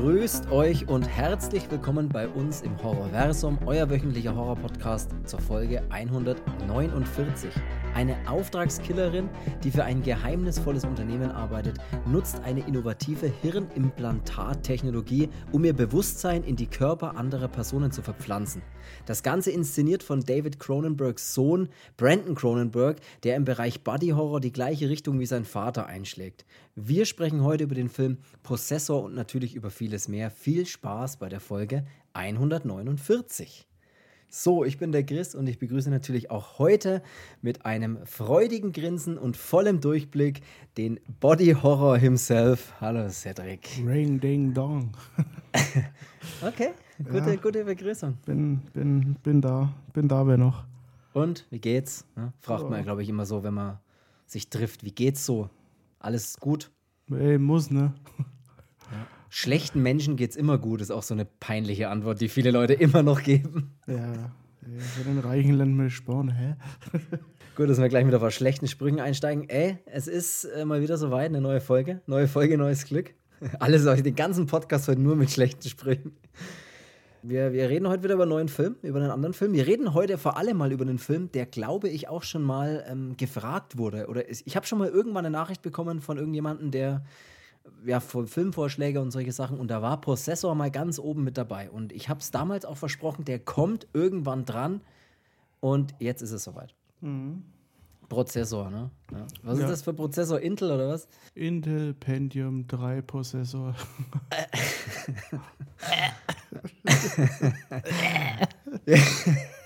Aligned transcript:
Grüßt 0.00 0.50
euch 0.50 0.88
und 0.88 1.06
herzlich 1.06 1.70
willkommen 1.70 2.08
bei 2.08 2.26
uns 2.26 2.62
im 2.62 2.74
Horrorversum, 2.82 3.58
euer 3.66 3.90
wöchentlicher 3.90 4.34
Horror-Podcast 4.34 5.10
zur 5.26 5.40
Folge 5.40 5.82
149. 5.90 7.50
Eine 8.00 8.16
Auftragskillerin, 8.26 9.28
die 9.62 9.70
für 9.70 9.84
ein 9.84 10.02
geheimnisvolles 10.02 10.86
Unternehmen 10.86 11.30
arbeitet, 11.30 11.76
nutzt 12.06 12.40
eine 12.40 12.66
innovative 12.66 13.26
Hirnimplantattechnologie, 13.26 15.28
um 15.52 15.66
ihr 15.66 15.74
Bewusstsein 15.74 16.42
in 16.42 16.56
die 16.56 16.66
Körper 16.66 17.18
anderer 17.18 17.48
Personen 17.48 17.92
zu 17.92 18.00
verpflanzen. 18.00 18.62
Das 19.04 19.22
Ganze 19.22 19.50
inszeniert 19.50 20.02
von 20.02 20.22
David 20.22 20.58
Cronenbergs 20.58 21.34
Sohn 21.34 21.68
Brandon 21.98 22.34
Cronenberg, 22.34 23.00
der 23.22 23.36
im 23.36 23.44
Bereich 23.44 23.84
Body 23.84 24.08
Horror 24.08 24.40
die 24.40 24.52
gleiche 24.52 24.88
Richtung 24.88 25.20
wie 25.20 25.26
sein 25.26 25.44
Vater 25.44 25.84
einschlägt. 25.84 26.46
Wir 26.76 27.04
sprechen 27.04 27.44
heute 27.44 27.64
über 27.64 27.74
den 27.74 27.90
Film 27.90 28.16
Possessor 28.42 29.04
und 29.04 29.14
natürlich 29.14 29.54
über 29.54 29.70
vieles 29.70 30.08
mehr. 30.08 30.30
Viel 30.30 30.64
Spaß 30.64 31.18
bei 31.18 31.28
der 31.28 31.40
Folge 31.40 31.84
149. 32.14 33.66
So, 34.32 34.64
ich 34.64 34.78
bin 34.78 34.92
der 34.92 35.04
Chris 35.04 35.34
und 35.34 35.48
ich 35.48 35.58
begrüße 35.58 35.90
natürlich 35.90 36.30
auch 36.30 36.60
heute 36.60 37.02
mit 37.42 37.66
einem 37.66 37.98
freudigen 38.06 38.70
Grinsen 38.70 39.18
und 39.18 39.36
vollem 39.36 39.80
Durchblick 39.80 40.42
den 40.76 41.00
Body 41.18 41.56
Horror 41.60 41.98
himself. 41.98 42.72
Hallo 42.80 43.08
Cedric. 43.08 43.82
Ring 43.84 44.20
Ding 44.20 44.54
Dong. 44.54 44.92
okay, 46.46 46.70
gute, 47.02 47.30
ja, 47.30 47.36
gute 47.40 47.64
Begrüßung. 47.64 48.18
Bin, 48.24 48.60
bin, 48.72 49.16
bin 49.20 49.40
da, 49.40 49.74
bin 49.92 50.06
da, 50.06 50.24
wer 50.24 50.38
noch. 50.38 50.62
Und, 51.12 51.44
wie 51.50 51.58
geht's? 51.58 52.06
Ja, 52.16 52.32
fragt 52.38 52.62
oh. 52.62 52.68
man, 52.68 52.84
glaube 52.84 53.02
ich, 53.02 53.08
immer 53.08 53.26
so, 53.26 53.42
wenn 53.42 53.54
man 53.54 53.80
sich 54.26 54.48
trifft. 54.48 54.84
Wie 54.84 54.92
geht's 54.92 55.26
so? 55.26 55.50
Alles 55.98 56.38
gut? 56.38 56.70
Ey, 57.10 57.36
muss, 57.36 57.72
ne? 57.72 57.94
Schlechten 59.32 59.80
Menschen 59.80 60.16
geht's 60.16 60.34
immer 60.34 60.58
gut, 60.58 60.80
ist 60.80 60.90
auch 60.90 61.04
so 61.04 61.14
eine 61.14 61.24
peinliche 61.24 61.88
Antwort, 61.88 62.20
die 62.20 62.28
viele 62.28 62.50
Leute 62.50 62.74
immer 62.74 63.04
noch 63.04 63.22
geben. 63.22 63.78
Ja, 63.86 64.32
für 64.76 65.04
den 65.04 65.20
reichen 65.20 65.54
Ländern 65.54 65.88
sparen, 65.88 66.30
hä? 66.30 66.56
Gut, 67.56 67.68
dass 67.68 67.80
wir 67.80 67.88
gleich 67.88 68.04
mit 68.04 68.14
auf 68.14 68.22
paar 68.22 68.32
schlechten 68.32 68.66
Sprüngen 68.66 69.00
einsteigen. 69.00 69.48
Ey, 69.48 69.78
es 69.86 70.08
ist 70.08 70.44
äh, 70.44 70.64
mal 70.64 70.82
wieder 70.82 70.98
soweit, 70.98 71.26
eine 71.26 71.40
neue 71.40 71.60
Folge. 71.60 72.00
Neue 72.06 72.26
Folge, 72.26 72.58
neues 72.58 72.84
Glück. 72.84 73.14
Alles, 73.60 73.84
den 74.02 74.16
ganzen 74.16 74.46
Podcast 74.46 74.88
heute 74.88 75.00
nur 75.00 75.14
mit 75.14 75.30
schlechten 75.30 75.68
Sprüngen. 75.68 76.16
Wir, 77.22 77.52
wir 77.52 77.68
reden 77.68 77.86
heute 77.86 78.02
wieder 78.02 78.14
über 78.14 78.24
einen 78.24 78.30
neuen 78.30 78.48
Film, 78.48 78.76
über 78.82 78.98
einen 78.98 79.10
anderen 79.10 79.34
Film. 79.34 79.52
Wir 79.52 79.66
reden 79.66 79.94
heute 79.94 80.18
vor 80.18 80.38
allem 80.38 80.56
mal 80.56 80.72
über 80.72 80.84
einen 80.84 80.98
Film, 80.98 81.30
der, 81.30 81.46
glaube 81.46 81.88
ich, 81.88 82.08
auch 82.08 82.24
schon 82.24 82.42
mal 82.42 82.84
ähm, 82.88 83.16
gefragt 83.16 83.78
wurde. 83.78 84.08
Oder 84.08 84.28
ich 84.28 84.56
habe 84.56 84.66
schon 84.66 84.78
mal 84.78 84.88
irgendwann 84.88 85.24
eine 85.24 85.36
Nachricht 85.36 85.62
bekommen 85.62 86.00
von 86.00 86.16
irgendjemandem, 86.18 86.72
der 86.72 87.04
ja, 87.84 88.00
Filmvorschläge 88.00 89.00
und 89.00 89.10
solche 89.10 89.32
Sachen. 89.32 89.58
Und 89.58 89.68
da 89.68 89.82
war 89.82 90.00
Prozessor 90.00 90.54
mal 90.54 90.70
ganz 90.70 90.98
oben 90.98 91.24
mit 91.24 91.36
dabei. 91.38 91.70
Und 91.70 91.92
ich 91.92 92.08
habe 92.08 92.20
es 92.20 92.30
damals 92.30 92.64
auch 92.64 92.76
versprochen, 92.76 93.24
der 93.24 93.38
kommt 93.38 93.86
irgendwann 93.92 94.44
dran. 94.44 94.80
Und 95.60 95.94
jetzt 95.98 96.22
ist 96.22 96.32
es 96.32 96.44
soweit. 96.44 96.74
Mhm. 97.00 97.44
Prozessor, 98.08 98.70
ne? 98.70 98.90
Ja. 99.12 99.26
Was 99.42 99.58
ja. 99.58 99.64
ist 99.64 99.70
das 99.70 99.82
für 99.82 99.94
Prozessor? 99.94 100.40
Intel 100.40 100.72
oder 100.72 100.88
was? 100.88 101.06
Intel 101.34 101.94
Pentium 101.94 102.66
3 102.66 103.02
Prozessor. 103.02 103.74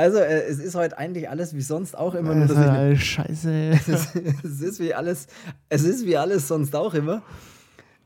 also, 0.00 0.18
äh, 0.18 0.44
es 0.44 0.58
ist 0.58 0.74
heute 0.74 0.96
eigentlich 0.96 1.28
alles 1.28 1.54
wie 1.54 1.60
sonst 1.60 1.96
auch 1.96 2.14
immer. 2.14 2.34
Nur, 2.34 2.46
dass 2.46 2.92
ich 2.92 3.04
Scheiße. 3.04 3.50
es, 3.72 3.88
ist, 3.88 4.16
es 4.42 4.60
ist 4.62 4.80
wie 4.80 4.94
alles, 4.94 5.26
es 5.68 5.84
ist 5.84 6.06
wie 6.06 6.16
alles 6.16 6.48
sonst 6.48 6.74
auch 6.74 6.94
immer. 6.94 7.22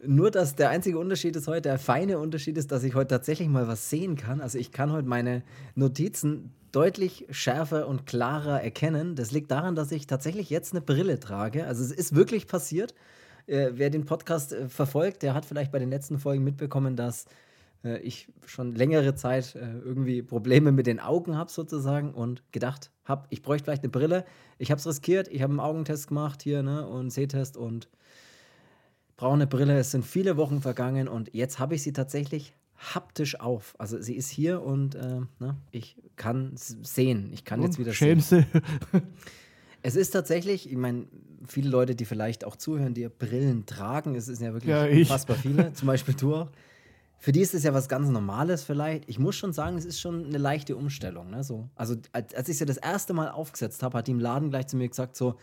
Nur, 0.05 0.33
dass 0.33 0.57
der 0.57 0.71
einzige 0.71 0.99
Unterschied 0.99 1.37
ist 1.37 1.47
heute, 1.47 1.63
der 1.63 1.79
feine 1.79 2.19
Unterschied 2.19 2.59
ist, 2.59 2.73
dass 2.73 2.83
ich 2.83 2.97
heute 2.97 3.09
tatsächlich 3.09 3.49
mal 3.49 3.69
was 3.69 3.91
sehen 3.91 4.17
kann. 4.17 4.41
Also 4.41 4.59
ich 4.59 4.73
kann 4.73 4.91
heute 4.91 5.07
meine 5.07 5.45
Notizen 5.77 6.53
deutlich 6.73 7.27
schärfer 7.31 7.87
und 7.87 8.07
klarer 8.07 8.61
erkennen. 8.61 9.15
Das 9.15 9.31
liegt 9.31 9.53
daran, 9.53 9.77
dass 9.77 9.93
ich 9.93 10.09
tatsächlich 10.09 10.51
jetzt 10.51 10.73
eine 10.73 10.81
Brille 10.81 11.21
trage. 11.21 11.65
Also 11.65 11.85
es 11.85 11.93
ist 11.93 12.17
wirklich 12.17 12.49
passiert. 12.49 12.93
Äh, 13.47 13.71
wer 13.75 13.91
den 13.91 14.05
Podcast 14.05 14.53
äh, 14.53 14.69
verfolgt, 14.69 15.23
der 15.23 15.33
hat 15.33 15.47
vielleicht 15.47 15.71
bei 15.71 15.79
den 15.79 15.91
letzten 15.91 16.19
Folgen 16.19 16.43
mitbekommen, 16.43 16.97
dass 16.97 17.27
äh, 17.85 17.99
ich 17.99 18.29
schon 18.47 18.75
längere 18.75 19.15
Zeit 19.15 19.55
äh, 19.55 19.79
irgendwie 19.79 20.23
Probleme 20.23 20.73
mit 20.73 20.87
den 20.87 21.01
Augen 21.01 21.37
habe 21.37 21.51
sozusagen 21.51 22.15
und 22.15 22.43
gedacht 22.53 22.91
habe, 23.05 23.27
ich 23.31 23.43
bräuchte 23.43 23.65
vielleicht 23.65 23.83
eine 23.83 23.91
Brille. 23.91 24.25
Ich 24.59 24.71
habe 24.71 24.79
es 24.79 24.87
riskiert, 24.87 25.29
ich 25.29 25.43
habe 25.43 25.53
einen 25.53 25.61
Augentest 25.61 26.09
gemacht 26.09 26.43
hier 26.43 26.63
ne, 26.63 26.87
und 26.87 27.11
Sehtest 27.11 27.57
und 27.57 27.89
brauche 29.17 29.35
eine 29.35 29.47
Brille. 29.47 29.79
Es 29.79 29.91
sind 29.91 30.05
viele 30.05 30.37
Wochen 30.37 30.61
vergangen 30.61 31.09
und 31.09 31.33
jetzt 31.35 31.59
habe 31.59 31.75
ich 31.75 31.83
sie 31.83 31.93
tatsächlich 31.93 32.55
haptisch 32.77 33.39
auf. 33.41 33.75
Also 33.79 34.01
sie 34.01 34.15
ist 34.15 34.31
hier 34.31 34.63
und 34.63 34.95
äh, 34.95 35.21
ne, 35.39 35.57
ich 35.71 35.97
kann 36.17 36.53
sehen. 36.55 37.31
Ich 37.33 37.45
kann 37.45 37.61
und 37.61 37.67
jetzt 37.67 37.79
wieder 37.79 37.93
Schämste. 37.93 38.47
sehen. 38.53 39.03
Es 39.87 39.97
ist 39.97 40.13
tatsächlich, 40.13 40.71
ich 40.71 40.79
meine, 40.79 41.05
viele 41.47 41.69
Leute, 41.69 41.95
die 41.95 42.07
vielleicht 42.07 42.47
auch 42.47 42.57
zuhören, 42.57 42.95
die 42.95 43.07
Brillen 43.07 43.67
tragen, 43.67 44.15
es 44.15 44.25
sind 44.25 44.41
ja 44.41 44.55
wirklich 44.55 44.71
ja, 44.71 44.87
unfassbar 44.87 45.37
viele, 45.37 45.75
zum 45.75 45.89
Beispiel 45.89 46.15
du 46.15 46.35
auch. 46.35 46.51
Für 47.19 47.33
die 47.33 47.41
ist 47.41 47.55
es 47.55 47.63
ja 47.63 47.73
was 47.73 47.89
ganz 47.89 48.09
Normales 48.11 48.65
vielleicht. 48.65 49.09
Ich 49.09 49.19
muss 49.19 49.35
schon 49.35 49.53
sagen, 49.53 49.79
es 49.79 49.85
ist 49.85 50.01
schon 50.01 50.27
eine 50.27 50.39
leichte 50.39 50.77
Umstellung. 50.77 51.31
Ne? 51.31 51.43
So, 51.43 51.71
also 51.75 51.97
als, 52.13 52.35
als 52.35 52.49
ich 52.49 52.59
sie 52.59 52.67
das 52.67 52.77
erste 52.77 53.15
Mal 53.15 53.31
aufgesetzt 53.31 53.83
habe, 53.83 53.99
hat 53.99 54.07
die 54.07 54.13
im 54.13 54.21
Laden 54.21 54.51
gleich 54.51 54.67
zu 54.67 54.77
mir 54.77 54.89
gesagt, 54.89 55.17
so, 55.17 55.37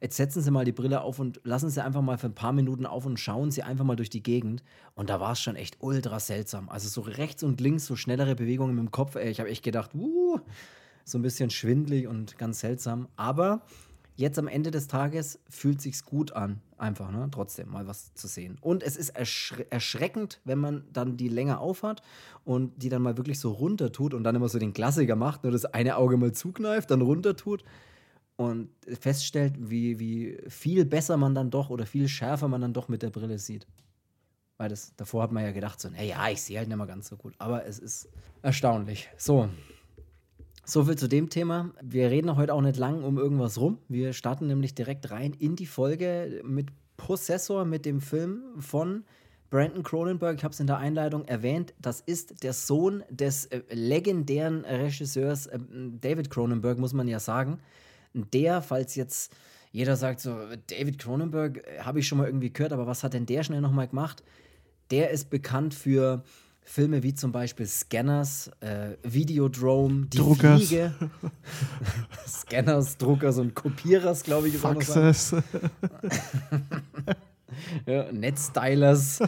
jetzt 0.00 0.16
setzen 0.16 0.42
Sie 0.42 0.50
mal 0.50 0.64
die 0.64 0.72
Brille 0.72 1.00
auf 1.00 1.18
und 1.18 1.40
lassen 1.44 1.70
Sie 1.70 1.82
einfach 1.82 2.02
mal 2.02 2.18
für 2.18 2.26
ein 2.26 2.34
paar 2.34 2.52
Minuten 2.52 2.86
auf 2.86 3.06
und 3.06 3.18
schauen 3.18 3.50
Sie 3.50 3.62
einfach 3.62 3.84
mal 3.84 3.96
durch 3.96 4.10
die 4.10 4.22
Gegend. 4.22 4.62
Und 4.94 5.10
da 5.10 5.18
war 5.18 5.32
es 5.32 5.40
schon 5.40 5.56
echt 5.56 5.78
ultra 5.80 6.20
seltsam. 6.20 6.68
Also 6.68 6.88
so 6.88 7.00
rechts 7.00 7.42
und 7.42 7.60
links, 7.60 7.86
so 7.86 7.96
schnellere 7.96 8.34
Bewegungen 8.34 8.76
dem 8.76 8.90
Kopf. 8.90 9.16
Ey, 9.16 9.30
ich 9.30 9.40
habe 9.40 9.48
echt 9.48 9.64
gedacht, 9.64 9.94
uh, 9.94 10.38
so 11.04 11.18
ein 11.18 11.22
bisschen 11.22 11.50
schwindlig 11.50 12.06
und 12.06 12.38
ganz 12.38 12.60
seltsam. 12.60 13.08
Aber 13.16 13.62
jetzt 14.14 14.38
am 14.38 14.46
Ende 14.46 14.70
des 14.70 14.88
Tages 14.88 15.40
fühlt 15.48 15.80
sich's 15.80 16.04
gut 16.04 16.32
an, 16.32 16.60
einfach, 16.84 17.10
ne? 17.10 17.28
Trotzdem 17.30 17.70
mal 17.70 17.86
was 17.86 18.14
zu 18.14 18.28
sehen. 18.28 18.58
Und 18.60 18.82
es 18.82 18.96
ist 18.96 19.10
erschre 19.10 19.70
erschreckend, 19.70 20.40
wenn 20.44 20.58
man 20.58 20.84
dann 20.92 21.16
die 21.16 21.28
länger 21.28 21.60
aufhat 21.60 22.02
und 22.44 22.82
die 22.82 22.88
dann 22.88 23.02
mal 23.02 23.16
wirklich 23.16 23.40
so 23.40 23.50
runter 23.50 23.90
tut 23.90 24.14
und 24.14 24.22
dann 24.22 24.36
immer 24.36 24.48
so 24.48 24.58
den 24.58 24.72
Klassiker 24.72 25.16
macht, 25.16 25.42
nur 25.42 25.52
das 25.52 25.64
eine 25.64 25.96
Auge 25.96 26.16
mal 26.16 26.32
zukneift, 26.32 26.90
dann 26.90 27.00
runter 27.00 27.36
tut 27.36 27.64
und 28.36 28.68
feststellt, 29.00 29.54
wie, 29.58 29.98
wie 29.98 30.38
viel 30.48 30.84
besser 30.84 31.16
man 31.16 31.34
dann 31.34 31.50
doch 31.50 31.70
oder 31.70 31.86
viel 31.86 32.08
schärfer 32.08 32.48
man 32.48 32.60
dann 32.60 32.72
doch 32.72 32.88
mit 32.88 33.02
der 33.02 33.10
Brille 33.10 33.38
sieht. 33.38 33.66
Weil 34.56 34.68
das, 34.68 34.94
davor 34.96 35.22
hat 35.22 35.32
man 35.32 35.42
ja 35.42 35.50
gedacht, 35.50 35.80
so, 35.80 35.88
naja, 35.88 36.28
ich 36.28 36.42
sehe 36.42 36.58
halt 36.58 36.68
nicht 36.68 36.76
mehr 36.76 36.86
ganz 36.86 37.08
so 37.08 37.16
gut. 37.16 37.34
Aber 37.38 37.66
es 37.66 37.78
ist 37.78 38.08
erstaunlich. 38.42 39.08
So, 39.16 39.48
so 40.64 40.84
viel 40.84 40.96
zu 40.96 41.08
dem 41.08 41.28
Thema. 41.28 41.70
Wir 41.82 42.10
reden 42.10 42.36
heute 42.36 42.54
auch 42.54 42.60
nicht 42.60 42.76
lang 42.76 43.04
um 43.04 43.18
irgendwas 43.18 43.60
rum. 43.60 43.78
Wir 43.88 44.12
starten 44.12 44.46
nämlich 44.46 44.74
direkt 44.74 45.10
rein 45.10 45.34
in 45.34 45.56
die 45.56 45.66
Folge 45.66 46.42
mit 46.44 46.68
Possessor, 46.96 47.64
mit 47.64 47.84
dem 47.84 48.00
Film 48.00 48.42
von 48.58 49.04
Brandon 49.50 49.82
Cronenberg. 49.82 50.36
Ich 50.36 50.44
habe 50.44 50.52
es 50.52 50.60
in 50.60 50.66
der 50.66 50.78
Einleitung 50.78 51.26
erwähnt. 51.26 51.74
Das 51.78 52.00
ist 52.00 52.42
der 52.42 52.52
Sohn 52.52 53.04
des 53.10 53.46
äh, 53.46 53.62
legendären 53.70 54.64
Regisseurs 54.64 55.46
äh, 55.46 55.58
David 56.00 56.30
Cronenberg, 56.30 56.78
muss 56.78 56.94
man 56.94 57.08
ja 57.08 57.20
sagen. 57.20 57.58
Der, 58.14 58.62
falls 58.62 58.94
jetzt 58.94 59.34
jeder 59.70 59.96
sagt 59.96 60.20
so, 60.20 60.36
David 60.68 60.98
Cronenberg 60.98 61.58
äh, 61.58 61.80
habe 61.80 62.00
ich 62.00 62.08
schon 62.08 62.18
mal 62.18 62.26
irgendwie 62.26 62.52
gehört, 62.52 62.72
aber 62.72 62.86
was 62.86 63.04
hat 63.04 63.12
denn 63.12 63.26
der 63.26 63.42
schnell 63.42 63.60
nochmal 63.60 63.88
gemacht? 63.88 64.22
Der 64.90 65.10
ist 65.10 65.30
bekannt 65.30 65.74
für 65.74 66.24
Filme 66.64 67.02
wie 67.02 67.14
zum 67.14 67.30
Beispiel 67.30 67.66
Scanners, 67.66 68.50
äh, 68.60 68.96
Videodrome, 69.02 70.06
Die 70.06 70.16
Druckers. 70.16 70.66
Fliege, 70.66 70.94
Scanners, 72.26 72.96
Druckers 72.96 73.38
und 73.38 73.54
Kopierers, 73.54 74.24
glaube 74.24 74.48
ich. 74.48 74.56
Faxes. 74.56 75.32
ja, 77.86 78.10
Netstylers. 78.10 79.20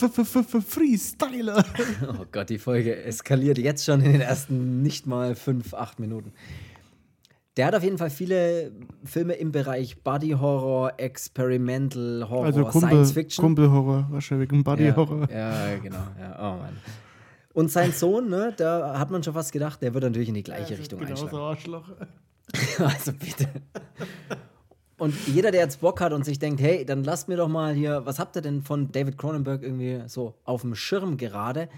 Freestyler. 0.00 1.64
Oh 2.08 2.24
Gott, 2.30 2.48
die 2.48 2.58
Folge 2.58 3.02
eskaliert 3.02 3.58
jetzt 3.58 3.84
schon 3.84 4.00
in 4.02 4.12
den 4.12 4.20
ersten 4.20 4.82
nicht 4.82 5.06
mal 5.06 5.34
fünf, 5.34 5.74
acht 5.74 5.98
Minuten. 5.98 6.32
Der 7.58 7.66
hat 7.66 7.74
auf 7.74 7.82
jeden 7.82 7.98
Fall 7.98 8.08
viele 8.08 8.70
Filme 9.04 9.34
im 9.34 9.50
Bereich 9.50 10.00
Body 10.04 10.30
Horror, 10.30 10.92
Experimental 10.96 12.24
Horror, 12.30 12.44
also 12.44 12.64
Kumpel, 12.64 12.88
Science 12.88 13.12
Fiction. 13.12 13.44
Kumpel 13.44 13.68
wahrscheinlich 14.10 14.52
ein 14.52 14.62
Body 14.62 14.92
Horror. 14.94 15.28
Ja, 15.28 15.70
ja, 15.70 15.78
genau. 15.78 16.06
Ja, 16.20 16.36
oh 16.38 16.56
Mann. 16.56 16.76
Und 17.54 17.72
sein 17.72 17.90
Sohn, 17.90 18.28
ne, 18.28 18.54
da 18.56 18.96
hat 18.96 19.10
man 19.10 19.24
schon 19.24 19.34
fast 19.34 19.50
gedacht, 19.50 19.82
der 19.82 19.92
wird 19.92 20.04
natürlich 20.04 20.28
in 20.28 20.34
die 20.34 20.44
gleiche 20.44 20.74
ja, 20.74 20.78
Richtung 20.78 21.04
einschlagen. 21.04 21.36
Arschloch. 21.36 21.90
also 22.78 23.12
bitte. 23.12 23.48
Und 24.96 25.14
jeder, 25.26 25.50
der 25.50 25.62
jetzt 25.62 25.80
Bock 25.80 26.00
hat 26.00 26.12
und 26.12 26.24
sich 26.24 26.38
denkt, 26.38 26.60
hey, 26.60 26.84
dann 26.84 27.02
lasst 27.02 27.28
mir 27.28 27.36
doch 27.36 27.48
mal 27.48 27.74
hier, 27.74 28.06
was 28.06 28.20
habt 28.20 28.36
ihr 28.36 28.42
denn 28.42 28.62
von 28.62 28.92
David 28.92 29.18
Cronenberg 29.18 29.64
irgendwie 29.64 30.02
so 30.06 30.34
auf 30.44 30.60
dem 30.60 30.76
Schirm 30.76 31.16
gerade? 31.16 31.68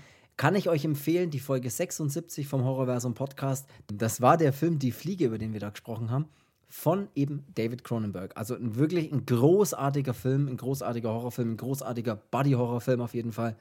Kann 0.41 0.55
ich 0.55 0.71
euch 0.71 0.87
empfehlen, 0.87 1.31
die 1.31 1.39
Folge 1.39 1.69
76 1.69 2.49
vom 2.49 2.65
Horrorversum 2.65 3.13
Podcast. 3.13 3.69
Das 3.93 4.23
war 4.23 4.39
der 4.39 4.55
Film 4.55 4.79
Die 4.79 4.91
Fliege, 4.91 5.27
über 5.27 5.37
den 5.37 5.53
wir 5.53 5.61
da 5.61 5.69
gesprochen 5.69 6.11
haben. 6.11 6.31
von 6.67 7.09
eben 7.15 7.45
David 7.57 7.85
Cronenberg. 7.85 8.35
Also 8.39 8.55
ein, 8.55 8.77
wirklich 8.77 9.13
ein 9.13 9.27
großartiger 9.27 10.15
Film, 10.15 10.49
ein 10.49 10.57
großartiger 10.57 11.11
Horrorfilm, 11.11 11.51
ein 11.51 11.57
großartiger 11.59 12.17
Buddy-Horrorfilm 12.31 13.03
auf 13.03 13.13
jeden 13.13 13.33
Fall. 13.33 13.55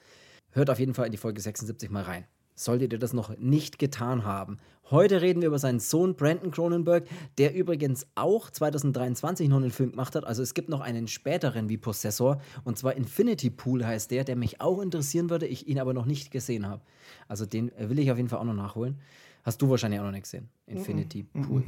Hört 0.52 0.70
auf 0.70 0.80
jeden 0.80 0.94
Fall 0.94 1.08
in 1.08 1.12
die 1.12 1.18
Folge 1.18 1.42
76 1.42 1.90
mal 1.90 2.04
rein. 2.04 2.24
Solltet 2.60 2.92
ihr 2.92 3.00
das 3.00 3.14
noch 3.14 3.38
nicht 3.38 3.80
getan 3.80 4.26
haben. 4.26 4.58
Heute 4.92 5.22
reden 5.22 5.40
wir 5.40 5.48
über 5.48 5.60
seinen 5.60 5.80
Sohn 5.80 6.16
Brandon 6.16 6.52
Cronenberg, 6.52 7.08
der 7.38 7.56
übrigens 7.56 8.06
auch 8.16 8.50
2023 8.50 9.48
noch 9.48 9.62
einen 9.62 9.72
Film 9.72 9.92
gemacht 9.92 10.14
hat. 10.14 10.26
Also 10.26 10.44
es 10.44 10.54
gibt 10.54 10.68
noch 10.68 10.82
einen 10.82 11.08
späteren 11.08 11.70
wie 11.70 11.78
Possessor 11.78 12.42
und 12.66 12.78
zwar 12.78 12.96
Infinity 12.96 13.50
Pool 13.50 13.86
heißt 13.86 14.12
der, 14.12 14.26
der 14.26 14.36
mich 14.36 14.60
auch 14.60 14.82
interessieren 14.82 15.30
würde, 15.30 15.48
ich 15.48 15.70
ihn 15.70 15.80
aber 15.80 15.94
noch 15.94 16.06
nicht 16.06 16.32
gesehen 16.32 16.68
habe. 16.68 16.82
Also 17.30 17.46
den 17.46 17.72
will 17.78 17.98
ich 17.98 18.12
auf 18.12 18.18
jeden 18.18 18.28
Fall 18.28 18.40
auch 18.40 18.44
noch 18.44 18.54
nachholen. 18.54 19.00
Hast 19.44 19.62
du 19.62 19.70
wahrscheinlich 19.70 20.02
auch 20.02 20.06
noch 20.06 20.12
nicht 20.12 20.24
gesehen. 20.24 20.50
Infinity 20.66 21.24
mm 21.32 21.40
-mm. 21.40 21.48
Pool. 21.48 21.64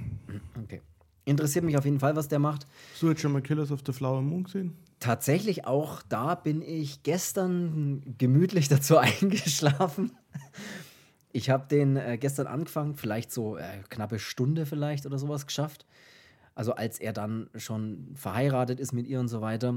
Okay. 0.62 0.82
Interessiert 1.24 1.64
mich 1.64 1.78
auf 1.78 1.86
jeden 1.86 2.02
Fall, 2.02 2.18
was 2.18 2.28
der 2.28 2.40
macht. 2.40 2.68
Hast 2.92 3.02
du 3.02 3.08
jetzt 3.08 3.22
schon 3.22 3.32
mal 3.32 3.42
Killers 3.42 3.72
of 3.72 3.80
the 3.86 3.94
Flower 3.94 4.22
Moon 4.22 4.44
gesehen? 4.44 4.76
Tatsächlich 5.00 5.66
auch 5.66 6.02
da 6.10 6.36
bin 6.36 6.62
ich 6.62 7.04
gestern 7.04 8.04
gemütlich 8.18 8.68
dazu 8.70 8.98
eingeschlafen. 8.98 10.12
Ich 11.34 11.50
habe 11.50 11.68
den 11.68 11.98
äh, 11.98 12.18
gestern 12.18 12.48
angefangen, 12.48 12.96
vielleicht 12.96 13.32
so 13.32 13.58
äh, 13.58 13.84
knappe 13.90 14.20
Stunde 14.20 14.66
vielleicht 14.66 15.06
oder 15.06 15.18
sowas 15.18 15.46
geschafft. 15.46 15.86
Also 16.56 16.74
als 16.74 17.00
er 17.00 17.14
dann 17.14 17.50
schon 17.56 18.12
verheiratet 18.16 18.80
ist 18.80 18.92
mit 18.92 19.08
ihr 19.08 19.20
und 19.20 19.30
so 19.30 19.42
weiter. 19.42 19.76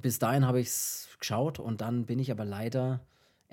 Bis 0.00 0.18
dahin 0.18 0.46
habe 0.46 0.60
ich 0.60 0.68
es 0.68 1.08
geschaut 1.18 1.58
und 1.58 1.80
dann 1.80 2.06
bin 2.06 2.18
ich 2.18 2.30
aber 2.30 2.44
leider 2.44 3.00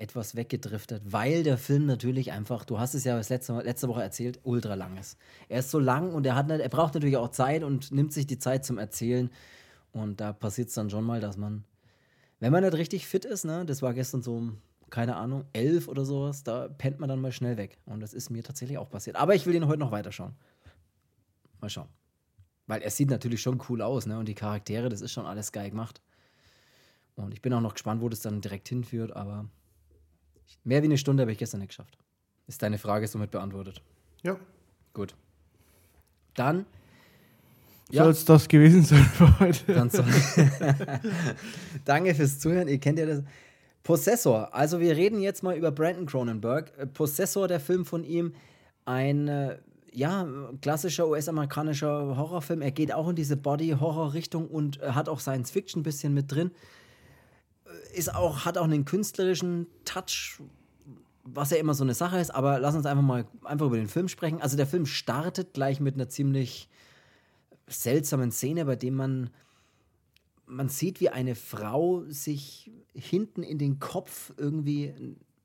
etwas 0.00 0.34
weggedriftet, 0.34 1.02
weil 1.04 1.42
der 1.42 1.58
Film 1.58 1.84
natürlich 1.84 2.32
einfach, 2.32 2.64
du 2.64 2.78
hast 2.78 2.94
es 2.94 3.04
ja 3.04 3.16
letzte, 3.18 3.60
letzte 3.60 3.88
Woche 3.88 4.02
erzählt, 4.02 4.40
ultra 4.44 4.74
lang 4.74 4.96
ist. 4.96 5.18
Er 5.48 5.60
ist 5.60 5.70
so 5.70 5.78
lang 5.78 6.14
und 6.14 6.24
er, 6.24 6.34
hat, 6.34 6.50
er 6.50 6.68
braucht 6.70 6.94
natürlich 6.94 7.18
auch 7.18 7.30
Zeit 7.30 7.62
und 7.62 7.92
nimmt 7.92 8.12
sich 8.12 8.26
die 8.26 8.38
Zeit 8.38 8.64
zum 8.64 8.78
Erzählen. 8.78 9.30
Und 9.92 10.20
da 10.20 10.32
passiert 10.32 10.68
es 10.68 10.74
dann 10.74 10.88
schon 10.88 11.04
mal, 11.04 11.20
dass 11.20 11.36
man, 11.36 11.64
wenn 12.38 12.50
man 12.50 12.64
nicht 12.64 12.74
richtig 12.74 13.06
fit 13.06 13.26
ist, 13.26 13.44
ne, 13.44 13.66
das 13.66 13.82
war 13.82 13.92
gestern 13.92 14.22
so, 14.22 14.52
keine 14.90 15.16
Ahnung, 15.16 15.44
elf 15.52 15.88
oder 15.88 16.04
sowas, 16.04 16.42
da 16.42 16.68
pennt 16.68 17.00
man 17.00 17.08
dann 17.08 17.20
mal 17.20 17.32
schnell 17.32 17.56
weg. 17.56 17.78
Und 17.86 18.00
das 18.00 18.14
ist 18.14 18.30
mir 18.30 18.42
tatsächlich 18.42 18.78
auch 18.78 18.90
passiert. 18.90 19.16
Aber 19.16 19.34
ich 19.34 19.46
will 19.46 19.52
den 19.52 19.66
heute 19.66 19.80
noch 19.80 19.92
weiterschauen. 19.92 20.34
Mal 21.60 21.70
schauen. 21.70 21.88
Weil 22.66 22.82
er 22.82 22.90
sieht 22.90 23.10
natürlich 23.10 23.42
schon 23.42 23.60
cool 23.68 23.82
aus, 23.82 24.06
ne? 24.06 24.18
Und 24.18 24.26
die 24.26 24.34
Charaktere, 24.34 24.88
das 24.88 25.00
ist 25.00 25.12
schon 25.12 25.26
alles 25.26 25.52
geil 25.52 25.70
gemacht. 25.70 26.00
Und 27.16 27.34
ich 27.34 27.42
bin 27.42 27.52
auch 27.52 27.60
noch 27.60 27.74
gespannt, 27.74 28.00
wo 28.00 28.08
das 28.08 28.20
dann 28.20 28.40
direkt 28.40 28.68
hinführt, 28.68 29.14
aber 29.14 29.46
Mehr 30.64 30.82
wie 30.82 30.86
eine 30.86 30.98
Stunde 30.98 31.22
habe 31.22 31.32
ich 31.32 31.38
gestern 31.38 31.60
nicht 31.60 31.68
geschafft. 31.68 31.96
Ist 32.46 32.62
deine 32.62 32.78
Frage 32.78 33.06
somit 33.06 33.30
beantwortet? 33.30 33.82
Ja. 34.22 34.36
Gut. 34.92 35.14
Dann. 36.34 36.66
Ja. 37.90 38.04
Soll 38.04 38.12
es 38.12 38.24
das 38.24 38.48
gewesen 38.48 38.84
sein 38.84 39.04
für 39.04 39.38
heute? 39.40 39.74
Danke 41.84 42.14
fürs 42.14 42.38
Zuhören. 42.38 42.68
Ihr 42.68 42.78
kennt 42.78 42.98
ja 42.98 43.06
das. 43.06 43.22
Possessor. 43.82 44.54
Also, 44.54 44.80
wir 44.80 44.96
reden 44.96 45.20
jetzt 45.20 45.42
mal 45.42 45.56
über 45.56 45.70
Brandon 45.70 46.06
Cronenberg. 46.06 46.72
Äh, 46.78 46.86
Possessor, 46.86 47.48
der 47.48 47.60
Film 47.60 47.84
von 47.84 48.04
ihm. 48.04 48.34
Ein. 48.84 49.28
Äh, 49.28 49.58
ja, 49.92 50.24
klassischer 50.62 51.08
US-amerikanischer 51.08 52.16
Horrorfilm. 52.16 52.62
Er 52.62 52.70
geht 52.70 52.94
auch 52.94 53.08
in 53.08 53.16
diese 53.16 53.36
Body-Horror-Richtung 53.36 54.46
und 54.46 54.80
hat 54.80 55.08
auch 55.08 55.18
Science-Fiction 55.18 55.80
ein 55.80 55.82
bisschen 55.82 56.14
mit 56.14 56.30
drin 56.30 56.52
ist 57.94 58.14
auch, 58.14 58.44
hat 58.44 58.58
auch 58.58 58.64
einen 58.64 58.84
künstlerischen 58.84 59.66
Touch, 59.84 60.40
was 61.24 61.50
ja 61.50 61.58
immer 61.58 61.74
so 61.74 61.84
eine 61.84 61.94
Sache 61.94 62.18
ist, 62.18 62.30
aber 62.34 62.58
lass 62.58 62.74
uns 62.74 62.86
einfach 62.86 63.02
mal 63.02 63.26
einfach 63.44 63.66
über 63.66 63.76
den 63.76 63.88
Film 63.88 64.08
sprechen. 64.08 64.40
Also 64.40 64.56
der 64.56 64.66
Film 64.66 64.86
startet 64.86 65.54
gleich 65.54 65.80
mit 65.80 65.94
einer 65.94 66.08
ziemlich 66.08 66.68
seltsamen 67.66 68.32
Szene, 68.32 68.64
bei 68.64 68.76
dem 68.76 68.94
man 68.94 69.30
man 70.50 70.68
sieht, 70.68 71.00
wie 71.00 71.08
eine 71.10 71.34
Frau 71.34 72.04
sich 72.08 72.70
hinten 72.94 73.42
in 73.42 73.58
den 73.58 73.78
Kopf 73.78 74.32
irgendwie, 74.36 74.92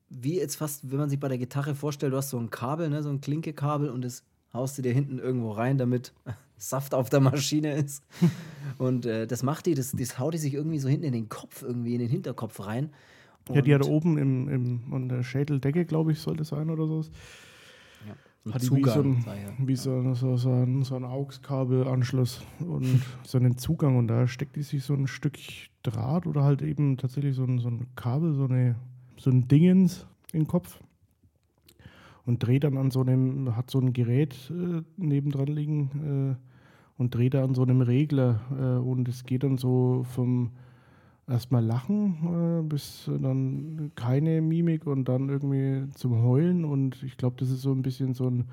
wie 0.09 0.37
jetzt 0.37 0.55
fast, 0.55 0.89
wenn 0.91 0.97
man 0.97 1.09
sich 1.09 1.19
bei 1.19 1.27
der 1.27 1.37
Gitarre 1.37 1.75
vorstellt, 1.75 2.13
du 2.13 2.17
hast 2.17 2.31
so 2.31 2.37
ein 2.37 2.49
Kabel, 2.49 2.89
ne, 2.89 3.03
so 3.03 3.09
ein 3.09 3.21
Klinkekabel 3.21 3.89
und 3.89 4.03
das 4.03 4.23
haust 4.53 4.77
du 4.77 4.81
dir 4.81 4.93
hinten 4.93 5.19
irgendwo 5.19 5.51
rein, 5.51 5.77
damit 5.77 6.13
Saft 6.57 6.93
auf 6.93 7.09
der 7.09 7.19
Maschine 7.19 7.73
ist. 7.75 8.01
Und 8.77 9.05
äh, 9.05 9.27
das 9.27 9.43
macht 9.43 9.65
die, 9.65 9.73
das, 9.73 9.91
das 9.91 10.17
haut 10.19 10.33
die 10.33 10.37
sich 10.37 10.53
irgendwie 10.53 10.79
so 10.79 10.87
hinten 10.87 11.03
in 11.03 11.11
den 11.11 11.27
Kopf, 11.27 11.61
irgendwie 11.61 11.93
in 11.93 11.99
den 11.99 12.09
Hinterkopf 12.09 12.65
rein. 12.65 12.91
Und 13.49 13.55
ja, 13.55 13.61
die 13.61 13.75
hat 13.75 13.85
oben 13.85 14.17
im, 14.17 14.47
im, 14.47 14.93
an 14.93 15.09
der 15.09 15.23
Schädeldecke, 15.23 15.83
glaube 15.83 16.13
ich, 16.13 16.19
sollte 16.19 16.45
sein 16.45 16.69
oder 16.69 16.87
so. 16.87 17.03
Hat 18.51 18.61
Zugang, 18.61 19.25
wie, 19.57 19.75
so 19.75 19.91
ein, 19.91 20.03
wie 20.03 20.11
so, 20.11 20.13
so, 20.13 20.37
so 20.37 20.49
ein, 20.51 20.83
so 20.83 20.95
ein 20.95 21.03
AUX-Kabelanschluss 21.03 22.43
und 22.59 23.01
so 23.23 23.37
einen 23.39 23.57
Zugang. 23.57 23.97
Und 23.97 24.07
da 24.07 24.27
steckt 24.27 24.55
die 24.55 24.61
sich 24.61 24.83
so 24.83 24.93
ein 24.93 25.07
Stück 25.07 25.37
Draht 25.83 26.27
oder 26.27 26.43
halt 26.43 26.61
eben 26.61 26.97
tatsächlich 26.97 27.35
so 27.35 27.43
ein, 27.43 27.59
so 27.59 27.69
ein 27.69 27.87
Kabel, 27.95 28.33
so, 28.33 28.45
eine, 28.45 28.75
so 29.17 29.29
ein 29.29 29.47
Dingens 29.47 30.07
in 30.31 30.41
den 30.41 30.47
Kopf 30.47 30.79
und 32.25 32.39
dreht 32.39 32.63
dann 32.63 32.77
an 32.77 32.91
so 32.91 33.01
einem, 33.01 33.55
hat 33.55 33.69
so 33.69 33.79
ein 33.79 33.93
Gerät 33.93 34.51
äh, 34.51 34.81
nebendran 34.97 35.47
liegen 35.47 36.37
äh, 36.37 37.01
und 37.01 37.13
dreht 37.13 37.33
da 37.33 37.43
an 37.43 37.53
so 37.53 37.63
einem 37.63 37.81
Regler 37.81 38.41
äh, 38.51 38.79
und 38.79 39.07
es 39.07 39.25
geht 39.25 39.43
dann 39.43 39.57
so 39.57 40.05
vom 40.09 40.51
erstmal 41.27 41.63
Lachen 41.63 42.59
äh, 42.59 42.63
bis 42.63 43.09
dann 43.21 43.91
keine 43.95 44.41
Mimik 44.41 44.85
und 44.85 45.05
dann 45.05 45.29
irgendwie 45.29 45.89
zum 45.93 46.21
Heulen. 46.23 46.65
Und 46.65 47.01
ich 47.03 47.17
glaube, 47.17 47.35
das 47.39 47.49
ist 47.49 47.61
so 47.61 47.71
ein 47.71 47.81
bisschen 47.81 48.13
so 48.13 48.29
ein, 48.29 48.45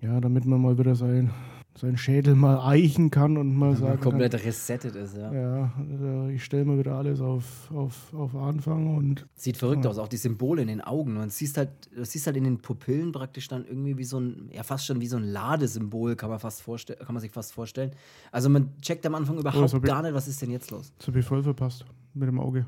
ja, 0.00 0.20
damit 0.20 0.44
man 0.44 0.60
mal 0.60 0.78
wieder 0.78 0.94
sein 0.94 1.30
seinen 1.78 1.96
Schädel 1.96 2.34
mal 2.34 2.60
eichen 2.60 3.10
kann 3.10 3.36
und 3.36 3.54
mal 3.56 3.70
ja, 3.70 3.76
sagen 3.76 4.00
komplett 4.00 4.32
kann, 4.32 4.40
resettet 4.42 4.94
ist, 4.94 5.16
ja. 5.16 5.32
Ja, 5.32 5.72
also 5.78 6.28
ich 6.28 6.44
stelle 6.44 6.64
mal 6.64 6.78
wieder 6.78 6.94
alles 6.94 7.20
auf, 7.20 7.70
auf, 7.72 8.12
auf 8.14 8.34
Anfang 8.36 8.96
und. 8.96 9.26
Sieht 9.34 9.56
verrückt 9.56 9.84
ja. 9.84 9.90
aus, 9.90 9.98
auch 9.98 10.08
die 10.08 10.16
Symbole 10.16 10.62
in 10.62 10.68
den 10.68 10.80
Augen. 10.80 11.16
Und 11.16 11.32
siehst 11.32 11.56
halt, 11.56 11.70
du 11.94 12.04
siehst 12.04 12.26
halt 12.26 12.36
in 12.36 12.44
den 12.44 12.58
Pupillen 12.58 13.12
praktisch 13.12 13.48
dann 13.48 13.64
irgendwie 13.64 13.96
wie 13.98 14.04
so 14.04 14.20
ein, 14.20 14.50
ja 14.52 14.62
fast 14.62 14.86
schon 14.86 15.00
wie 15.00 15.06
so 15.06 15.16
ein 15.16 15.24
Ladesymbol, 15.24 16.16
kann 16.16 16.30
man 16.30 16.38
fast 16.38 16.62
vorstellen, 16.62 16.98
kann 16.98 17.14
man 17.14 17.20
sich 17.20 17.32
fast 17.32 17.52
vorstellen. 17.52 17.92
Also 18.30 18.48
man 18.48 18.76
checkt 18.80 19.06
am 19.06 19.14
Anfang 19.14 19.38
überhaupt 19.38 19.74
oh, 19.74 19.80
gar 19.80 20.02
nicht, 20.02 20.14
was 20.14 20.28
ist 20.28 20.42
denn 20.42 20.50
jetzt 20.50 20.70
los. 20.70 20.92
Das 20.98 21.08
habe 21.08 21.20
ich 21.20 21.24
voll 21.24 21.42
verpasst 21.42 21.84
mit 22.14 22.28
dem 22.28 22.38
Auge. 22.38 22.66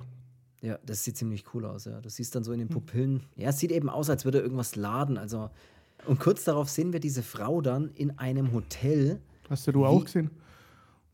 Ja, 0.63 0.79
das 0.87 1.05
sieht 1.05 1.19
ziemlich 1.19 1.45
cool 1.53 1.67
aus, 1.67 1.85
ja. 1.85 2.01
Du 2.01 2.09
siehst 2.09 2.35
dann 2.35 2.43
so 2.43 2.53
in 2.53 2.59
den 2.59 2.69
hm. 2.69 2.75
Pupillen. 2.75 3.23
Ja, 3.37 3.51
es 3.51 3.59
sieht 3.59 3.71
eben 3.71 3.91
aus, 3.91 4.09
als 4.09 4.25
würde 4.25 4.39
irgendwas 4.39 4.77
laden. 4.77 5.19
Also 5.19 5.51
und 6.07 6.21
kurz 6.21 6.45
darauf 6.45 6.69
sehen 6.69 6.93
wir 6.93 7.01
diese 7.01 7.23
Frau 7.23 7.61
dann 7.61 7.91
in 7.95 8.19
einem 8.19 8.53
Hotel. 8.53 9.21
Hast 9.49 9.67
du 9.67 9.73
du 9.73 9.85
auch 9.85 10.05
gesehen? 10.05 10.31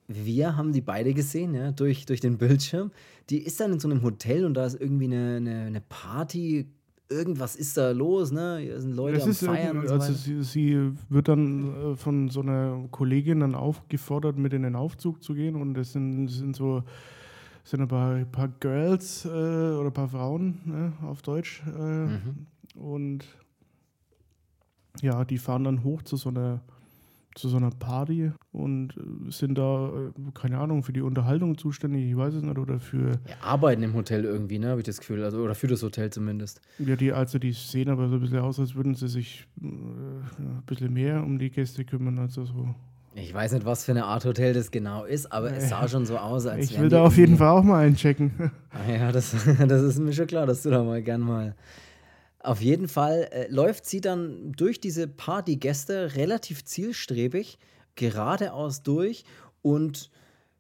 Wir 0.08 0.56
haben 0.56 0.72
die 0.72 0.80
beide 0.80 1.14
gesehen, 1.14 1.54
ja, 1.54 1.70
durch, 1.70 2.04
durch 2.04 2.20
den 2.20 2.36
Bildschirm. 2.36 2.90
Die 3.28 3.38
ist 3.38 3.60
dann 3.60 3.72
in 3.72 3.80
so 3.80 3.88
einem 3.88 4.02
Hotel 4.02 4.44
und 4.44 4.54
da 4.54 4.66
ist 4.66 4.80
irgendwie 4.80 5.04
eine, 5.04 5.36
eine, 5.36 5.60
eine 5.66 5.80
Party. 5.80 6.66
Irgendwas 7.08 7.54
ist 7.54 7.76
da 7.76 7.92
los, 7.92 8.32
ne? 8.32 8.58
Hier 8.60 8.80
sind 8.80 8.92
Leute 8.92 9.18
das 9.18 9.26
am 9.26 9.54
Feiern. 9.54 9.78
Und 9.78 9.88
so 9.88 9.94
also 9.94 10.12
sie, 10.12 10.42
sie, 10.42 10.92
wird 11.08 11.28
dann 11.28 11.92
äh, 11.92 11.96
von 11.96 12.28
so 12.28 12.40
einer 12.40 12.88
Kollegin 12.90 13.40
dann 13.40 13.54
aufgefordert, 13.54 14.36
mit 14.36 14.52
in 14.52 14.62
den 14.62 14.74
Aufzug 14.74 15.22
zu 15.22 15.34
gehen 15.34 15.54
und 15.54 15.78
es 15.78 15.92
sind, 15.92 16.28
sind 16.28 16.56
so 16.56 16.82
sind 17.62 17.82
ein 17.82 17.88
paar, 17.88 18.14
ein 18.14 18.30
paar 18.30 18.48
Girls 18.48 19.24
äh, 19.24 19.28
oder 19.28 19.86
ein 19.86 19.92
paar 19.92 20.08
Frauen 20.08 20.58
ne, 20.64 20.92
auf 21.02 21.22
Deutsch. 21.22 21.62
Äh, 21.66 22.06
mhm. 22.06 22.46
Und 22.74 23.24
ja, 25.02 25.24
die 25.24 25.38
fahren 25.38 25.64
dann 25.64 25.84
hoch 25.84 26.02
zu 26.02 26.16
so 26.16 26.30
einer 26.30 26.60
zu 27.34 27.48
so 27.48 27.56
einer 27.56 27.70
Party 27.70 28.32
und 28.52 28.96
äh, 28.96 29.30
sind 29.30 29.56
da, 29.56 29.88
äh, 29.88 30.30
keine 30.34 30.58
Ahnung, 30.58 30.82
für 30.82 30.92
die 30.92 31.00
Unterhaltung 31.00 31.56
zuständig, 31.56 32.10
ich 32.10 32.16
weiß 32.16 32.34
es 32.34 32.42
nicht, 32.42 32.58
oder 32.58 32.80
für. 32.80 33.12
Ja, 33.28 33.36
arbeiten 33.42 33.82
im 33.82 33.94
Hotel 33.94 34.24
irgendwie, 34.24 34.58
ne, 34.58 34.68
habe 34.68 34.80
ich 34.80 34.86
das 34.86 34.98
Gefühl, 34.98 35.22
also, 35.22 35.38
oder 35.38 35.54
für 35.54 35.68
das 35.68 35.82
Hotel 35.82 36.10
zumindest. 36.10 36.60
Ja, 36.78 36.96
die, 36.96 37.12
also 37.12 37.38
die 37.38 37.52
sehen 37.52 37.88
aber 37.88 38.08
so 38.08 38.16
ein 38.16 38.20
bisschen 38.20 38.40
aus, 38.40 38.58
als 38.58 38.74
würden 38.74 38.94
sie 38.94 39.08
sich 39.08 39.46
äh, 39.62 39.66
ein 39.66 40.62
bisschen 40.66 40.92
mehr 40.92 41.22
um 41.22 41.38
die 41.38 41.50
Gäste 41.50 41.84
kümmern, 41.84 42.18
also 42.18 42.44
so. 42.44 42.74
Ich 43.14 43.34
weiß 43.34 43.52
nicht, 43.52 43.64
was 43.64 43.84
für 43.84 43.92
eine 43.92 44.04
Art 44.04 44.24
Hotel 44.24 44.52
das 44.52 44.70
genau 44.70 45.04
ist, 45.04 45.32
aber 45.32 45.52
es 45.52 45.68
sah 45.68 45.88
schon 45.88 46.06
so 46.06 46.16
aus, 46.16 46.46
als 46.46 46.70
Ich 46.70 46.80
will 46.80 46.88
da 46.88 47.04
auf 47.04 47.16
jeden 47.16 47.38
Fall 47.38 47.48
auch 47.48 47.64
mal 47.64 47.84
einchecken. 47.84 48.52
Ah 48.70 48.90
ja, 48.90 49.10
das, 49.10 49.34
das 49.66 49.82
ist 49.82 49.98
mir 49.98 50.12
schon 50.12 50.28
klar, 50.28 50.46
dass 50.46 50.62
du 50.62 50.70
da 50.70 50.82
mal 50.82 51.02
gern 51.02 51.20
mal 51.20 51.54
auf 52.42 52.60
jeden 52.60 52.88
Fall 52.88 53.28
äh, 53.32 53.46
läuft 53.48 53.86
sie 53.86 54.00
dann 54.00 54.52
durch 54.52 54.80
diese 54.80 55.06
Partygäste 55.06 56.16
relativ 56.16 56.64
zielstrebig 56.64 57.58
geradeaus 57.96 58.82
durch 58.82 59.24
und 59.62 60.10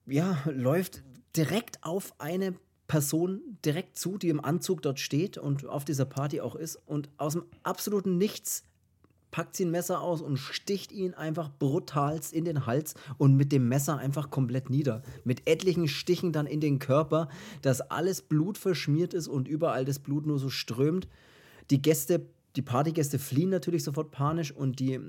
ja, 0.06 0.38
läuft 0.46 1.02
direkt 1.36 1.82
auf 1.82 2.12
eine 2.18 2.54
Person 2.86 3.40
direkt 3.64 3.96
zu, 3.96 4.18
die 4.18 4.28
im 4.30 4.44
Anzug 4.44 4.82
dort 4.82 4.98
steht 4.98 5.38
und 5.38 5.64
auf 5.64 5.84
dieser 5.84 6.04
Party 6.04 6.40
auch 6.40 6.56
ist 6.56 6.76
und 6.86 7.08
aus 7.18 7.34
dem 7.34 7.44
absoluten 7.62 8.18
Nichts 8.18 8.64
packt 9.30 9.56
sie 9.56 9.64
ein 9.64 9.70
Messer 9.70 10.00
aus 10.00 10.20
und 10.20 10.38
sticht 10.38 10.90
ihn 10.92 11.14
einfach 11.14 11.50
brutalst 11.56 12.32
in 12.32 12.44
den 12.44 12.66
Hals 12.66 12.94
und 13.16 13.36
mit 13.36 13.52
dem 13.52 13.68
Messer 13.68 13.96
einfach 13.96 14.30
komplett 14.30 14.70
nieder. 14.70 15.02
Mit 15.24 15.48
etlichen 15.48 15.86
Stichen 15.86 16.32
dann 16.32 16.46
in 16.46 16.60
den 16.60 16.80
Körper, 16.80 17.28
dass 17.62 17.80
alles 17.80 18.22
Blut 18.22 18.58
verschmiert 18.58 19.14
ist 19.14 19.28
und 19.28 19.46
überall 19.46 19.84
das 19.84 20.00
Blut 20.00 20.26
nur 20.26 20.38
so 20.38 20.50
strömt. 20.50 21.08
Die 21.70 21.80
Gäste, 21.80 22.26
die 22.56 22.62
Partygäste 22.62 23.18
fliehen 23.18 23.50
natürlich 23.50 23.84
sofort 23.84 24.10
panisch 24.10 24.52
und 24.52 24.80
die 24.80 25.00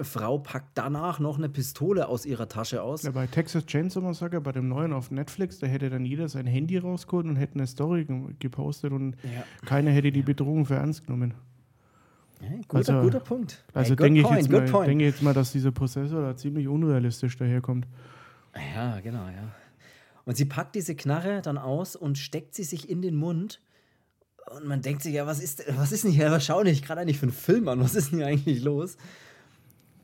Frau 0.00 0.38
packt 0.38 0.76
danach 0.76 1.20
noch 1.20 1.38
eine 1.38 1.48
Pistole 1.48 2.08
aus 2.08 2.26
ihrer 2.26 2.48
Tasche 2.48 2.82
aus. 2.82 3.02
Ja, 3.02 3.12
bei 3.12 3.26
Texas 3.26 3.64
Chainsaw 3.64 4.02
Massacre, 4.02 4.40
bei 4.40 4.52
dem 4.52 4.68
neuen 4.68 4.92
auf 4.92 5.10
Netflix, 5.10 5.58
da 5.58 5.66
hätte 5.66 5.88
dann 5.88 6.04
jeder 6.04 6.28
sein 6.28 6.46
Handy 6.46 6.76
rausgeholt 6.76 7.26
und 7.26 7.36
hätte 7.36 7.54
eine 7.54 7.66
Story 7.66 8.06
gepostet 8.38 8.92
und 8.92 9.16
ja. 9.22 9.44
keiner 9.64 9.90
hätte 9.90 10.12
die 10.12 10.22
Bedrohung 10.22 10.66
für 10.66 10.74
ernst 10.74 11.06
genommen. 11.06 11.34
Ja, 12.42 12.48
guter, 12.68 12.76
also, 12.76 13.00
guter 13.00 13.20
Punkt. 13.20 13.64
Also 13.72 13.90
hey, 13.90 13.96
denke, 13.96 14.20
ich 14.20 14.28
jetzt 14.28 14.50
mal, 14.50 14.86
denke 14.86 15.04
jetzt 15.04 15.22
mal, 15.22 15.32
dass 15.32 15.52
dieser 15.52 15.72
Prozessor 15.72 16.20
da 16.20 16.36
ziemlich 16.36 16.68
unrealistisch 16.68 17.38
daherkommt. 17.38 17.86
Ja, 18.74 19.00
genau, 19.00 19.26
ja. 19.26 19.54
Und 20.26 20.36
sie 20.36 20.44
packt 20.44 20.74
diese 20.74 20.94
Knarre 20.94 21.40
dann 21.40 21.56
aus 21.56 21.96
und 21.96 22.18
steckt 22.18 22.54
sie 22.54 22.64
sich 22.64 22.90
in 22.90 23.00
den 23.00 23.16
Mund. 23.16 23.60
Und 24.50 24.66
man 24.66 24.80
denkt 24.80 25.02
sich, 25.02 25.14
ja, 25.14 25.26
was 25.26 25.40
ist, 25.40 25.64
was 25.76 25.92
ist 25.92 26.04
denn 26.04 26.12
hier? 26.12 26.30
Was 26.30 26.44
schaue 26.44 26.68
ich 26.68 26.82
gerade 26.82 27.00
eigentlich 27.00 27.18
für 27.18 27.26
einen 27.26 27.32
Film 27.32 27.68
an? 27.68 27.80
Was 27.80 27.94
ist 27.94 28.12
denn 28.12 28.18
hier 28.18 28.28
eigentlich 28.28 28.62
los? 28.62 28.96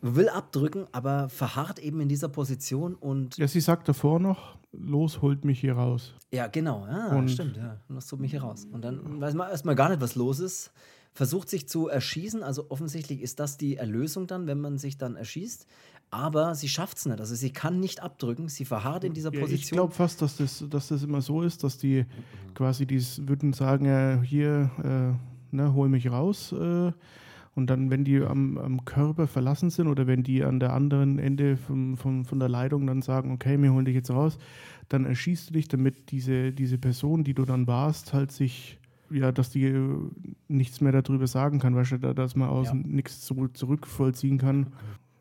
Will 0.01 0.29
abdrücken, 0.29 0.87
aber 0.91 1.29
verharrt 1.29 1.79
eben 1.79 2.01
in 2.01 2.09
dieser 2.09 2.29
Position 2.29 2.95
und. 2.95 3.37
Ja, 3.37 3.47
sie 3.47 3.61
sagt 3.61 3.89
davor 3.89 4.19
noch, 4.19 4.59
los, 4.73 5.23
holt 5.23 5.45
mich 5.45 5.61
hier 5.61 5.75
raus. 5.75 6.15
Ja, 6.33 6.49
genau, 6.49 6.87
ja, 6.87 7.09
und 7.17 7.31
stimmt, 7.31 7.57
ja. 7.57 7.79
Los, 7.89 8.11
holt 8.11 8.21
mich 8.21 8.33
hier 8.33 8.43
raus. 8.43 8.67
Und 8.73 8.83
dann 8.85 9.21
weiß 9.21 9.35
man 9.35 9.49
erstmal 9.51 9.77
gar 9.77 9.91
nicht, 9.91 10.01
was 10.01 10.17
los 10.17 10.41
ist. 10.41 10.73
Versucht 11.15 11.51
sich 11.51 11.69
zu 11.69 11.89
erschießen, 11.89 12.43
also 12.43 12.67
offensichtlich 12.71 13.21
ist 13.21 13.39
das 13.39 13.59
die 13.59 13.77
Erlösung 13.77 14.27
dann, 14.27 14.47
wenn 14.47 14.61
man 14.61 14.79
sich 14.79 14.97
dann 14.97 15.15
erschießt 15.15 15.67
aber 16.13 16.55
sie 16.55 16.69
schafft 16.69 16.99
es 16.99 17.07
nicht. 17.07 17.21
Also 17.21 17.35
sie 17.35 17.51
kann 17.51 17.81
nicht 17.81 18.03
abdrücken, 18.03 18.49
sie 18.49 18.67
verharrt 18.67 19.03
in 19.03 19.15
dieser 19.15 19.31
Position. 19.31 19.59
Ich 19.59 19.71
glaube 19.71 19.95
fast, 19.95 20.21
dass 20.21 20.37
das, 20.37 20.63
dass 20.69 20.89
das 20.89 21.03
immer 21.03 21.23
so 21.23 21.41
ist, 21.41 21.65
dass 21.65 21.79
die 21.79 22.05
quasi 22.55 22.87
die 22.87 23.03
würden 23.27 23.55
sagen, 23.55 23.87
ja, 23.87 24.21
hier, 24.21 24.71
äh, 24.85 25.57
ne, 25.57 25.73
hol 25.73 25.89
mich 25.89 26.11
raus. 26.11 26.53
Äh, 26.53 26.93
und 27.55 27.71
dann, 27.71 27.91
wenn 27.91 28.05
die 28.05 28.21
am, 28.21 28.59
am, 28.59 28.85
Körper 28.85 29.27
verlassen 29.27 29.71
sind 29.71 29.89
oder 29.89 30.07
wenn 30.07 30.23
die 30.23 30.45
an 30.45 30.61
der 30.61 30.75
anderen 30.75 31.19
Ende 31.19 31.57
vom, 31.57 31.97
vom, 31.97 32.27
von 32.27 32.39
der 32.39 32.51
Leitung 32.51 32.87
dann 32.87 33.01
sagen, 33.01 33.33
okay, 33.33 33.61
wir 33.61 33.73
holen 33.73 33.87
dich 33.87 33.95
jetzt 33.95 34.11
raus, 34.11 34.37
dann 34.91 35.07
erschießt 35.07 35.49
du 35.49 35.55
dich, 35.55 35.69
damit 35.69 36.11
diese, 36.11 36.53
diese 36.53 36.77
Person, 36.77 37.25
die 37.25 37.33
du 37.33 37.47
dann 37.47 37.67
warst, 37.67 38.13
halt 38.13 38.33
sich, 38.33 38.79
ja, 39.11 39.33
dass 39.33 39.49
die 39.49 39.83
nichts 40.49 40.83
mehr 40.83 40.93
darüber 40.93 41.27
sagen 41.27 41.59
kann, 41.59 41.75
weißt 41.75 41.93
du, 41.93 42.15
dass 42.15 42.37
man 42.37 42.51
aus 42.51 42.69
ja. 42.69 42.75
nichts 42.75 43.23
zurückvollziehen 43.23 44.37
kann. 44.37 44.67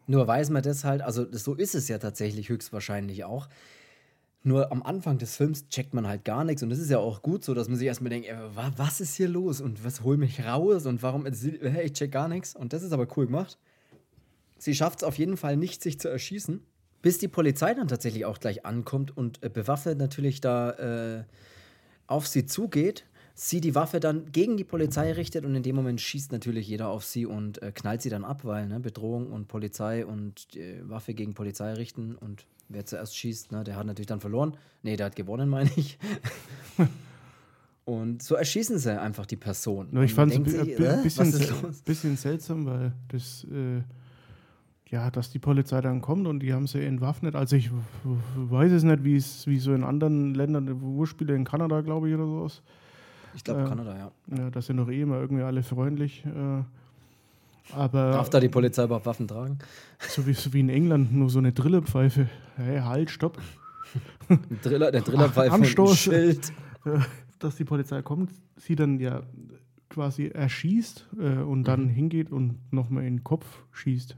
Nur 0.08 0.28
weiß 0.28 0.50
man 0.50 0.64
das 0.64 0.84
halt, 0.84 1.02
also 1.02 1.26
so 1.32 1.56
ist 1.56 1.76
es 1.76 1.88
ja 1.88 1.98
tatsächlich 1.98 2.50
höchstwahrscheinlich 2.50 3.24
auch. 3.24 3.48
Nur 4.44 4.72
am 4.72 4.82
Anfang 4.82 5.20
des 5.20 5.36
Films 5.36 5.68
checkt 5.70 5.94
man 5.94 6.08
halt 6.08 6.26
gar 6.26 6.44
nichts 6.44 6.64
und 6.64 6.70
das 6.70 6.80
ist 6.80 6.90
ja 6.90 6.98
auch 6.98 7.22
gut 7.22 7.44
so, 7.44 7.54
dass 7.54 7.68
man 7.68 7.78
sich 7.78 7.86
erstmal 7.86 8.10
denkt, 8.10 8.28
was 8.56 9.00
ist 9.00 9.16
hier 9.16 9.30
los 9.30 9.62
und 9.62 9.86
was 9.86 10.04
hol 10.04 10.18
mich 10.18 10.44
raus 10.44 10.88
und 10.88 11.04
warum, 11.04 11.26
hey, 11.26 11.86
ich 11.86 11.94
check 11.94 12.12
gar 12.12 12.28
nichts 12.28 12.56
und 12.56 12.74
das 12.74 12.82
ist 12.82 12.92
aber 12.92 13.08
cool 13.16 13.28
gemacht. 13.28 13.60
Sie 14.58 14.74
schafft 14.74 15.00
es 15.00 15.04
auf 15.04 15.18
jeden 15.18 15.38
Fall 15.38 15.58
nicht, 15.58 15.84
sich 15.84 16.00
zu 16.00 16.08
erschießen, 16.08 16.62
bis 17.04 17.20
die 17.20 17.28
Polizei 17.28 17.74
dann 17.76 17.88
tatsächlich 17.88 18.26
auch 18.26 18.40
gleich 18.40 18.66
ankommt 18.66 19.16
und 19.16 19.44
äh, 19.44 19.50
bewaffnet 19.50 20.00
natürlich 20.00 20.42
da 20.42 20.72
äh, 21.20 21.24
auf 22.08 22.28
sie 22.28 22.46
zugeht 22.46 23.06
sie 23.34 23.62
die 23.62 23.76
Waffe 23.76 24.00
dann 24.00 24.32
gegen 24.32 24.58
die 24.58 24.64
Polizei 24.64 25.12
richtet 25.14 25.46
und 25.46 25.56
in 25.56 25.64
dem 25.64 25.76
Moment 25.76 26.02
schießt 26.02 26.32
natürlich 26.32 26.68
jeder 26.68 26.90
auf 26.90 27.04
sie 27.04 27.26
und 27.26 27.62
äh, 27.62 27.72
knallt 27.74 28.02
sie 28.02 28.10
dann 28.10 28.24
ab, 28.24 28.42
weil 28.44 28.68
ne, 28.68 28.80
Bedrohung 28.80 29.32
und 29.32 29.48
Polizei 29.48 30.06
und 30.06 30.56
äh, 30.56 30.82
Waffe 30.88 31.14
gegen 31.14 31.34
Polizei 31.34 31.74
richten 31.74 32.16
und 32.16 32.46
wer 32.70 32.86
zuerst 32.86 33.16
schießt, 33.16 33.52
ne, 33.52 33.64
der 33.64 33.76
hat 33.76 33.86
natürlich 33.86 34.08
dann 34.08 34.20
verloren. 34.20 34.58
Nee, 34.84 34.96
der 34.96 35.08
hat 35.08 35.16
gewonnen, 35.16 35.50
meine 35.50 35.72
ich. 35.76 35.98
und 37.86 38.22
so 38.22 38.36
erschießen 38.36 38.78
sie 38.78 39.00
einfach 39.00 39.26
die 39.26 39.38
Person. 39.38 39.88
No, 39.92 40.02
ich 40.02 40.14
fand 40.14 40.32
es 40.32 40.38
ein 40.38 40.46
sich, 40.46 40.80
äh, 40.80 41.00
bisschen, 41.04 41.34
bisschen, 41.86 42.18
seltsam, 42.18 42.66
weil 42.66 42.94
das 43.10 43.46
äh, 43.46 43.82
ja, 44.92 45.10
dass 45.10 45.30
die 45.30 45.40
Polizei 45.40 45.80
dann 45.80 46.02
kommt 46.02 46.28
und 46.28 46.42
die 46.42 46.54
haben 46.54 46.68
sie 46.68 46.84
entwaffnet. 46.84 47.34
Also 47.34 47.56
ich 47.56 47.72
weiß 48.36 48.74
es 48.74 48.84
nicht, 48.84 49.06
wie 49.06 49.16
es 49.16 49.48
wie 49.48 49.58
so 49.58 49.74
in 49.74 49.86
anderen 49.86 50.36
Ländern, 50.36 50.82
wo 50.82 51.06
Spiele 51.06 51.34
in 51.34 51.46
Kanada, 51.46 51.80
glaube 51.80 52.10
ich, 52.10 52.16
oder 52.16 52.26
sowas. 52.26 52.62
Ich 53.36 53.44
glaube, 53.44 53.62
äh, 53.62 53.68
Kanada, 53.68 53.98
ja. 53.98 54.12
Ja, 54.38 54.50
das 54.50 54.66
sind 54.66 54.78
doch 54.78 54.90
eh 54.90 55.02
immer 55.02 55.20
irgendwie 55.20 55.44
alle 55.44 55.64
freundlich. 55.64 56.26
Äh, 56.26 56.64
aber 57.74 58.12
Darf 58.12 58.30
da 58.30 58.40
die 58.40 58.50
Polizei 58.50 58.84
überhaupt 58.84 59.06
Waffen 59.06 59.28
tragen? 59.28 59.60
So 60.00 60.26
wie, 60.26 60.34
so 60.34 60.52
wie 60.54 60.60
in 60.60 60.70
England, 60.70 61.14
nur 61.14 61.30
so 61.30 61.40
eine 61.40 61.52
Drillerpfeife. 61.52 62.28
Hey, 62.58 62.80
halt, 62.80 63.10
stopp. 63.10 63.38
Driller, 64.64 64.92
der 64.92 65.02
Drillerpfeife 65.02 65.54
Anstoß, 65.54 65.98
Schild. 65.98 66.52
Dass 67.40 67.56
die 67.56 67.66
Polizei 67.66 68.02
kommt, 68.02 68.32
sie 68.58 68.76
dann 68.76 69.00
ja 69.00 69.22
quasi 69.90 70.28
erschießt 70.28 71.08
äh, 71.20 71.38
und 71.42 71.66
dann 71.66 71.86
mhm. 71.86 71.90
hingeht 71.90 72.32
und 72.32 72.60
nochmal 72.72 73.04
in 73.04 73.18
den 73.18 73.24
Kopf 73.24 73.46
schießt. 73.72 74.16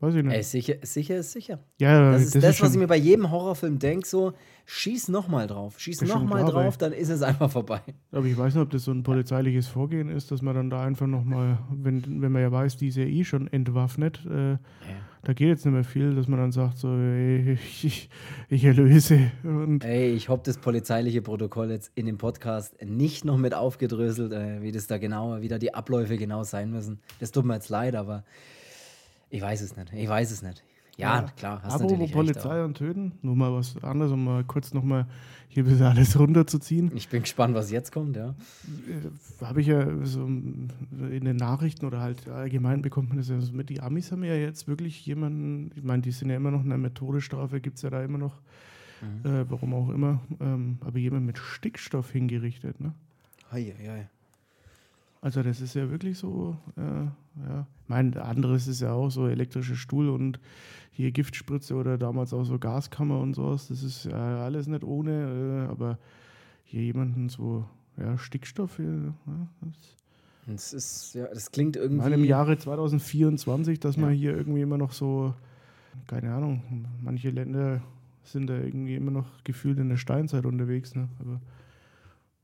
Weiß 0.00 0.14
ich 0.14 0.24
nicht. 0.24 0.34
Ey, 0.34 0.42
sicher, 0.42 0.74
sicher 0.80 1.18
ist 1.18 1.32
sicher. 1.32 1.58
Ja, 1.78 2.12
das 2.12 2.22
ist 2.22 2.34
das, 2.34 2.42
das 2.42 2.54
ist 2.56 2.62
was 2.62 2.72
ich 2.72 2.78
mir 2.78 2.86
bei 2.86 2.96
jedem 2.96 3.30
Horrorfilm 3.30 3.78
denke: 3.78 4.06
so, 4.06 4.32
schieß 4.64 5.08
nochmal 5.08 5.46
drauf, 5.46 5.78
schieß 5.78 6.02
nochmal 6.02 6.46
drauf, 6.46 6.78
dann 6.78 6.92
ist 6.92 7.10
es 7.10 7.20
einfach 7.20 7.50
vorbei. 7.50 7.82
Aber 8.10 8.24
ich 8.24 8.36
weiß 8.36 8.54
nicht, 8.54 8.62
ob 8.62 8.70
das 8.70 8.84
so 8.84 8.92
ein 8.92 9.02
polizeiliches 9.02 9.66
Vorgehen 9.66 10.08
ist, 10.08 10.30
dass 10.30 10.40
man 10.40 10.54
dann 10.54 10.70
da 10.70 10.82
einfach 10.82 11.06
nochmal, 11.06 11.58
wenn, 11.70 12.22
wenn 12.22 12.32
man 12.32 12.40
ja 12.40 12.50
weiß, 12.50 12.78
die 12.78 12.88
ist 12.88 12.96
ja 12.96 13.04
eh 13.04 13.24
schon 13.24 13.46
entwaffnet, 13.48 14.24
äh, 14.24 14.52
ja. 14.52 14.58
da 15.22 15.34
geht 15.34 15.48
jetzt 15.48 15.66
nicht 15.66 15.74
mehr 15.74 15.84
viel, 15.84 16.14
dass 16.14 16.28
man 16.28 16.40
dann 16.40 16.52
sagt: 16.52 16.78
so, 16.78 16.88
ey, 16.88 17.58
ich, 17.82 18.08
ich 18.48 18.64
erlöse. 18.64 19.30
Und 19.44 19.84
ey, 19.84 20.12
ich 20.14 20.30
habe 20.30 20.40
das 20.42 20.56
polizeiliche 20.56 21.20
Protokoll 21.20 21.70
jetzt 21.72 21.92
in 21.94 22.06
dem 22.06 22.16
Podcast 22.16 22.82
nicht 22.82 23.26
noch 23.26 23.36
mit 23.36 23.52
aufgedröselt, 23.52 24.32
äh, 24.32 24.62
wie 24.62 24.72
das 24.72 24.86
da 24.86 24.96
genau, 24.96 25.42
wie 25.42 25.48
da 25.48 25.58
die 25.58 25.74
Abläufe 25.74 26.16
genau 26.16 26.42
sein 26.42 26.70
müssen. 26.70 27.00
Das 27.18 27.32
tut 27.32 27.44
mir 27.44 27.52
jetzt 27.52 27.68
leid, 27.68 27.94
aber. 27.94 28.24
Ich 29.30 29.40
weiß 29.40 29.60
es 29.60 29.76
nicht. 29.76 29.92
Ich 29.92 30.08
weiß 30.08 30.30
es 30.30 30.42
nicht. 30.42 30.62
Ja, 30.96 31.22
ja. 31.22 31.28
klar. 31.36 31.62
Hast 31.62 31.74
Aber 31.74 31.84
natürlich 31.84 32.12
Polizei 32.12 32.56
recht, 32.56 32.64
und 32.64 32.76
Töten, 32.76 33.12
nur 33.22 33.34
mal 33.34 33.52
was 33.52 33.82
anderes, 33.82 34.12
um 34.12 34.24
mal 34.24 34.44
kurz 34.44 34.74
nochmal 34.74 35.06
hier 35.48 35.64
bis 35.64 35.80
alles 35.80 36.18
runterzuziehen. 36.18 36.92
Ich 36.94 37.08
bin 37.08 37.22
gespannt, 37.22 37.54
was 37.54 37.70
jetzt 37.70 37.90
kommt, 37.90 38.16
ja. 38.16 38.34
Äh, 38.88 39.44
Habe 39.44 39.62
ich 39.62 39.68
ja 39.68 39.86
so 40.04 40.26
in 40.26 40.68
den 41.24 41.36
Nachrichten 41.36 41.86
oder 41.86 42.00
halt 42.00 42.28
allgemein 42.28 42.82
bekommt 42.82 43.08
man 43.08 43.18
das 43.18 43.28
ja 43.28 43.40
so 43.40 43.52
mit. 43.52 43.70
Die 43.70 43.80
Amis 43.80 44.12
haben 44.12 44.24
ja 44.24 44.34
jetzt 44.34 44.68
wirklich 44.68 45.06
jemanden, 45.06 45.70
ich 45.74 45.82
meine, 45.82 46.02
die 46.02 46.12
sind 46.12 46.28
ja 46.28 46.36
immer 46.36 46.50
noch 46.50 46.60
in 46.60 46.66
einer 46.66 46.78
Methodestrafe, 46.78 47.60
gibt 47.60 47.76
es 47.76 47.82
ja 47.82 47.90
da 47.90 48.02
immer 48.02 48.18
noch, 48.18 48.34
mhm. 49.00 49.30
äh, 49.30 49.50
warum 49.50 49.74
auch 49.74 49.88
immer, 49.88 50.20
ähm, 50.40 50.78
aber 50.82 50.98
jemand 50.98 51.24
mit 51.24 51.38
Stickstoff 51.38 52.10
hingerichtet, 52.10 52.80
ne? 52.80 52.92
Hei, 53.50 53.74
hei. 53.84 54.08
Also 55.22 55.42
das 55.42 55.60
ist 55.60 55.74
ja 55.74 55.90
wirklich 55.90 56.18
so, 56.18 56.56
äh, 56.76 57.04
ja. 57.48 57.66
Mein 57.86 58.16
anderes 58.16 58.66
ist 58.68 58.80
ja 58.80 58.92
auch 58.92 59.10
so 59.10 59.26
elektrischer 59.26 59.74
Stuhl 59.74 60.08
und 60.08 60.40
hier 60.92 61.12
Giftspritze 61.12 61.74
oder 61.74 61.98
damals 61.98 62.32
auch 62.32 62.44
so 62.44 62.58
Gaskammer 62.58 63.20
und 63.20 63.34
sowas. 63.34 63.68
Das 63.68 63.82
ist 63.82 64.04
ja 64.04 64.44
alles 64.44 64.66
nicht 64.66 64.84
ohne, 64.84 65.66
äh, 65.66 65.70
aber 65.70 65.98
hier 66.64 66.82
jemanden 66.82 67.28
so, 67.28 67.66
ja, 67.98 68.16
Stickstoff, 68.16 68.78
ja, 68.78 69.12
das, 69.60 69.96
das 70.46 70.72
ist, 70.72 71.14
ja, 71.14 71.26
das 71.26 71.50
klingt 71.50 71.76
irgendwie. 71.76 72.02
Mal 72.02 72.12
im 72.12 72.24
Jahre 72.24 72.56
2024, 72.56 73.78
dass 73.78 73.96
ja. 73.96 74.02
man 74.02 74.12
hier 74.12 74.36
irgendwie 74.36 74.62
immer 74.62 74.78
noch 74.78 74.92
so, 74.92 75.34
keine 76.06 76.32
Ahnung, 76.32 76.86
manche 77.02 77.30
Länder 77.30 77.82
sind 78.22 78.48
da 78.48 78.56
irgendwie 78.56 78.94
immer 78.94 79.10
noch 79.10 79.26
gefühlt 79.44 79.78
in 79.78 79.88
der 79.88 79.96
Steinzeit 79.96 80.46
unterwegs, 80.46 80.94
ne? 80.94 81.08
Aber 81.18 81.40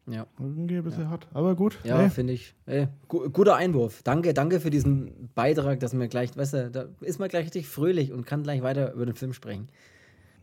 ja. 0.06 0.26
Irgendwie 0.38 0.76
ein 0.76 0.84
bisschen 0.84 1.04
ja. 1.04 1.10
hart. 1.10 1.26
Aber 1.34 1.54
gut. 1.54 1.78
Ja, 1.84 2.08
finde 2.08 2.32
ich. 2.32 2.54
Ey, 2.66 2.88
gu 3.08 3.28
guter 3.30 3.56
Einwurf. 3.56 4.02
Danke, 4.02 4.34
danke 4.34 4.60
für 4.60 4.70
diesen 4.70 5.30
Beitrag, 5.34 5.80
dass 5.80 5.92
mir 5.92 6.08
gleich, 6.08 6.36
weißt 6.36 6.54
du, 6.54 6.70
da 6.70 6.86
ist 7.00 7.18
man 7.18 7.28
gleich 7.28 7.46
richtig 7.46 7.66
fröhlich 7.66 8.12
und 8.12 8.26
kann 8.26 8.42
gleich 8.42 8.62
weiter 8.62 8.92
über 8.92 9.06
den 9.06 9.16
Film 9.16 9.32
sprechen. 9.32 9.68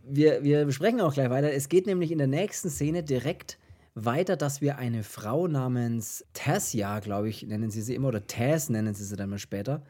Wir, 0.06 0.44
wir 0.44 0.66
besprechen 0.66 1.00
auch 1.00 1.14
gleich 1.14 1.30
weiter. 1.30 1.54
Es 1.54 1.70
geht 1.70 1.88
nämlich 1.88 2.12
in 2.12 2.18
der 2.18 2.28
nächsten 2.28 2.70
Szene 2.70 3.04
direkt 3.04 3.58
weiter, 3.96 4.36
dass 4.36 4.60
wir 4.60 4.78
eine 4.78 5.04
Frau 5.04 5.48
namens 5.48 6.26
Tassia, 6.34 7.00
glaube 7.00 7.30
ich, 7.30 7.44
nennen 7.44 7.70
sie 7.70 7.82
sie 7.82 7.96
immer, 7.96 8.10
oder 8.10 8.26
Taz 8.28 8.70
nennen 8.70 8.94
sie 8.94 9.06
sie 9.06 9.16
dann 9.16 9.30
mal 9.30 9.40
später, 9.40 9.84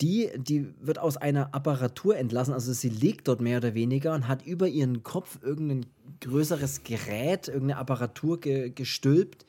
die, 0.00 0.30
die 0.36 0.74
wird 0.80 0.98
aus 0.98 1.16
einer 1.16 1.54
Apparatur 1.54 2.16
entlassen, 2.16 2.52
also 2.52 2.72
sie 2.72 2.88
liegt 2.88 3.28
dort 3.28 3.40
mehr 3.40 3.58
oder 3.58 3.74
weniger 3.74 4.14
und 4.14 4.26
hat 4.26 4.44
über 4.44 4.66
ihren 4.66 5.02
Kopf 5.02 5.38
irgendein 5.42 5.86
größeres 6.20 6.82
Gerät, 6.82 7.48
irgendeine 7.48 7.78
Apparatur 7.78 8.40
ge 8.40 8.70
gestülpt. 8.70 9.46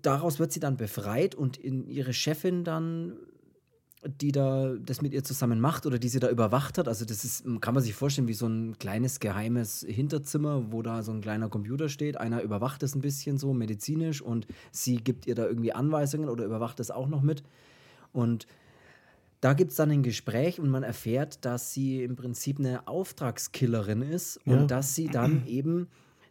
Daraus 0.00 0.38
wird 0.38 0.52
sie 0.52 0.60
dann 0.60 0.76
befreit 0.76 1.34
und 1.34 1.56
in 1.56 1.86
ihre 1.86 2.12
Chefin 2.12 2.64
dann, 2.64 3.14
die 4.06 4.32
da 4.32 4.74
das 4.74 5.00
mit 5.00 5.12
ihr 5.14 5.24
zusammen 5.24 5.60
macht 5.60 5.86
oder 5.86 5.98
die 5.98 6.08
sie 6.08 6.20
da 6.20 6.28
überwacht 6.28 6.78
hat. 6.78 6.88
Also 6.88 7.04
das 7.04 7.24
ist, 7.24 7.44
kann 7.60 7.74
man 7.74 7.82
sich 7.82 7.94
vorstellen, 7.94 8.28
wie 8.28 8.34
so 8.34 8.46
ein 8.46 8.78
kleines 8.78 9.20
geheimes 9.20 9.84
Hinterzimmer, 9.86 10.72
wo 10.72 10.82
da 10.82 11.02
so 11.02 11.12
ein 11.12 11.20
kleiner 11.20 11.48
Computer 11.48 11.88
steht. 11.88 12.18
Einer 12.18 12.42
überwacht 12.42 12.82
es 12.82 12.94
ein 12.94 13.00
bisschen 13.00 13.38
so 13.38 13.54
medizinisch 13.54 14.20
und 14.20 14.46
sie 14.72 14.96
gibt 14.96 15.26
ihr 15.26 15.34
da 15.34 15.46
irgendwie 15.46 15.72
Anweisungen 15.72 16.28
oder 16.28 16.44
überwacht 16.44 16.80
es 16.80 16.90
auch 16.90 17.08
noch 17.08 17.22
mit. 17.22 17.42
Und 18.12 18.46
da 19.44 19.52
gibt 19.52 19.72
es 19.72 19.76
dann 19.76 19.90
ein 19.90 20.02
Gespräch 20.02 20.58
und 20.58 20.70
man 20.70 20.84
erfährt, 20.84 21.44
dass 21.44 21.74
sie 21.74 22.02
im 22.02 22.16
Prinzip 22.16 22.58
eine 22.58 22.88
Auftragskillerin 22.88 24.00
ist 24.00 24.38
und 24.46 24.60
ja. 24.60 24.66
dass 24.66 24.94
sie 24.94 25.06
dann 25.06 25.46
eben 25.46 25.88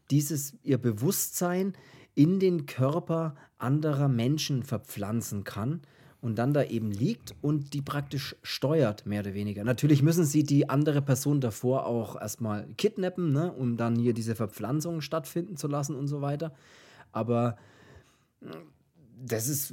dieses 0.10 0.55
ihr 0.63 0.79
Bewusstsein 0.79 1.74
in 2.15 2.39
den 2.39 2.65
Körper 2.65 3.36
anderer 3.60 4.08
Menschen 4.08 4.63
verpflanzen 4.63 5.43
kann 5.43 5.82
und 6.22 6.39
dann 6.39 6.55
da 6.55 6.63
eben 6.63 6.89
liegt 6.89 7.36
und 7.41 7.75
die 7.75 7.84
praktisch 7.84 8.36
steuert, 8.41 9.05
mehr 9.05 9.20
oder 9.20 9.36
weniger. 9.36 9.63
Natürlich 9.63 10.01
müssen 10.01 10.25
sie 10.25 10.41
die 10.41 10.67
andere 10.67 11.03
Person 11.03 11.39
davor 11.39 11.86
auch 11.86 12.20
erstmal 12.20 12.65
kidnappen, 12.77 13.32
ne, 13.32 13.51
um 13.51 13.77
dann 13.77 13.96
hier 13.96 14.15
diese 14.15 14.34
Verpflanzung 14.34 15.01
stattfinden 15.01 15.55
zu 15.55 15.67
lassen 15.67 15.96
und 15.96 16.08
so 16.08 16.22
weiter. 16.22 16.51
Aber 17.12 17.58
das 19.24 19.48
ist, 19.48 19.72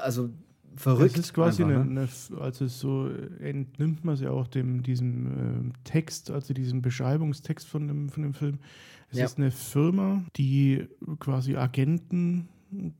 also 0.00 0.30
verrückt. 0.76 1.12
Das 1.12 1.26
ist 1.26 1.34
quasi 1.34 1.62
einfach, 1.62 1.80
eine, 1.80 1.90
ne? 1.90 2.08
eine, 2.30 2.40
also 2.40 2.66
so 2.66 3.08
entnimmt 3.40 4.04
man 4.04 4.14
es 4.14 4.20
ja 4.20 4.30
auch 4.30 4.46
dem, 4.46 4.82
diesem 4.82 5.26
äh, 5.26 5.72
Text, 5.84 6.30
also 6.30 6.54
diesem 6.54 6.82
Beschreibungstext 6.82 7.68
von 7.68 7.88
dem, 7.88 8.08
von 8.08 8.22
dem 8.22 8.34
Film. 8.34 8.58
Es 9.10 9.18
ja. 9.18 9.24
ist 9.24 9.38
eine 9.38 9.50
Firma, 9.50 10.24
die 10.36 10.86
quasi 11.18 11.56
Agenten 11.56 12.48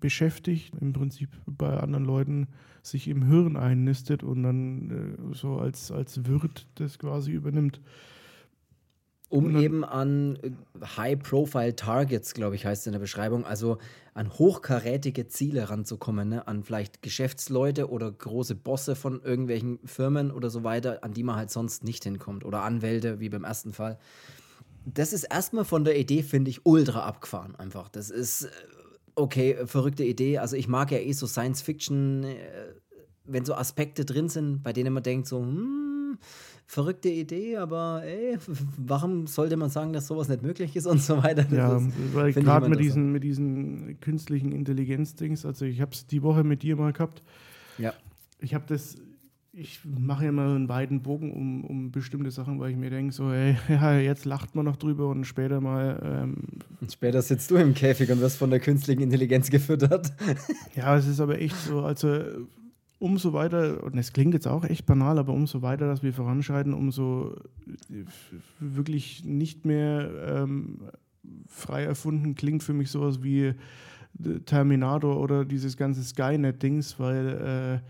beschäftigt, 0.01 0.75
im 0.81 0.93
Prinzip 0.93 1.31
bei 1.47 1.79
anderen 1.79 2.05
Leuten 2.05 2.49
sich 2.83 3.09
im 3.09 3.25
Hirn 3.27 3.57
einnistet 3.57 4.23
und 4.23 4.43
dann 4.43 4.91
äh, 5.31 5.35
so 5.35 5.59
als, 5.59 5.93
als 5.93 6.27
Wirt 6.27 6.67
das 6.77 6.99
quasi 6.99 7.31
übernimmt. 7.33 7.81
Um 9.31 9.57
eben 9.57 9.85
an 9.85 10.37
äh, 10.43 10.51
High-Profile-Targets, 10.85 12.35
glaube 12.35 12.57
ich, 12.57 12.67
heißt 12.67 12.83
es 12.83 12.87
in 12.87 12.93
der 12.93 12.99
Beschreibung, 12.99 13.45
also 13.45 13.79
an 14.13 14.29
hochkarätige 14.29 15.29
Ziele 15.29 15.71
ranzukommen, 15.71 16.29
ne? 16.29 16.49
an 16.49 16.65
vielleicht 16.65 17.01
Geschäftsleute 17.01 17.91
oder 17.91 18.11
große 18.11 18.57
Bosse 18.57 18.97
von 18.97 19.23
irgendwelchen 19.23 19.79
Firmen 19.85 20.33
oder 20.33 20.51
so 20.51 20.65
weiter, 20.65 21.05
an 21.05 21.13
die 21.13 21.23
man 21.23 21.37
halt 21.37 21.51
sonst 21.51 21.85
nicht 21.85 22.03
hinkommt. 22.03 22.45
Oder 22.45 22.63
Anwälte, 22.63 23.21
wie 23.21 23.29
beim 23.29 23.45
ersten 23.45 23.73
Fall. 23.73 23.99
Das 24.85 25.13
ist 25.13 25.25
erstmal 25.25 25.65
von 25.65 25.85
der 25.85 25.97
Idee, 25.97 26.25
finde 26.25 26.51
ich, 26.51 26.67
ultra 26.67 27.05
abgefahren 27.05 27.55
einfach. 27.55 27.89
Das 27.89 28.11
ist, 28.11 28.47
äh, 28.47 28.51
okay, 29.15 29.59
verrückte 29.65 30.03
Idee. 30.03 30.39
Also 30.39 30.57
ich 30.57 30.67
mag 30.67 30.91
ja 30.91 30.99
eh 30.99 31.13
so 31.13 31.29
Science-Fiction, 31.29 32.25
äh, 32.25 32.37
wenn 33.27 33.45
so 33.45 33.55
Aspekte 33.55 34.05
drin 34.05 34.29
sind, 34.29 34.65
bei 34.65 34.73
denen 34.73 34.93
man 34.93 35.05
denkt 35.05 35.29
so, 35.29 35.39
hm, 35.39 35.90
verrückte 36.71 37.09
Idee, 37.09 37.57
aber 37.57 38.03
ey, 38.05 38.39
warum 38.77 39.27
sollte 39.27 39.57
man 39.57 39.71
sagen, 39.71 39.93
dass 39.93 40.07
sowas 40.07 40.29
nicht 40.29 40.43
möglich 40.43 40.77
ist 40.77 40.87
und 40.87 41.03
so 41.03 41.21
weiter? 41.21 41.43
Das 41.43 41.53
ja, 41.53 41.83
weil 42.13 42.33
gerade 42.33 42.69
mit 42.69 42.79
diesen, 42.79 43.11
mit 43.11 43.25
diesen 43.25 43.99
künstlichen 44.01 44.53
Intelligenz-Dings, 44.53 45.45
also 45.45 45.65
ich 45.65 45.81
habe 45.81 45.91
es 45.93 46.07
die 46.07 46.23
Woche 46.23 46.45
mit 46.45 46.63
dir 46.63 46.77
mal 46.77 46.93
gehabt. 46.93 47.25
Ja. 47.77 47.93
Ich 48.39 48.55
habe 48.55 48.67
das, 48.69 48.97
ich 49.53 49.81
mache 49.85 50.27
ja 50.27 50.33
mal 50.33 50.55
einen 50.55 50.69
weiten 50.69 51.03
Bogen 51.03 51.33
um, 51.33 51.65
um 51.65 51.91
bestimmte 51.91 52.31
Sachen, 52.31 52.61
weil 52.61 52.71
ich 52.71 52.77
mir 52.77 52.91
denke, 52.91 53.13
so, 53.13 53.33
ey, 53.33 53.57
ja, 53.69 53.99
jetzt 53.99 54.25
lacht 54.25 54.55
man 54.55 54.65
noch 54.65 54.77
drüber 54.77 55.09
und 55.09 55.25
später 55.25 55.61
mal. 55.61 56.01
Ähm, 56.05 56.37
und 56.81 56.93
später 56.93 57.21
sitzt 57.21 57.51
du 57.51 57.57
im 57.57 57.75
Käfig 57.75 58.13
und 58.13 58.21
wirst 58.21 58.39
von 58.39 58.51
der 58.51 58.61
künstlichen 58.61 59.03
Intelligenz 59.03 59.51
gefüttert. 59.51 60.13
ja, 60.77 60.97
es 60.97 61.09
ist 61.09 61.19
aber 61.19 61.41
echt 61.41 61.57
so, 61.57 61.81
also 61.81 62.47
umso 63.01 63.33
weiter, 63.33 63.83
und 63.83 63.99
es 63.99 64.13
klingt 64.13 64.35
jetzt 64.35 64.47
auch 64.47 64.65
echt 64.65 64.87
banal, 64.87 65.19
aber 65.19 65.33
umso 65.33 65.63
weiter, 65.63 65.87
dass 65.87 66.03
wir 66.03 66.13
voranschreiten, 66.13 66.75
umso 66.75 67.35
äh, 67.91 68.05
wirklich 68.61 69.25
nicht 69.25 69.65
mehr 69.65 70.11
ähm, 70.45 70.81
frei 71.49 71.83
erfunden 71.85 72.35
klingt 72.35 72.63
für 72.63 72.75
mich 72.75 72.91
sowas 72.91 73.23
wie 73.23 73.47
äh, 73.47 73.55
Terminator 74.45 75.19
oder 75.19 75.45
dieses 75.45 75.77
ganze 75.77 76.05
Skynet-Dings, 76.05 77.01
weil 77.01 77.81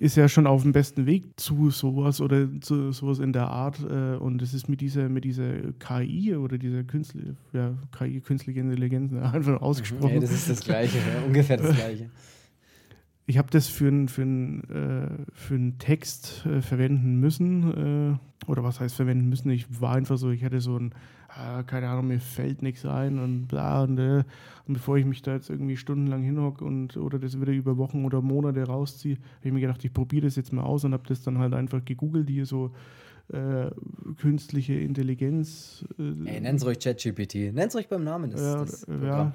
äh, 0.00 0.02
ist 0.02 0.16
ja 0.16 0.26
schon 0.26 0.46
auf 0.46 0.62
dem 0.62 0.72
besten 0.72 1.04
Weg 1.04 1.38
zu 1.38 1.70
sowas 1.70 2.22
oder 2.22 2.48
zu 2.62 2.92
sowas 2.92 3.18
in 3.18 3.34
der 3.34 3.48
Art. 3.48 3.78
Äh, 3.80 4.16
und 4.16 4.40
es 4.40 4.54
ist 4.54 4.70
mit 4.70 4.80
dieser, 4.80 5.10
mit 5.10 5.24
dieser 5.24 5.72
KI 5.78 6.34
oder 6.34 6.56
dieser 6.56 6.82
künstliche, 6.84 7.36
ja, 7.52 7.74
KI, 7.96 8.22
künstliche 8.22 8.60
Intelligenz, 8.60 9.12
einfach 9.34 9.60
ausgesprochen. 9.60 10.14
Ja, 10.14 10.20
das 10.20 10.32
ist 10.32 10.48
das 10.48 10.60
Gleiche, 10.62 10.96
ja, 10.96 11.26
ungefähr 11.26 11.58
das 11.58 11.76
Gleiche 11.76 12.08
ich 13.30 13.38
habe 13.38 13.48
das 13.50 13.68
für 13.68 13.86
einen 13.86 14.08
für 14.08 14.22
äh, 14.22 15.08
für 15.32 15.72
Text 15.78 16.44
äh, 16.46 16.60
verwenden 16.60 17.20
müssen. 17.20 18.18
Äh, 18.18 18.50
oder 18.50 18.64
was 18.64 18.80
heißt 18.80 18.96
verwenden 18.96 19.28
müssen? 19.28 19.50
Ich 19.50 19.80
war 19.80 19.94
einfach 19.94 20.18
so, 20.18 20.30
ich 20.30 20.44
hatte 20.44 20.60
so 20.60 20.76
ein, 20.76 20.92
ah, 21.28 21.62
keine 21.62 21.88
Ahnung, 21.88 22.08
mir 22.08 22.18
fällt 22.18 22.60
nichts 22.60 22.84
ein 22.84 23.20
und 23.20 23.46
bla 23.46 23.84
und, 23.84 23.98
äh, 23.98 24.24
und 24.66 24.74
bevor 24.74 24.96
ich 24.96 25.06
mich 25.06 25.22
da 25.22 25.34
jetzt 25.34 25.48
irgendwie 25.48 25.76
stundenlang 25.76 26.22
hinhocke 26.22 26.64
und 26.64 26.96
oder 26.96 27.20
das 27.20 27.40
wieder 27.40 27.52
über 27.52 27.76
Wochen 27.76 28.04
oder 28.04 28.20
Monate 28.20 28.64
rausziehe, 28.64 29.16
habe 29.16 29.48
ich 29.48 29.52
mir 29.52 29.60
gedacht, 29.60 29.84
ich 29.84 29.92
probiere 29.92 30.26
das 30.26 30.34
jetzt 30.34 30.52
mal 30.52 30.62
aus 30.62 30.84
und 30.84 30.92
habe 30.92 31.04
das 31.06 31.22
dann 31.22 31.38
halt 31.38 31.54
einfach 31.54 31.84
gegoogelt, 31.84 32.28
hier 32.28 32.46
so 32.46 32.72
äh, 33.32 33.70
künstliche 34.20 34.74
Intelligenz. 34.74 35.84
Äh, 35.98 36.28
Ey, 36.28 36.40
nenn's 36.40 36.64
ruhig 36.64 36.78
ChatGPT. 36.78 37.52
Nenn's 37.52 37.74
ruhig 37.74 37.88
beim 37.88 38.04
Namen. 38.04 38.30
Das, 38.30 38.40
ja, 38.40 38.56
das 38.56 38.86
ja 38.88 39.32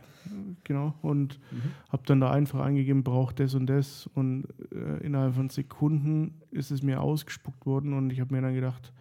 genau. 0.63 0.93
Und 1.01 1.39
mhm. 1.51 1.71
habe 1.89 2.03
dann 2.05 2.19
da 2.19 2.31
einfach 2.31 2.59
eingegeben, 2.59 3.03
braucht 3.03 3.39
das 3.39 3.53
und 3.53 3.67
das. 3.67 4.09
Und 4.13 4.47
äh, 4.71 5.03
innerhalb 5.05 5.35
von 5.35 5.49
Sekunden 5.49 6.41
ist 6.51 6.71
es 6.71 6.83
mir 6.83 7.01
ausgespuckt 7.01 7.65
worden 7.65 7.93
und 7.93 8.11
ich 8.11 8.19
habe 8.19 8.33
mir 8.33 8.41
dann 8.41 8.53
gedacht, 8.53 8.93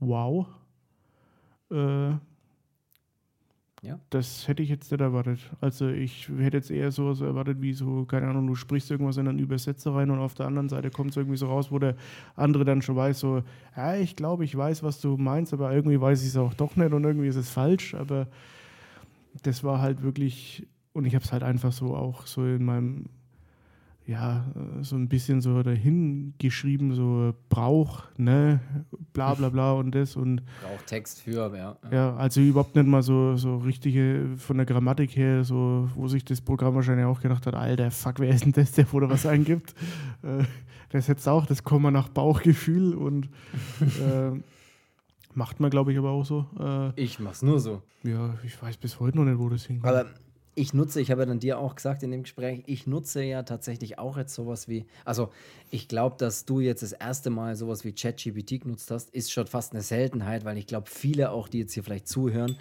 wow, 0.00 0.46
äh, 1.70 2.12
ja. 3.82 3.98
Das 4.10 4.46
hätte 4.46 4.62
ich 4.62 4.68
jetzt 4.68 4.92
nicht 4.92 5.00
erwartet. 5.00 5.40
Also 5.60 5.88
ich 5.88 6.28
hätte 6.28 6.56
jetzt 6.56 6.70
eher 6.70 6.92
sowas 6.92 7.20
erwartet 7.20 7.60
wie 7.60 7.72
so, 7.72 8.04
keine 8.04 8.28
Ahnung, 8.28 8.46
du 8.46 8.54
sprichst 8.54 8.90
irgendwas 8.92 9.16
in 9.16 9.26
einen 9.26 9.40
Übersetzer 9.40 9.92
rein 9.92 10.10
und 10.10 10.20
auf 10.20 10.34
der 10.34 10.46
anderen 10.46 10.68
Seite 10.68 10.90
kommt 10.90 11.10
es 11.10 11.16
irgendwie 11.16 11.36
so 11.36 11.48
raus, 11.48 11.72
wo 11.72 11.80
der 11.80 11.96
andere 12.36 12.64
dann 12.64 12.80
schon 12.80 12.94
weiß, 12.94 13.18
so, 13.18 13.42
ja, 13.76 13.96
ich 13.96 14.14
glaube, 14.14 14.44
ich 14.44 14.56
weiß, 14.56 14.84
was 14.84 15.00
du 15.00 15.16
meinst, 15.16 15.52
aber 15.52 15.74
irgendwie 15.74 16.00
weiß 16.00 16.22
ich 16.22 16.28
es 16.28 16.36
auch 16.36 16.54
doch 16.54 16.76
nicht 16.76 16.92
und 16.92 17.02
irgendwie 17.02 17.26
ist 17.26 17.34
es 17.36 17.50
falsch. 17.50 17.94
Aber 17.94 18.28
das 19.42 19.64
war 19.64 19.80
halt 19.80 20.02
wirklich, 20.04 20.68
und 20.92 21.04
ich 21.04 21.16
habe 21.16 21.24
es 21.24 21.32
halt 21.32 21.42
einfach 21.42 21.72
so 21.72 21.96
auch 21.96 22.28
so 22.28 22.44
in 22.44 22.64
meinem 22.64 23.06
ja, 24.06 24.44
so 24.82 24.96
ein 24.96 25.08
bisschen 25.08 25.40
so 25.40 25.62
dahin 25.62 26.34
geschrieben, 26.38 26.94
so 26.94 27.34
Brauch, 27.48 28.02
ne, 28.16 28.60
bla 29.12 29.34
bla 29.34 29.48
bla 29.48 29.72
und 29.72 29.94
das 29.94 30.16
und. 30.16 30.42
Brauchtext 30.62 31.22
für, 31.22 31.54
ja. 31.56 31.76
Ja, 31.90 32.16
also 32.16 32.40
überhaupt 32.40 32.74
nicht 32.74 32.86
mal 32.86 33.02
so, 33.02 33.36
so 33.36 33.58
richtige, 33.58 34.30
von 34.36 34.56
der 34.56 34.66
Grammatik 34.66 35.16
her, 35.16 35.44
so, 35.44 35.88
wo 35.94 36.08
sich 36.08 36.24
das 36.24 36.40
Programm 36.40 36.74
wahrscheinlich 36.74 37.06
auch 37.06 37.20
gedacht 37.20 37.46
hat, 37.46 37.54
alter, 37.54 37.90
fuck, 37.90 38.18
wer 38.18 38.30
ist 38.30 38.44
denn 38.44 38.52
das, 38.52 38.72
der 38.72 38.84
da 38.84 39.10
was 39.10 39.24
eingibt? 39.24 39.74
äh, 40.22 40.44
das 40.90 41.06
jetzt 41.06 41.26
auch, 41.28 41.46
das 41.46 41.62
kommt 41.62 41.82
man 41.82 41.94
nach 41.94 42.08
Bauchgefühl 42.08 42.94
und 42.94 43.28
äh, 43.80 44.32
macht 45.34 45.60
man, 45.60 45.70
glaube 45.70 45.92
ich, 45.92 45.98
aber 45.98 46.10
auch 46.10 46.24
so. 46.24 46.46
Äh, 46.58 47.00
ich 47.00 47.18
mach's 47.18 47.42
nur 47.42 47.60
so. 47.60 47.82
Ja, 48.02 48.34
ich 48.44 48.60
weiß 48.60 48.76
bis 48.76 49.00
heute 49.00 49.16
noch 49.16 49.24
nicht, 49.24 49.38
wo 49.38 49.48
das 49.48 49.64
hinkommt. 49.64 49.94
Aber 49.94 50.10
ich 50.54 50.74
nutze, 50.74 51.00
ich 51.00 51.10
habe 51.10 51.22
ja 51.22 51.26
dann 51.26 51.40
dir 51.40 51.58
auch 51.58 51.76
gesagt 51.76 52.02
in 52.02 52.10
dem 52.10 52.24
Gespräch, 52.24 52.62
ich 52.66 52.86
nutze 52.86 53.22
ja 53.22 53.42
tatsächlich 53.42 53.98
auch 53.98 54.18
jetzt 54.18 54.34
sowas 54.34 54.68
wie, 54.68 54.84
also 55.04 55.30
ich 55.70 55.88
glaube, 55.88 56.16
dass 56.18 56.44
du 56.44 56.60
jetzt 56.60 56.82
das 56.82 56.92
erste 56.92 57.30
Mal 57.30 57.56
sowas 57.56 57.84
wie 57.84 57.92
ChatGPT 57.92 58.62
genutzt 58.62 58.90
hast, 58.90 59.10
ist 59.10 59.32
schon 59.32 59.46
fast 59.46 59.72
eine 59.72 59.82
Seltenheit, 59.82 60.44
weil 60.44 60.58
ich 60.58 60.66
glaube, 60.66 60.90
viele 60.90 61.30
auch, 61.30 61.48
die 61.48 61.60
jetzt 61.60 61.72
hier 61.72 61.82
vielleicht 61.82 62.06
zuhören, 62.06 62.56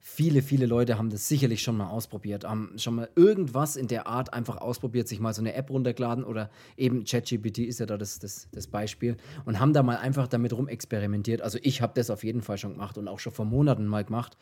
viele, 0.00 0.42
viele 0.42 0.66
Leute 0.66 0.98
haben 0.98 1.10
das 1.10 1.28
sicherlich 1.28 1.62
schon 1.62 1.76
mal 1.76 1.88
ausprobiert, 1.88 2.44
haben 2.44 2.72
schon 2.78 2.94
mal 2.94 3.08
irgendwas 3.16 3.76
in 3.76 3.86
der 3.86 4.06
Art 4.06 4.34
einfach 4.34 4.58
ausprobiert, 4.58 5.08
sich 5.08 5.20
mal 5.20 5.32
so 5.32 5.40
eine 5.40 5.54
App 5.54 5.70
runtergeladen 5.70 6.24
oder 6.24 6.50
eben 6.76 7.04
ChatGPT 7.04 7.58
ist 7.60 7.80
ja 7.80 7.86
da 7.86 7.96
das, 7.96 8.18
das, 8.18 8.48
das 8.52 8.66
Beispiel 8.66 9.16
und 9.46 9.60
haben 9.60 9.72
da 9.72 9.82
mal 9.82 9.96
einfach 9.96 10.28
damit 10.28 10.52
rumexperimentiert. 10.52 11.40
Also 11.42 11.58
ich 11.62 11.80
habe 11.80 11.92
das 11.94 12.10
auf 12.10 12.24
jeden 12.24 12.42
Fall 12.42 12.58
schon 12.58 12.72
gemacht 12.72 12.98
und 12.98 13.08
auch 13.08 13.18
schon 13.18 13.32
vor 13.32 13.44
Monaten 13.44 13.86
mal 13.86 14.04
gemacht. 14.04 14.36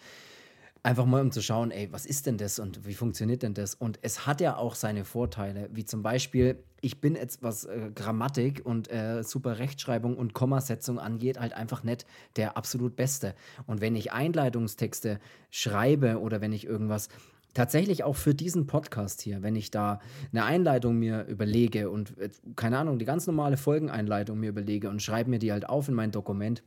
Einfach 0.82 1.06
mal 1.06 1.20
um 1.20 1.32
zu 1.32 1.42
schauen, 1.42 1.70
ey, 1.70 1.90
was 1.92 2.06
ist 2.06 2.26
denn 2.26 2.38
das 2.38 2.58
und 2.58 2.86
wie 2.86 2.94
funktioniert 2.94 3.42
denn 3.42 3.54
das? 3.54 3.74
Und 3.74 3.98
es 4.02 4.26
hat 4.26 4.40
ja 4.40 4.56
auch 4.56 4.74
seine 4.74 5.04
Vorteile, 5.04 5.68
wie 5.72 5.84
zum 5.84 6.02
Beispiel, 6.02 6.62
ich 6.80 7.00
bin 7.00 7.16
jetzt, 7.16 7.42
was 7.42 7.64
äh, 7.64 7.90
Grammatik 7.94 8.64
und 8.64 8.90
äh, 8.90 9.22
super 9.24 9.58
Rechtschreibung 9.58 10.16
und 10.16 10.34
Kommasetzung 10.34 10.98
angeht, 10.98 11.40
halt 11.40 11.52
einfach 11.52 11.82
nicht 11.82 12.06
der 12.36 12.56
absolut 12.56 12.94
Beste. 12.94 13.34
Und 13.66 13.80
wenn 13.80 13.96
ich 13.96 14.12
Einleitungstexte 14.12 15.18
schreibe 15.50 16.20
oder 16.20 16.40
wenn 16.40 16.52
ich 16.52 16.64
irgendwas 16.64 17.08
tatsächlich 17.54 18.04
auch 18.04 18.16
für 18.16 18.34
diesen 18.34 18.66
Podcast 18.66 19.20
hier, 19.20 19.42
wenn 19.42 19.56
ich 19.56 19.72
da 19.72 20.00
eine 20.32 20.44
Einleitung 20.44 20.96
mir 20.96 21.24
überlege 21.26 21.90
und, 21.90 22.16
äh, 22.18 22.30
keine 22.54 22.78
Ahnung, 22.78 22.98
die 22.98 23.04
ganz 23.04 23.26
normale 23.26 23.56
Folgeneinleitung 23.56 24.38
mir 24.38 24.50
überlege 24.50 24.90
und 24.90 25.02
schreibe 25.02 25.30
mir 25.30 25.40
die 25.40 25.50
halt 25.50 25.68
auf 25.68 25.88
in 25.88 25.94
mein 25.94 26.12
Dokument, 26.12 26.62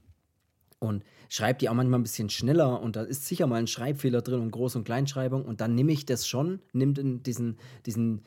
und 0.81 1.03
schreibe 1.29 1.59
die 1.59 1.69
auch 1.69 1.73
manchmal 1.73 1.99
ein 1.99 2.03
bisschen 2.03 2.29
schneller 2.29 2.81
und 2.81 2.95
da 2.95 3.03
ist 3.03 3.27
sicher 3.27 3.47
mal 3.47 3.57
ein 3.57 3.67
Schreibfehler 3.67 4.21
drin 4.21 4.41
und 4.41 4.53
Groß- 4.53 4.75
und 4.75 4.83
Kleinschreibung 4.83 5.45
und 5.45 5.61
dann 5.61 5.75
nehme 5.75 5.91
ich 5.91 6.05
das 6.05 6.27
schon, 6.27 6.59
nehme 6.73 6.93
diesen, 6.93 7.57
diesen, 7.85 8.23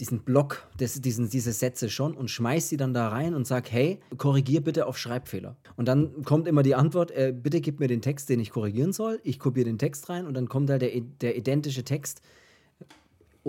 diesen 0.00 0.20
Block, 0.20 0.66
das, 0.78 1.00
diesen, 1.02 1.28
diese 1.28 1.52
Sätze 1.52 1.90
schon 1.90 2.14
und 2.14 2.30
schmeiß 2.30 2.70
sie 2.70 2.78
dann 2.78 2.94
da 2.94 3.08
rein 3.08 3.34
und 3.34 3.46
sage, 3.46 3.68
hey, 3.70 4.00
korrigier 4.16 4.62
bitte 4.62 4.86
auf 4.86 4.96
Schreibfehler. 4.96 5.56
Und 5.76 5.86
dann 5.86 6.24
kommt 6.24 6.48
immer 6.48 6.62
die 6.62 6.74
Antwort, 6.74 7.10
äh, 7.10 7.34
bitte 7.36 7.60
gib 7.60 7.78
mir 7.78 7.88
den 7.88 8.00
Text, 8.00 8.30
den 8.30 8.40
ich 8.40 8.50
korrigieren 8.50 8.94
soll. 8.94 9.20
Ich 9.22 9.38
kopiere 9.38 9.66
den 9.66 9.78
Text 9.78 10.08
rein 10.08 10.26
und 10.26 10.32
dann 10.32 10.48
kommt 10.48 10.70
da 10.70 10.78
der, 10.78 10.98
der 11.20 11.36
identische 11.36 11.84
Text 11.84 12.22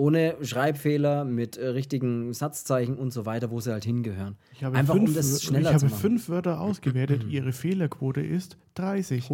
ohne 0.02 0.34
Schreibfehler, 0.42 1.24
mit 1.24 1.56
äh, 1.56 1.68
richtigen 1.68 2.34
Satzzeichen 2.34 2.96
und 2.96 3.12
so 3.12 3.24
weiter, 3.24 3.52
wo 3.52 3.60
sie 3.60 3.70
halt 3.70 3.84
hingehören. 3.84 4.36
Einfach 4.60 4.94
fünf, 4.94 5.10
um 5.10 5.14
das 5.14 5.44
schneller 5.44 5.70
ich 5.70 5.78
zu 5.78 5.84
machen. 5.84 5.86
Ich 5.86 5.92
habe 5.92 6.00
fünf 6.00 6.28
Wörter 6.28 6.60
ausgewertet. 6.60 7.24
Ihre 7.28 7.52
Fehlerquote 7.52 8.20
ist 8.20 8.56
30. 8.74 9.30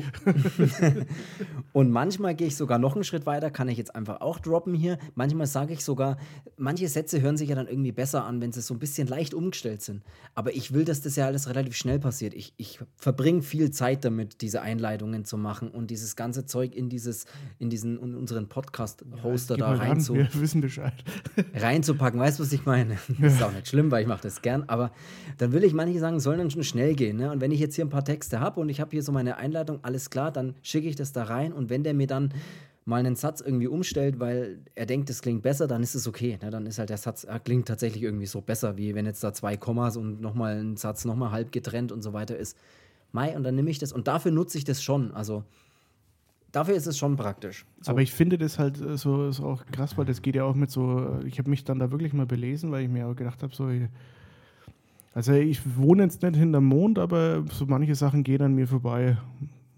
und 1.73 1.91
manchmal 1.91 2.35
gehe 2.35 2.49
ich 2.49 2.57
sogar 2.57 2.79
noch 2.79 2.95
einen 2.95 3.05
Schritt 3.05 3.25
weiter, 3.25 3.51
kann 3.51 3.69
ich 3.69 3.79
jetzt 3.79 3.95
einfach 3.95 4.21
auch 4.21 4.41
droppen 4.41 4.75
hier. 4.75 4.99
Manchmal 5.15 5.47
sage 5.47 5.73
ich 5.73 5.85
sogar, 5.85 6.19
manche 6.57 6.89
Sätze 6.89 7.21
hören 7.21 7.37
sich 7.37 7.49
ja 7.49 7.55
dann 7.55 7.69
irgendwie 7.69 7.93
besser 7.93 8.25
an, 8.25 8.41
wenn 8.41 8.53
sie 8.53 8.61
so 8.61 8.75
ein 8.75 8.79
bisschen 8.79 9.07
leicht 9.07 9.35
umgestellt 9.35 9.83
sind. 9.83 10.03
Aber 10.35 10.55
ich 10.55 10.73
will, 10.75 10.85
dass 10.85 11.01
das 11.01 11.17
ja 11.17 11.27
alles 11.27 11.49
relativ 11.49 11.77
schnell 11.77 11.99
passiert. 11.99 12.35
Ich, 12.35 12.53
ich 12.57 12.81
verbringe 12.97 13.43
viel 13.43 13.71
Zeit 13.71 14.05
damit, 14.05 14.41
diese 14.41 14.61
Einleitungen 14.61 15.25
zu 15.25 15.39
machen 15.39 15.69
und 15.69 15.91
dieses 15.91 16.17
ganze 16.17 16.45
Zeug 16.45 16.75
in 16.75 16.89
dieses, 16.89 17.27
in 17.59 17.71
diesen 17.71 17.99
in 17.99 18.17
unseren 18.17 18.49
Podcast-Hoster 18.49 19.57
ja, 19.57 19.71
da 19.71 19.79
rein 19.79 20.01
zu, 20.01 20.15
wir 20.15 20.29
wissen 20.35 20.58
Bescheid. 20.61 20.93
reinzupacken. 21.55 22.19
Weißt 22.21 22.39
du, 22.39 22.43
was 22.43 22.53
ich 22.53 22.65
meine? 22.65 22.99
Das 23.21 23.35
ist 23.35 23.43
auch 23.43 23.53
nicht 23.53 23.69
schlimm, 23.69 23.91
weil 23.91 24.03
ich 24.03 24.09
mache 24.09 24.23
das 24.23 24.43
gern. 24.43 24.65
Aber 24.69 24.91
dann 25.39 25.53
will 25.53 25.65
ich 25.65 25.75
manche 25.75 25.99
sagen, 25.99 26.21
sollen 26.21 26.39
dann 26.39 26.51
schon 26.51 26.65
schnell 26.65 26.95
gehen. 26.95 27.17
Ne? 27.17 27.31
Und 27.31 27.41
wenn 27.41 27.51
ich 27.51 27.61
jetzt 27.61 27.75
hier 27.75 27.85
ein 27.85 27.91
paar 27.91 28.05
Texte 28.05 28.41
habe 28.41 28.61
und 28.61 28.69
ich 28.69 28.81
habe 28.81 28.91
hier 28.91 29.03
so 29.03 29.13
meine 29.13 29.37
Einleitung, 29.37 29.81
alles 29.83 30.11
klar, 30.11 30.31
dann 30.31 30.55
schicke 30.63 30.89
ich 30.89 30.97
das 30.97 31.13
da 31.13 31.25
rein. 31.25 31.53
Und 31.53 31.71
wenn 31.71 31.83
der 31.83 31.95
mir 31.95 32.07
dann 32.07 32.33
mal 32.85 33.01
einen 33.01 33.17
Satz 33.17 33.43
irgendwie 33.43 33.67
umstellt, 33.67 34.19
weil 34.19 34.59
er 34.75 34.87
denkt, 34.87 35.11
es 35.11 35.21
klingt 35.21 35.43
besser, 35.43 35.67
dann 35.67 35.83
ist 35.83 35.95
es 35.95 36.07
okay. 36.09 36.39
Ne? 36.43 36.51
Dann 36.51 36.67
ist 36.67 36.79
halt 36.79 36.89
der 36.89 36.97
Satz, 36.97 37.25
er 37.25 37.39
klingt 37.39 37.69
tatsächlich 37.69 38.03
irgendwie 38.03 38.27
so 38.27 38.41
besser, 38.41 38.79
wie 38.79 38.95
wenn 38.95 39.05
jetzt 39.05 39.23
da 39.23 39.33
zwei 39.33 39.57
Kommas 39.57 39.97
und 39.97 40.21
nochmal 40.23 40.59
ein 40.59 40.77
Satz 40.77 41.05
nochmal 41.05 41.31
halb 41.31 41.53
getrennt 41.53 41.93
und 41.93 42.03
so 42.03 42.15
weiter 42.15 42.37
ist. 42.37 42.57
Mai, 43.13 43.37
und 43.37 43.43
dann 43.43 43.55
nehme 43.55 43.71
ich 43.71 43.79
das 43.79 43.93
und 43.93 44.09
dafür 44.09 44.33
nutze 44.33 44.59
ich 44.59 44.65
das 44.65 44.83
schon. 44.83 45.13
Also 45.13 45.45
dafür 46.59 46.75
ist 46.75 46.87
es 46.87 46.99
schon 46.99 47.17
praktisch. 47.17 47.65
So. 47.81 47.93
Aber 47.93 48.03
ich 48.03 48.13
finde 48.13 48.37
das 48.37 48.59
halt 48.59 48.81
äh, 48.81 48.97
so 48.97 49.29
ist 49.29 49.41
auch 49.41 49.65
krass, 49.67 49.97
weil 49.97 50.05
das 50.05 50.23
geht 50.23 50.35
ja 50.35 50.45
auch 50.45 50.55
mit 50.55 50.71
so, 50.71 51.21
ich 51.25 51.39
habe 51.39 51.51
mich 51.51 51.65
dann 51.65 51.79
da 51.79 51.91
wirklich 51.91 52.13
mal 52.13 52.27
belesen, 52.27 52.71
weil 52.71 52.85
ich 52.85 52.89
mir 52.89 53.07
auch 53.07 53.15
gedacht 53.15 53.43
habe, 53.43 53.55
so, 53.55 53.71
also 55.15 55.33
ich 55.33 55.61
wohne 55.77 56.03
jetzt 56.03 56.23
nicht 56.23 56.37
hinterm 56.37 56.65
Mond, 56.67 56.99
aber 56.99 57.45
so 57.53 57.67
manche 57.67 57.95
Sachen 57.95 58.25
gehen 58.25 58.43
an 58.43 58.55
mir 58.55 58.67
vorbei, 58.67 59.17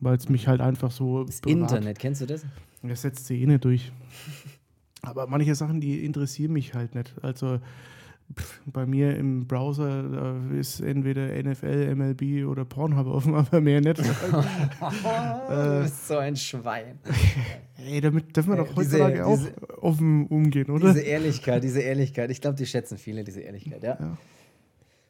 weil 0.01 0.17
es 0.17 0.29
mich 0.29 0.49
halt 0.49 0.61
einfach 0.61 0.91
so. 0.91 1.25
Das 1.25 1.41
Internet, 1.41 1.99
kennst 1.99 2.23
du 2.23 2.27
das? 2.27 2.45
Das 2.83 3.03
setzt 3.03 3.27
sich 3.27 3.41
eh 3.43 3.47
nicht 3.47 3.65
durch. 3.65 3.93
Aber 5.03 5.27
manche 5.27 5.55
Sachen, 5.55 5.81
die 5.81 6.05
interessieren 6.05 6.53
mich 6.53 6.75
halt 6.75 6.95
nicht. 6.95 7.15
Also 7.23 7.59
bei 8.67 8.87
mir 8.87 9.17
im 9.17 9.47
Browser 9.47 10.37
ist 10.59 10.81
entweder 10.81 11.27
NFL, 11.43 11.95
MLB 11.95 12.47
oder 12.47 12.65
Pornhub 12.65 13.07
offen, 13.07 13.35
aber 13.35 13.61
mehr 13.61 13.81
nicht. 13.81 13.99
du 14.31 15.81
bist 15.83 16.09
so 16.09 16.19
ein 16.19 16.37
Schwein. 16.37 16.99
Ey, 17.77 18.01
damit 18.01 18.37
dürfen 18.37 18.51
wir 18.51 18.57
doch 18.59 18.77
heutzutage 18.77 19.15
diese, 19.15 19.27
auch 19.27 19.39
diese, 19.39 19.83
offen 19.83 20.27
umgehen, 20.27 20.71
oder? 20.71 20.93
Diese 20.93 21.05
Ehrlichkeit, 21.05 21.65
diese 21.65 21.81
Ehrlichkeit. 21.81 22.31
Ich 22.31 22.41
glaube, 22.41 22.57
die 22.57 22.67
schätzen 22.67 22.99
viele, 22.99 23.25
diese 23.25 23.41
Ehrlichkeit, 23.41 23.83
ja. 23.83 23.97
ja. 23.99 24.17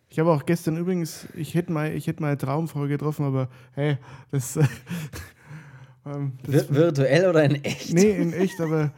Ich 0.08 0.18
habe 0.18 0.30
auch 0.32 0.44
gestern 0.44 0.76
übrigens, 0.76 1.26
ich 1.34 1.54
hätte 1.54 1.72
mal, 1.72 1.92
ich 1.92 2.06
hätte 2.06 2.20
mal 2.20 2.28
eine 2.28 2.38
Traumfrau 2.38 2.86
getroffen, 2.86 3.24
aber 3.24 3.48
hey, 3.72 3.96
das. 4.30 4.56
ähm, 6.06 6.32
das 6.44 6.72
Virtuell 6.72 7.28
oder 7.28 7.44
in 7.44 7.62
echt? 7.64 7.92
Nee, 7.92 8.10
in 8.10 8.32
echt, 8.32 8.60
aber 8.60 8.92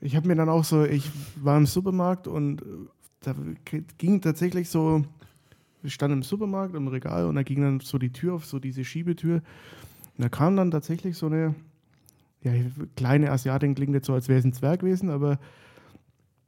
ich 0.00 0.14
habe 0.14 0.28
mir 0.28 0.36
dann 0.36 0.48
auch 0.48 0.64
so, 0.64 0.84
ich 0.84 1.10
war 1.36 1.56
im 1.56 1.66
Supermarkt 1.66 2.28
und 2.28 2.62
da 3.26 3.34
ging 3.98 4.20
tatsächlich 4.20 4.68
so, 4.68 5.04
ich 5.82 5.94
stand 5.94 6.12
im 6.12 6.22
Supermarkt 6.22 6.74
im 6.74 6.88
Regal 6.88 7.26
und 7.26 7.36
da 7.36 7.42
ging 7.42 7.60
dann 7.60 7.80
so 7.80 7.98
die 7.98 8.12
Tür 8.12 8.34
auf, 8.34 8.46
so 8.46 8.58
diese 8.58 8.84
Schiebetür. 8.84 9.36
Und 9.36 10.24
da 10.24 10.28
kam 10.28 10.56
dann 10.56 10.70
tatsächlich 10.70 11.16
so 11.16 11.26
eine, 11.26 11.54
ja, 12.42 12.52
kleine 12.96 13.30
Asiatin 13.30 13.74
klingt 13.74 13.94
jetzt 13.94 14.06
so, 14.06 14.14
als 14.14 14.28
wäre 14.28 14.38
es 14.38 14.44
ein 14.44 14.52
Zwerg 14.52 14.80
gewesen, 14.80 15.10
aber. 15.10 15.38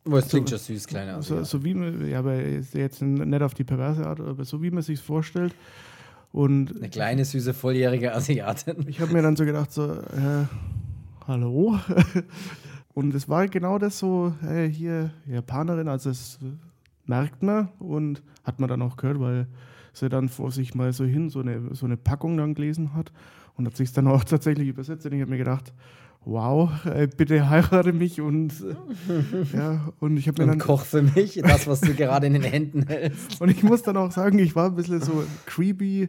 Aber 0.04 0.18
es 0.18 0.28
klingt 0.28 0.48
so, 0.48 0.56
schon 0.56 0.76
süß, 0.76 0.86
kleine 0.86 1.14
Asiatin. 1.14 1.44
So, 1.44 1.58
so, 1.58 1.64
wie 1.64 1.74
man, 1.74 2.08
ja, 2.08 2.20
aber 2.20 2.36
jetzt 2.36 3.02
nicht 3.02 3.42
auf 3.42 3.54
die 3.54 3.64
perverse 3.64 4.06
Art, 4.06 4.20
aber 4.20 4.44
so 4.44 4.62
wie 4.62 4.70
man 4.70 4.82
sich 4.82 5.00
vorstellt. 5.00 5.54
Und 6.32 6.76
eine 6.76 6.90
kleine, 6.90 7.24
süße, 7.24 7.54
volljährige 7.54 8.14
Asiatin. 8.14 8.88
Ich 8.88 9.00
habe 9.00 9.12
mir 9.12 9.22
dann 9.22 9.36
so 9.36 9.44
gedacht, 9.44 9.72
so, 9.72 9.92
äh, 9.92 10.44
hallo? 11.26 11.78
Und 12.94 13.14
es 13.14 13.28
war 13.28 13.46
genau 13.48 13.78
das 13.78 13.98
so, 13.98 14.34
hey, 14.40 14.72
hier, 14.72 15.10
Japanerin, 15.26 15.88
also 15.88 16.08
es 16.10 16.38
merkt 17.08 17.42
man 17.42 17.68
und 17.78 18.22
hat 18.44 18.60
man 18.60 18.68
dann 18.68 18.82
auch 18.82 18.96
gehört, 18.96 19.20
weil 19.20 19.46
sie 19.92 20.08
dann 20.08 20.28
vor 20.28 20.50
sich 20.50 20.74
mal 20.74 20.92
so 20.92 21.04
hin 21.04 21.30
so 21.30 21.40
eine, 21.40 21.74
so 21.74 21.86
eine 21.86 21.96
Packung 21.96 22.36
dann 22.36 22.54
gelesen 22.54 22.94
hat 22.94 23.12
und 23.56 23.66
hat 23.66 23.76
sich 23.76 23.92
dann 23.92 24.06
auch 24.06 24.24
tatsächlich 24.24 24.68
übersetzt. 24.68 25.06
Und 25.06 25.12
ich 25.12 25.20
habe 25.20 25.30
mir 25.30 25.38
gedacht, 25.38 25.72
wow, 26.24 26.70
äh, 26.84 27.06
bitte 27.06 27.48
heirate 27.48 27.92
mich 27.92 28.20
und 28.20 28.52
ja, 29.52 29.92
und 30.00 30.16
ich 30.16 30.26
habe 30.26 30.42
mir 30.42 30.48
dann 30.48 30.58
koch 30.58 30.84
für 30.84 31.02
mich 31.02 31.40
das, 31.42 31.66
was 31.68 31.80
du 31.80 31.94
gerade 31.94 32.26
in 32.26 32.34
den 32.34 32.42
Händen 32.42 32.86
hältst. 32.86 33.40
und 33.40 33.48
ich 33.48 33.62
muss 33.62 33.82
dann 33.82 33.96
auch 33.96 34.10
sagen, 34.10 34.38
ich 34.38 34.56
war 34.56 34.66
ein 34.66 34.74
bisschen 34.74 35.00
so 35.00 35.22
creepy 35.46 36.08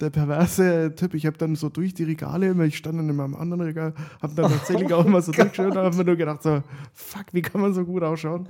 der 0.00 0.10
perverse 0.10 0.92
Typ. 0.96 1.14
Ich 1.14 1.24
habe 1.24 1.38
dann 1.38 1.54
so 1.54 1.68
durch 1.68 1.94
die 1.94 2.02
Regale 2.02 2.48
immer, 2.48 2.64
ich 2.64 2.76
stand 2.76 2.98
dann 2.98 3.08
in 3.08 3.14
meinem 3.14 3.36
anderen 3.36 3.62
Regal, 3.62 3.94
habe 4.20 4.34
dann 4.34 4.50
tatsächlich 4.58 4.92
oh 4.92 4.96
auch 4.96 5.06
immer 5.06 5.22
so 5.22 5.30
durchgeschaut 5.30 5.70
und 5.70 5.76
habe 5.76 5.96
mir 5.96 6.04
nur 6.04 6.16
gedacht, 6.16 6.42
so, 6.42 6.62
fuck, 6.92 7.26
wie 7.32 7.42
kann 7.42 7.60
man 7.60 7.72
so 7.74 7.84
gut 7.84 8.02
ausschauen? 8.02 8.48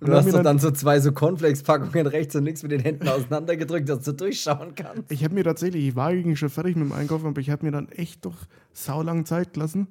Und 0.00 0.08
du 0.08 0.14
hast 0.14 0.26
doch 0.26 0.32
dann, 0.32 0.44
dann, 0.44 0.58
so 0.58 0.70
zwei 0.70 0.98
so 0.98 1.12
Cornflakes-Packungen 1.12 2.06
rechts 2.06 2.34
und 2.34 2.44
links 2.44 2.62
mit 2.62 2.72
den 2.72 2.80
Händen 2.80 3.06
auseinandergedrückt, 3.06 3.88
dass 3.88 4.02
du 4.02 4.12
durchschauen 4.12 4.74
kannst. 4.74 5.12
Ich 5.12 5.24
habe 5.24 5.34
mir 5.34 5.44
tatsächlich, 5.44 5.88
ich 5.88 5.96
war 5.96 6.08
eigentlich 6.08 6.38
schon 6.38 6.48
fertig 6.48 6.76
mit 6.76 6.86
dem 6.86 6.92
Einkaufen, 6.92 7.26
aber 7.26 7.40
ich 7.40 7.50
habe 7.50 7.66
mir 7.66 7.72
dann 7.72 7.88
echt 7.90 8.24
doch 8.24 8.36
saulang 8.72 9.26
Zeit 9.26 9.52
gelassen 9.52 9.88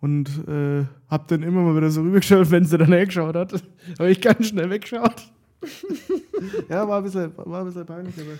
und 0.00 0.28
äh, 0.48 0.84
habe 1.10 1.24
dann 1.26 1.42
immer 1.42 1.60
mal 1.60 1.76
wieder 1.76 1.90
so 1.90 2.02
rübergeschaut, 2.02 2.50
wenn 2.50 2.64
sie 2.64 2.78
dann 2.78 2.88
hergeschaut 2.88 3.36
hat. 3.36 3.52
habe 3.98 4.10
ich 4.10 4.20
ganz 4.20 4.46
schnell 4.46 4.70
weggeschaut. 4.70 5.30
ja, 6.68 6.88
war 6.88 6.98
ein 6.98 7.04
bisschen, 7.04 7.32
war 7.36 7.60
ein 7.60 7.66
bisschen 7.66 7.86
peinlich, 7.86 8.14
aber. 8.18 8.38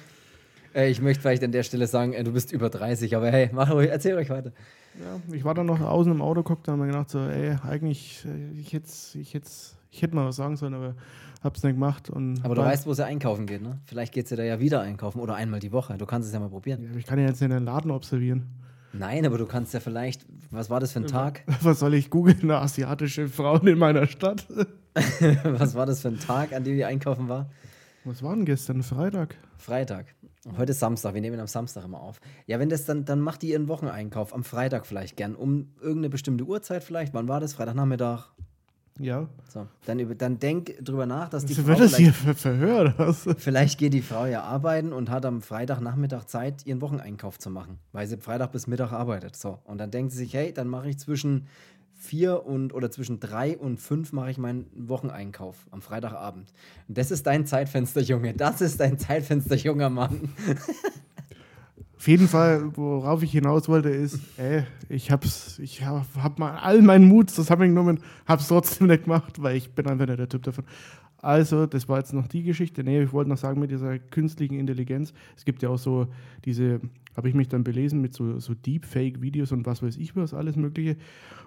Äh, 0.74 0.90
ich 0.90 1.00
möchte 1.00 1.22
vielleicht 1.22 1.42
an 1.42 1.52
der 1.52 1.62
Stelle 1.62 1.86
sagen, 1.86 2.12
äh, 2.12 2.22
du 2.22 2.32
bist 2.32 2.52
über 2.52 2.70
30, 2.70 3.14
aber 3.16 3.30
hey, 3.30 3.50
mach 3.52 3.70
ruhig, 3.70 3.90
erzähl 3.90 4.16
euch 4.16 4.30
weiter. 4.30 4.52
Ja, 5.00 5.34
ich 5.34 5.44
war 5.44 5.54
dann 5.54 5.66
noch 5.66 5.80
außen 5.80 6.12
im 6.12 6.22
Auto, 6.22 6.42
guckt, 6.42 6.66
da 6.66 6.72
habe 6.72 6.82
mir 6.82 6.88
gedacht, 6.88 7.10
so, 7.10 7.18
ey, 7.18 7.56
eigentlich, 7.68 8.24
äh, 8.24 8.60
ich 8.60 8.72
hätte 8.72 8.88
ich 9.14 9.34
hätt's, 9.34 9.77
ich 9.90 10.02
hätt 10.02 10.14
mal 10.14 10.26
was 10.26 10.36
sagen 10.36 10.56
sollen, 10.56 10.74
aber 10.74 10.94
hab's 11.42 11.62
nicht 11.62 11.74
gemacht. 11.74 12.10
Und 12.10 12.44
aber 12.44 12.54
du 12.54 12.62
weißt, 12.62 12.86
wo 12.86 12.94
sie 12.94 13.04
einkaufen 13.04 13.46
geht, 13.46 13.62
ne? 13.62 13.78
Vielleicht 13.84 14.12
geht 14.12 14.28
sie 14.28 14.36
da 14.36 14.42
ja 14.42 14.60
wieder 14.60 14.80
einkaufen 14.80 15.20
oder 15.20 15.34
einmal 15.34 15.60
die 15.60 15.72
Woche. 15.72 15.96
Du 15.98 16.06
kannst 16.06 16.28
es 16.28 16.34
ja 16.34 16.40
mal 16.40 16.48
probieren. 16.48 16.82
Ja, 16.82 16.98
ich 16.98 17.06
kann 17.06 17.18
ja 17.18 17.26
jetzt 17.26 17.42
in 17.42 17.50
den 17.50 17.64
Laden 17.64 17.90
observieren. 17.90 18.46
Nein, 18.92 19.26
aber 19.26 19.38
du 19.38 19.46
kannst 19.46 19.74
ja 19.74 19.80
vielleicht, 19.80 20.24
was 20.50 20.70
war 20.70 20.80
das 20.80 20.92
für 20.92 21.00
ein 21.00 21.06
Tag? 21.06 21.42
Was 21.62 21.78
soll 21.80 21.94
ich 21.94 22.08
googeln? 22.08 22.40
Eine 22.42 22.56
asiatische 22.56 23.28
Frau 23.28 23.58
in 23.58 23.78
meiner 23.78 24.06
Stadt. 24.06 24.46
was 25.44 25.74
war 25.74 25.86
das 25.86 26.00
für 26.00 26.08
ein 26.08 26.18
Tag, 26.18 26.52
an 26.52 26.64
dem 26.64 26.74
die 26.74 26.84
einkaufen 26.84 27.28
war? 27.28 27.50
Was 28.04 28.22
war 28.22 28.34
denn 28.34 28.44
gestern? 28.44 28.82
Freitag. 28.82 29.36
Freitag. 29.58 30.14
Heute 30.56 30.70
ist 30.72 30.80
Samstag, 30.80 31.14
wir 31.14 31.20
nehmen 31.20 31.38
am 31.38 31.46
Samstag 31.46 31.84
immer 31.84 32.00
auf. 32.00 32.20
Ja, 32.46 32.58
wenn 32.58 32.70
das 32.70 32.84
dann, 32.86 33.04
dann 33.04 33.20
macht 33.20 33.42
die 33.42 33.50
ihren 33.50 33.68
Wocheneinkauf 33.68 34.34
am 34.34 34.44
Freitag 34.44 34.86
vielleicht 34.86 35.16
gern, 35.16 35.34
um 35.34 35.72
irgendeine 35.80 36.08
bestimmte 36.08 36.44
Uhrzeit 36.44 36.82
vielleicht. 36.82 37.12
Wann 37.12 37.28
war 37.28 37.40
das? 37.40 37.52
Freitagnachmittag? 37.52 38.30
Ja. 38.98 39.28
So, 39.48 39.66
dann, 39.86 40.18
dann 40.18 40.38
denk 40.38 40.84
drüber 40.84 41.06
nach, 41.06 41.28
dass 41.28 41.44
die 41.44 41.54
also 41.54 41.62
Frau. 41.62 41.78
Wird 41.78 41.80
das 41.80 41.96
hier 41.96 42.12
ver 42.12 42.34
verhört? 42.34 43.16
Vielleicht 43.38 43.78
geht 43.78 43.94
die 43.94 44.02
Frau 44.02 44.26
ja 44.26 44.42
arbeiten 44.42 44.92
und 44.92 45.10
hat 45.10 45.24
am 45.24 45.40
Freitagnachmittag 45.40 46.26
Zeit, 46.26 46.66
ihren 46.66 46.80
Wocheneinkauf 46.80 47.38
zu 47.38 47.50
machen, 47.50 47.78
weil 47.92 48.06
sie 48.06 48.18
Freitag 48.18 48.52
bis 48.52 48.66
Mittag 48.66 48.92
arbeitet. 48.92 49.36
So, 49.36 49.58
und 49.64 49.78
dann 49.78 49.90
denkt 49.90 50.12
sie 50.12 50.18
sich, 50.18 50.34
hey, 50.34 50.52
dann 50.52 50.68
mache 50.68 50.88
ich 50.88 50.98
zwischen 50.98 51.46
vier 51.98 52.46
und 52.46 52.72
oder 52.72 52.90
zwischen 52.90 53.18
drei 53.18 53.58
und 53.58 53.78
fünf 53.78 54.12
mache 54.12 54.30
ich 54.30 54.38
meinen 54.38 54.66
Wocheneinkauf 54.74 55.66
am 55.70 55.82
Freitagabend. 55.82 56.52
Und 56.86 56.96
das 56.96 57.10
ist 57.10 57.26
dein 57.26 57.44
Zeitfenster, 57.44 58.00
Junge. 58.00 58.34
Das 58.34 58.60
ist 58.60 58.78
dein 58.80 58.98
Zeitfenster, 58.98 59.56
junger 59.56 59.90
Mann. 59.90 60.32
Auf 61.98 62.06
jeden 62.06 62.28
Fall, 62.28 62.76
worauf 62.76 63.24
ich 63.24 63.32
hinaus 63.32 63.68
wollte, 63.68 63.88
ist, 63.88 64.20
ey, 64.36 64.62
ich 64.88 65.10
hab's, 65.10 65.58
ich 65.58 65.84
hab, 65.84 66.06
hab 66.16 66.38
mal 66.38 66.56
all 66.56 66.80
meinen 66.80 67.08
Mut 67.08 67.28
zusammengenommen, 67.28 67.98
hab's 68.24 68.46
trotzdem 68.46 68.86
nicht 68.86 69.04
gemacht, 69.04 69.42
weil 69.42 69.56
ich 69.56 69.72
bin 69.72 69.88
einfach 69.88 70.06
nicht 70.06 70.20
der 70.20 70.28
Typ 70.28 70.44
davon. 70.44 70.64
Also, 71.20 71.66
das 71.66 71.88
war 71.88 71.98
jetzt 71.98 72.12
noch 72.12 72.28
die 72.28 72.44
Geschichte. 72.44 72.84
Nee, 72.84 73.02
ich 73.02 73.12
wollte 73.12 73.30
noch 73.30 73.36
sagen, 73.36 73.58
mit 73.58 73.72
dieser 73.72 73.98
künstlichen 73.98 74.60
Intelligenz, 74.60 75.12
es 75.36 75.44
gibt 75.44 75.60
ja 75.60 75.70
auch 75.70 75.78
so 75.78 76.06
diese, 76.44 76.80
habe 77.16 77.28
ich 77.28 77.34
mich 77.34 77.48
dann 77.48 77.64
belesen, 77.64 78.00
mit 78.00 78.14
so, 78.14 78.38
so 78.38 78.54
Deepfake-Videos 78.54 79.50
und 79.50 79.66
was 79.66 79.82
weiß 79.82 79.96
ich 79.96 80.14
was, 80.14 80.34
alles 80.34 80.54
Mögliche. 80.54 80.96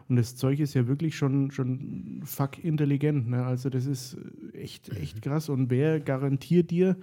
Und 0.10 0.18
das 0.18 0.36
Zeug 0.36 0.60
ist 0.60 0.74
ja 0.74 0.86
wirklich 0.86 1.16
schon, 1.16 1.52
schon 1.52 2.22
fuck 2.26 2.62
intelligent. 2.62 3.30
Ne? 3.30 3.46
Also, 3.46 3.70
das 3.70 3.86
ist 3.86 4.18
echt, 4.52 4.90
echt 4.98 5.16
mhm. 5.16 5.22
krass. 5.22 5.48
Und 5.48 5.70
wer 5.70 6.02
garantiert 6.02 6.72
dir, 6.72 6.98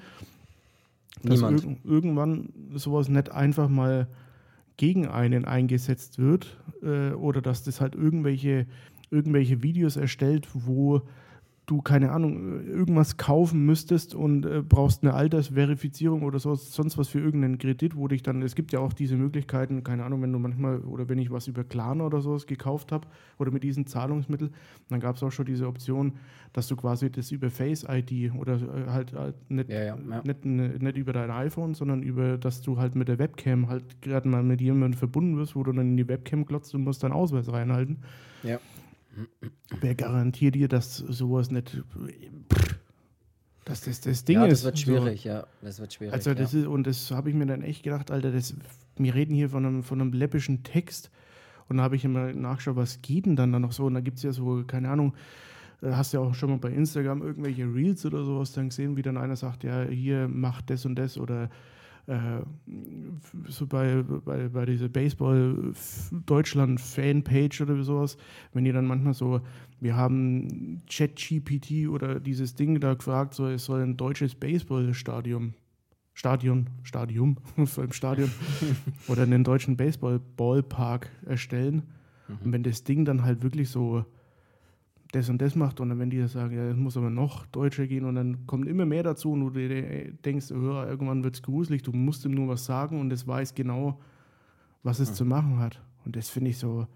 dass 1.23 1.43
irg 1.43 1.65
irgendwann 1.85 2.51
sowas 2.75 3.09
nicht 3.09 3.31
einfach 3.31 3.69
mal 3.69 4.09
gegen 4.77 5.09
einen 5.09 5.45
eingesetzt 5.45 6.19
wird 6.19 6.57
äh, 6.83 7.13
oder 7.13 7.43
dass 7.43 7.65
das 7.65 7.81
halt 7.81 7.95
irgendwelche, 7.95 8.67
irgendwelche 9.11 9.63
Videos 9.63 9.97
erstellt, 9.97 10.49
wo 10.53 11.03
du, 11.71 11.83
keine 11.83 12.13
Ahnung, 12.13 12.67
irgendwas 12.67 13.17
kaufen 13.17 13.65
müsstest 13.65 14.15
und 14.15 14.47
äh, 14.47 14.63
brauchst 14.63 15.03
eine 15.03 15.15
Altersverifizierung 15.15 16.23
oder 16.23 16.39
so, 16.39 16.55
sonst 16.55 16.99
was 16.99 17.09
für 17.09 17.21
irgendeinen 17.21 17.59
Kredit, 17.59 17.97
wo 17.97 18.09
dich 18.09 18.23
dann, 18.23 18.43
es 18.43 18.55
gibt 18.55 18.73
ja 18.73 18.81
auch 18.81 18.93
diese 18.93 19.17
Möglichkeiten, 19.17 19.85
keine 19.85 20.05
Ahnung, 20.05 20.23
wenn 20.23 20.33
du 20.33 20.39
manchmal 20.39 20.81
oder 20.81 21.09
wenn 21.09 21.19
ich 21.19 21.31
was 21.31 21.47
über 21.47 21.65
Klarna 21.65 22.05
oder 22.05 22.21
sowas 22.21 22.47
gekauft 22.47 22.91
habe 22.91 23.07
oder 23.39 23.51
mit 23.51 23.63
diesen 23.63 23.87
Zahlungsmitteln, 23.87 24.55
dann 24.89 25.01
gab 25.01 25.17
es 25.17 25.23
auch 25.23 25.31
schon 25.31 25.47
diese 25.47 25.67
Option, 25.67 26.15
dass 26.53 26.69
du 26.69 26.77
quasi 26.77 27.11
das 27.11 27.31
über 27.31 27.51
Face 27.51 27.87
ID 27.89 28.33
oder 28.35 28.55
äh, 28.55 28.91
halt, 28.91 29.13
halt 29.13 29.51
nicht, 29.51 29.69
ja, 29.69 29.83
ja, 29.83 29.99
ja. 30.11 30.23
Nicht, 30.25 30.45
nicht 30.45 30.97
über 30.97 31.13
dein 31.13 31.31
iPhone, 31.31 31.75
sondern 31.75 32.03
über, 32.03 32.39
dass 32.39 32.63
du 32.63 32.79
halt 32.79 32.95
mit 32.95 33.09
der 33.09 33.19
Webcam 33.19 33.69
halt 33.69 34.01
gerade 34.01 34.29
mal 34.29 34.43
mit 34.43 34.61
jemandem 34.61 34.99
verbunden 34.99 35.37
wirst, 35.37 35.55
wo 35.55 35.63
du 35.63 35.73
dann 35.73 35.91
in 35.91 35.97
die 35.97 36.09
Webcam 36.09 36.47
glotzt 36.47 36.75
und 36.75 36.85
musst 36.85 37.03
deinen 37.03 37.13
Ausweis 37.13 37.53
reinhalten. 37.53 37.99
Ja. 38.43 38.59
Wer 39.81 39.95
garantiert 39.95 40.55
dir, 40.55 40.69
dass 40.69 40.97
sowas 40.97 41.51
nicht. 41.51 41.83
Dass 43.65 43.83
das 43.83 44.01
das 44.01 44.25
Ding 44.25 44.37
ja, 44.37 44.47
das 44.47 44.61
ist. 44.61 44.61
Das 44.61 44.65
wird 44.65 44.79
schwierig, 44.79 45.23
so. 45.23 45.29
ja. 45.29 45.47
Das 45.61 45.81
wird 45.81 45.93
schwierig. 45.93 46.15
Also, 46.15 46.35
das 46.35 46.53
ja. 46.53 46.61
ist, 46.61 46.67
und 46.67 46.87
das 46.87 47.11
habe 47.11 47.29
ich 47.31 47.37
mir 47.37 47.47
dann 47.47 47.63
echt 47.63 47.83
gedacht, 47.83 48.11
Alter, 48.11 48.33
das, 48.33 48.55
wir 48.97 49.15
reden 49.15 49.35
hier 49.35 49.51
von 49.51 49.67
einem, 49.67 49.83
von 49.83 50.01
einem 50.01 50.13
läppischen 50.13 50.63
Text. 50.63 51.11
Und 51.69 51.79
da 51.79 51.83
habe 51.83 51.97
ich 51.97 52.05
immer 52.05 52.33
nachgeschaut, 52.33 52.77
was 52.77 53.03
geht 53.03 53.27
denn 53.27 53.37
dann 53.37 53.53
da 53.53 53.59
noch 53.59 53.73
so? 53.73 53.85
Und 53.85 53.95
da 53.95 54.01
gibt 54.01 54.17
es 54.17 54.23
ja 54.23 54.33
so, 54.33 54.65
keine 54.67 54.89
Ahnung, 54.89 55.15
äh, 55.83 55.91
hast 55.93 56.13
ja 56.13 56.21
auch 56.21 56.35
schon 56.35 56.51
mal 56.51 56.59
bei 56.59 56.71
Instagram 56.71 57.23
irgendwelche 57.23 57.65
Reels 57.65 58.07
oder 58.07 58.25
sowas 58.25 58.53
dann 58.53 58.71
gesehen, 58.71 58.97
wie 58.97 59.03
dann 59.03 59.17
einer 59.17 59.37
sagt, 59.37 59.65
ja, 59.65 59.83
hier 59.85 60.29
macht 60.29 60.71
das 60.71 60.87
und 60.87 60.97
das 60.97 61.19
oder 61.19 61.51
so 63.49 63.67
bei, 63.67 64.03
bei, 64.03 64.49
bei 64.49 64.65
dieser 64.65 64.89
Baseball-Deutschland-Fanpage 64.89 67.61
oder 67.61 67.83
sowas, 67.83 68.17
wenn 68.55 68.65
die 68.65 68.73
dann 68.73 68.87
manchmal 68.87 69.13
so, 69.13 69.43
wir 69.81 69.95
haben 69.95 70.81
ChatGPT 70.89 71.87
oder 71.89 72.19
dieses 72.19 72.55
Ding 72.55 72.81
da 72.81 72.95
gefragt, 72.95 73.35
so, 73.35 73.47
es 73.47 73.67
soll 73.67 73.83
ein 73.83 73.99
deutsches 73.99 74.35
Baseballstadion 74.35 75.53
Stadion, 76.19 76.67
Stadium, 76.83 77.37
so 77.65 77.81
im 77.81 77.93
Stadion, 77.93 78.29
oder 79.09 79.23
einen 79.23 79.45
deutschen 79.45 79.77
Baseball-Ballpark 79.77 81.09
erstellen. 81.27 81.85
Mhm. 82.27 82.39
Und 82.45 82.53
wenn 82.53 82.63
das 82.65 82.83
Ding 82.83 83.05
dann 83.05 83.23
halt 83.23 83.45
wirklich 83.45 83.71
so 83.71 84.05
das 85.13 85.29
und 85.29 85.41
das 85.41 85.55
macht 85.55 85.81
und 85.81 85.89
dann 85.89 85.99
wenn 85.99 86.11
die 86.11 86.27
sagen, 86.29 86.55
ja, 86.55 86.71
es 86.71 86.77
muss 86.77 86.97
aber 86.97 87.11
noch 87.11 87.47
deutscher 87.47 87.87
gehen 87.87 88.05
und 88.05 88.15
dann 88.15 88.47
kommt 88.47 88.69
immer 88.69 88.85
mehr 88.85 89.03
dazu 89.03 89.33
und 89.33 89.41
du 89.41 89.51
dir 89.51 90.13
denkst, 90.13 90.51
oh, 90.51 90.83
irgendwann 90.83 91.25
wird 91.25 91.37
es 91.37 91.43
gruselig, 91.43 91.83
du 91.83 91.93
musst 91.93 92.25
ihm 92.25 92.33
nur 92.33 92.49
was 92.49 92.67
sagen 92.67 93.01
und 93.01 93.11
es 93.13 93.27
weiß 93.27 93.55
genau, 93.55 93.99
was 94.83 94.99
es 95.01 95.11
mhm. 95.11 95.15
zu 95.15 95.25
machen 95.25 95.59
hat. 95.59 95.81
Und 96.05 96.17
das 96.17 96.29
finde 96.29 96.51
ich 96.51 96.59
so. 96.59 96.87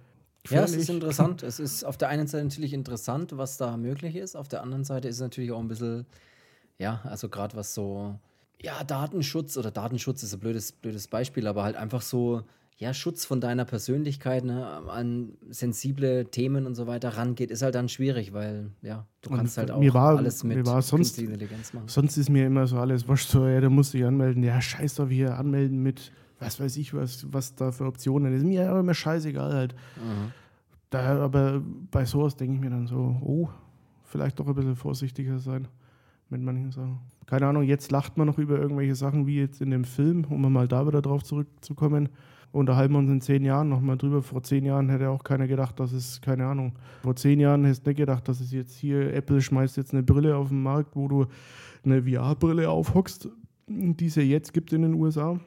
Ja, 0.51 0.63
es 0.65 0.75
ist 0.75 0.91
interessant. 0.91 1.43
es 1.43 1.59
ist 1.59 1.85
auf 1.85 1.97
der 1.97 2.09
einen 2.09 2.27
Seite 2.27 2.45
natürlich 2.45 2.75
interessant, 2.75 3.37
was 3.37 3.57
da 3.57 3.77
möglich 3.77 4.17
ist. 4.17 4.37
Auf 4.37 4.49
der 4.49 4.63
anderen 4.63 4.85
Seite 4.85 5.09
ist 5.09 5.17
es 5.17 5.23
natürlich 5.23 5.53
auch 5.53 5.61
ein 5.61 5.69
bisschen, 5.69 6.07
ja, 6.79 7.01
also 7.05 7.29
gerade 7.29 7.57
was 7.57 7.75
so, 7.75 8.19
ja, 8.61 8.85
Datenschutz 8.85 9.57
oder 9.57 9.71
Datenschutz 9.71 10.23
ist 10.23 10.35
ein 10.35 10.41
blödes, 10.41 10.73
blödes 10.73 11.09
Beispiel, 11.09 11.47
aber 11.47 11.63
halt 11.63 11.77
einfach 11.77 12.03
so, 12.03 12.43
ja, 12.79 12.93
Schutz 12.95 13.25
von 13.25 13.41
deiner 13.41 13.65
Persönlichkeit 13.65 14.45
ne, 14.45 14.67
an 14.89 15.35
sensible 15.51 16.25
Themen 16.27 16.67
und 16.67 16.75
so 16.75 16.87
weiter 16.87 17.11
rangeht, 17.11 17.51
ist 17.51 17.63
halt 17.63 17.75
dann 17.75 17.89
schwierig, 17.89 18.33
weil 18.33 18.71
ja, 18.83 19.07
du 19.21 19.31
und 19.31 19.37
kannst 19.37 19.59
halt 19.59 19.71
auch 19.71 19.81
war, 19.95 20.17
alles 20.17 20.43
mit 20.43 20.67
sonst, 20.67 21.19
Intelligenz 21.19 21.73
machen. 21.73 21.89
Sonst 21.89 22.17
ist 22.17 22.29
mir 22.29 22.47
immer 22.47 22.67
so 22.67 22.79
alles, 22.79 23.07
was 23.07 23.31
so, 23.31 23.47
ja, 23.47 23.61
da 23.61 23.69
musst 23.69 23.95
du 23.95 23.99
dich 23.99 24.07
anmelden. 24.07 24.43
Ja, 24.43 24.61
scheiß 24.61 24.97
doch 24.97 25.09
hier 25.09 25.39
anmelden 25.39 25.83
mit, 25.83 26.13
was 26.41 26.59
weiß 26.59 26.77
ich, 26.77 26.93
was, 26.93 27.27
was 27.33 27.55
da 27.55 27.71
für 27.71 27.85
Optionen 27.87 28.35
ist. 28.35 28.45
Mir 28.45 28.69
immer 28.69 28.95
scheißegal 28.95 29.53
halt. 29.53 29.75
Mhm. 29.97 30.33
Da, 30.91 31.23
aber 31.23 31.63
bei 31.91 32.05
sowas 32.05 32.37
denke 32.37 32.57
ich 32.57 32.61
mir 32.61 32.71
dann 32.71 32.87
so, 32.87 33.17
oh, 33.23 33.49
vielleicht 34.05 34.41
doch 34.41 34.47
ein 34.47 34.55
bisschen 34.55 34.77
vorsichtiger 34.77 35.39
sein 35.39 35.69
mit 36.29 36.43
manchen 36.43 36.73
Sachen. 36.73 36.99
Keine 37.27 37.47
Ahnung, 37.47 37.63
jetzt 37.63 37.93
lacht 37.93 38.19
man 38.19 38.27
noch 38.27 38.39
über 38.39 38.59
irgendwelche 38.59 38.95
Sachen 38.95 39.27
wie 39.27 39.39
jetzt 39.39 39.61
in 39.61 39.71
dem 39.71 39.85
Film, 39.85 40.25
um 40.25 40.53
mal 40.53 40.67
da 40.67 40.87
wieder 40.87 41.01
drauf 41.01 41.23
zurückzukommen 41.23 42.09
unterhalten 42.53 42.93
wir 42.93 42.99
uns 42.99 43.11
in 43.11 43.21
zehn 43.21 43.45
Jahren 43.45 43.69
nochmal 43.69 43.97
drüber. 43.97 44.23
Vor 44.23 44.43
zehn 44.43 44.65
Jahren 44.65 44.89
hätte 44.91 45.09
auch 45.09 45.25
keiner 45.25 45.47
gedacht, 45.47 45.81
dass 45.81 45.93
es, 45.93 46.21
keine 46.21 46.47
Ahnung, 46.47 46.75
vor 47.03 47.17
zehn 47.17 47.41
Jahren 47.41 47.65
hättest 47.65 47.87
du 47.87 47.91
nicht 47.91 47.97
gedacht, 47.97 48.29
dass 48.29 48.41
es 48.41 48.53
jetzt 48.53 48.77
hier, 48.77 49.13
Apple 49.15 49.41
schmeißt 49.41 49.77
jetzt 49.77 49.93
eine 49.93 50.03
Brille 50.03 50.37
auf 50.37 50.49
den 50.49 50.63
Markt, 50.63 50.95
wo 50.95 51.09
du 51.09 51.27
eine 51.85 52.03
VR-Brille 52.03 52.69
aufhockst, 52.69 53.29
die 53.67 54.07
es 54.07 54.15
ja 54.15 54.23
jetzt 54.23 54.53
gibt 54.53 54.73
in 54.73 54.83
den 54.83 54.95
USA. 54.95 55.41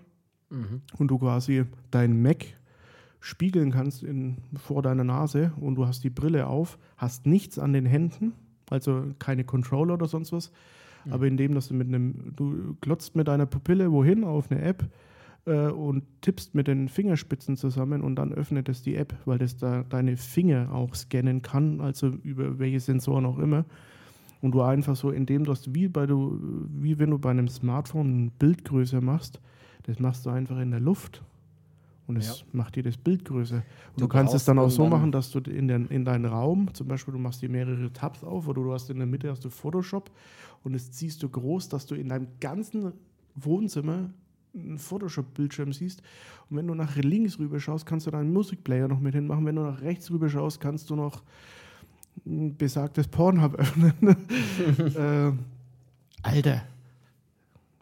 Mhm. 0.50 0.82
Und 0.98 1.08
du 1.10 1.18
quasi 1.18 1.64
dein 1.92 2.22
Mac 2.22 2.46
spiegeln 3.20 3.72
kannst 3.72 4.04
in, 4.04 4.38
vor 4.56 4.82
deiner 4.82 5.04
Nase 5.04 5.52
und 5.60 5.76
du 5.76 5.88
hast 5.88 6.04
die 6.04 6.10
Brille 6.10 6.48
auf, 6.48 6.78
hast 6.98 7.26
nichts 7.26 7.58
an 7.58 7.74
den 7.74 7.86
Händen, 7.86 8.34
also 8.70 9.04
keine 9.20 9.44
Controller 9.44 9.96
oder 9.96 10.08
sonst 10.08 10.32
was. 10.32 10.52
Mhm. 11.06 11.14
Aber 11.14 11.28
indem, 11.28 11.54
dass 11.56 11.68
du 11.68 11.74
mit 11.74 11.88
einem, 11.88 12.34
du 12.36 12.76
glotzt 12.82 13.16
mit 13.16 13.28
deiner 13.28 13.46
Pupille 13.46 13.92
wohin 13.92 14.24
auf 14.24 14.52
eine 14.52 14.62
App, 14.62 14.88
äh, 15.46 15.68
und 15.68 16.04
tippst 16.22 16.56
mit 16.56 16.68
den 16.68 16.90
Fingerspitzen 16.90 17.56
zusammen 17.56 18.02
und 18.02 18.16
dann 18.16 18.34
öffnet 18.34 18.70
es 18.70 18.82
die 18.82 18.96
App, 18.96 19.16
weil 19.26 19.38
das 19.38 19.58
da 19.58 19.84
deine 19.84 20.18
Finger 20.18 20.74
auch 20.74 20.96
scannen 20.96 21.42
kann, 21.42 21.82
also 21.82 22.08
über 22.08 22.60
welche 22.60 22.80
Sensoren 22.80 23.26
auch 23.26 23.40
immer. 23.40 23.66
Und 24.42 24.52
du 24.52 24.62
einfach 24.62 24.96
so, 24.96 25.12
indem 25.12 25.44
du 25.46 25.52
das 25.52 25.74
wie 25.74 25.88
bei 25.88 26.06
du, 26.06 26.40
wie 26.70 27.00
wenn 27.00 27.10
du 27.10 27.18
bei 27.18 27.32
einem 27.32 27.48
Smartphone 27.48 28.26
ein 28.26 28.32
Bild 28.32 28.66
größer 28.66 29.02
machst, 29.02 29.40
das 29.84 30.00
machst 30.00 30.26
du 30.26 30.30
einfach 30.30 30.60
in 30.60 30.72
der 30.72 30.80
Luft 30.80 31.24
und 32.08 32.18
es 32.18 32.40
ja. 32.40 32.46
macht 32.52 32.76
dir 32.76 32.84
das 32.84 32.98
Bild 32.98 33.26
größer. 33.26 33.58
Und 33.58 33.64
du, 33.98 34.02
du 34.02 34.08
kannst 34.08 34.34
es 34.34 34.46
dann 34.46 34.60
auch 34.60 34.70
so 34.70 34.88
machen, 34.88 35.12
dass 35.12 35.32
du 35.32 35.40
in, 35.40 35.68
den, 35.68 35.88
in 35.88 36.06
deinen 36.06 36.26
Raum, 36.26 36.74
zum 36.74 36.88
Beispiel 36.88 37.14
du 37.14 37.20
machst 37.20 37.42
dir 37.42 37.50
mehrere 37.50 37.92
Tabs 37.92 38.24
auf 38.24 38.48
oder 38.48 38.62
du 38.62 38.74
hast 38.74 38.90
in 38.90 38.98
der 38.98 39.08
Mitte 39.08 39.30
hast 39.30 39.46
du 39.46 39.50
Photoshop 39.50 40.12
und 40.64 40.76
es 40.76 40.92
ziehst 40.92 41.24
du 41.24 41.30
groß, 41.30 41.70
dass 41.70 41.86
du 41.86 41.96
in 41.96 42.10
deinem 42.10 42.28
ganzen 42.40 42.94
Wohnzimmer 43.36 44.12
einen 44.56 44.78
Photoshop-Bildschirm 44.78 45.74
siehst. 45.74 46.02
Und 46.50 46.58
wenn 46.58 46.68
du 46.68 46.76
nach 46.76 46.96
links 46.96 47.40
rüber 47.40 47.60
schaust, 47.60 47.86
kannst 47.86 48.08
du 48.08 48.12
da 48.12 48.20
einen 48.20 48.34
Musikplayer 48.34 48.88
noch 48.88 49.00
mit 49.00 49.16
hinmachen. 49.16 49.46
Wenn 49.46 49.56
du 49.56 49.64
nach 49.64 49.82
rechts 49.82 50.10
rüber 50.12 50.30
schaust, 50.30 50.60
kannst 50.60 50.90
du 50.90 50.96
noch 50.96 51.24
ein 52.26 52.56
besagtes 52.56 53.08
Pornhub 53.08 53.56
öffnen. 53.60 53.94
äh, 54.96 55.32
Alter. 56.24 56.64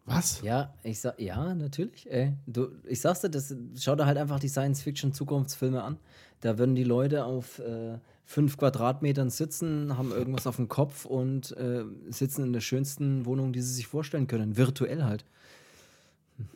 Was? 0.06 0.42
Ja, 0.42 0.74
ich 0.84 1.00
sag, 1.00 1.20
ja, 1.20 1.56
natürlich. 1.56 2.12
Ey. 2.12 2.34
Du, 2.46 2.68
ich 2.86 3.00
sag's 3.00 3.22
dir, 3.22 3.30
das, 3.30 3.56
schau 3.80 3.96
dir 3.96 4.06
halt 4.06 4.18
einfach 4.18 4.40
die 4.40 4.50
Science-Fiction-Zukunftsfilme 4.50 5.82
an. 5.82 5.98
Da 6.42 6.58
würden 6.58 6.76
die 6.76 6.84
Leute 6.84 7.24
auf 7.24 7.60
äh, 7.60 8.00
fünf 8.26 8.58
Quadratmetern 8.58 9.30
sitzen, 9.30 9.98
haben 9.98 10.12
irgendwas 10.12 10.46
auf 10.46 10.58
dem 10.58 10.68
Kopf 10.68 11.06
und 11.06 11.56
äh, 11.56 11.86
sitzen 12.10 12.44
in 12.44 12.54
der 12.54 12.60
schönsten 12.60 13.26
Wohnung, 13.26 13.54
die 13.54 13.62
sie 13.62 13.74
sich 13.74 13.88
vorstellen 13.88 14.28
können. 14.28 14.58
Virtuell 14.58 15.04
halt. 15.04 15.24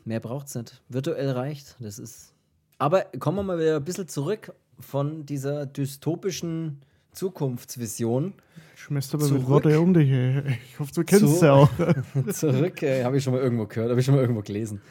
Mehr 0.05 0.19
braucht 0.19 0.47
es 0.47 0.55
nicht. 0.55 0.81
Virtuell 0.89 1.31
reicht. 1.31 1.75
Das 1.79 1.99
ist. 1.99 2.33
Aber 2.77 3.05
kommen 3.19 3.37
wir 3.37 3.43
mal 3.43 3.59
wieder 3.59 3.77
ein 3.77 3.83
bisschen 3.83 4.07
zurück 4.07 4.53
von 4.79 5.25
dieser 5.25 5.65
dystopischen 5.65 6.81
Zukunftsvision. 7.11 8.33
Schmeißt 8.75 9.15
aber 9.15 9.25
zurück, 9.25 9.41
mit 9.41 9.49
Worte 9.49 9.79
um 9.79 9.93
dich. 9.93 10.09
Ey. 10.09 10.57
Ich 10.69 10.79
hoffe, 10.79 10.91
du 10.93 11.03
kennst 11.03 11.39
sie 11.39 11.51
auch. 11.51 11.69
zurück, 12.31 12.83
äh, 12.83 13.03
habe 13.03 13.17
ich 13.17 13.23
schon 13.23 13.33
mal 13.33 13.41
irgendwo 13.41 13.65
gehört, 13.65 13.89
habe 13.89 13.99
ich 13.99 14.05
schon 14.05 14.15
mal 14.15 14.21
irgendwo 14.21 14.41
gelesen. 14.41 14.81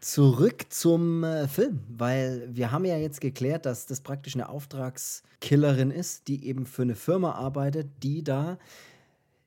Zurück 0.00 0.64
zum 0.70 1.24
äh, 1.24 1.46
Film, 1.46 1.80
weil 1.88 2.48
wir 2.50 2.72
haben 2.72 2.86
ja 2.86 2.96
jetzt 2.96 3.20
geklärt, 3.20 3.66
dass 3.66 3.84
das 3.84 4.00
praktisch 4.00 4.34
eine 4.34 4.48
Auftragskillerin 4.48 5.90
ist, 5.90 6.28
die 6.28 6.46
eben 6.46 6.64
für 6.64 6.82
eine 6.82 6.94
Firma 6.94 7.32
arbeitet, 7.32 7.88
die 8.02 8.24
da 8.24 8.58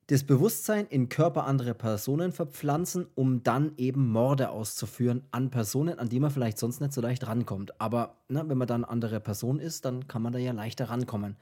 das 0.08 0.24
Bewusstsein 0.24 0.86
in 0.88 1.08
Körper 1.08 1.46
anderer 1.46 1.74
Personen 1.74 2.34
verpflanzen, 2.34 3.08
um 3.16 3.44
dann 3.44 3.72
eben 3.78 4.12
Morde 4.12 4.50
auszuführen 4.50 5.24
an 5.32 5.50
Personen, 5.50 5.98
an 5.98 6.10
die 6.10 6.20
man 6.20 6.30
vielleicht 6.30 6.58
sonst 6.58 6.82
nicht 6.82 6.94
so 6.94 7.00
leicht 7.00 7.26
rankommt. 7.26 7.80
Aber 7.80 8.18
ne, 8.28 8.44
wenn 8.48 8.58
man 8.58 8.68
dann 8.68 8.84
andere 8.84 9.20
Person 9.22 9.60
ist, 9.60 9.86
dann 9.86 10.08
kann 10.08 10.22
man 10.22 10.34
da 10.34 10.39
ja 10.39 10.52
leichter 10.52 10.89
rankommen. 10.89 11.38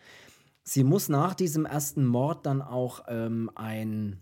Sie 0.64 0.84
muss 0.84 1.10
nach 1.10 1.34
diesem 1.34 1.66
ersten 1.66 2.06
Mord 2.06 2.46
dann 2.46 2.62
auch 2.62 3.06
ähm, 3.08 3.50
ein, 3.56 4.20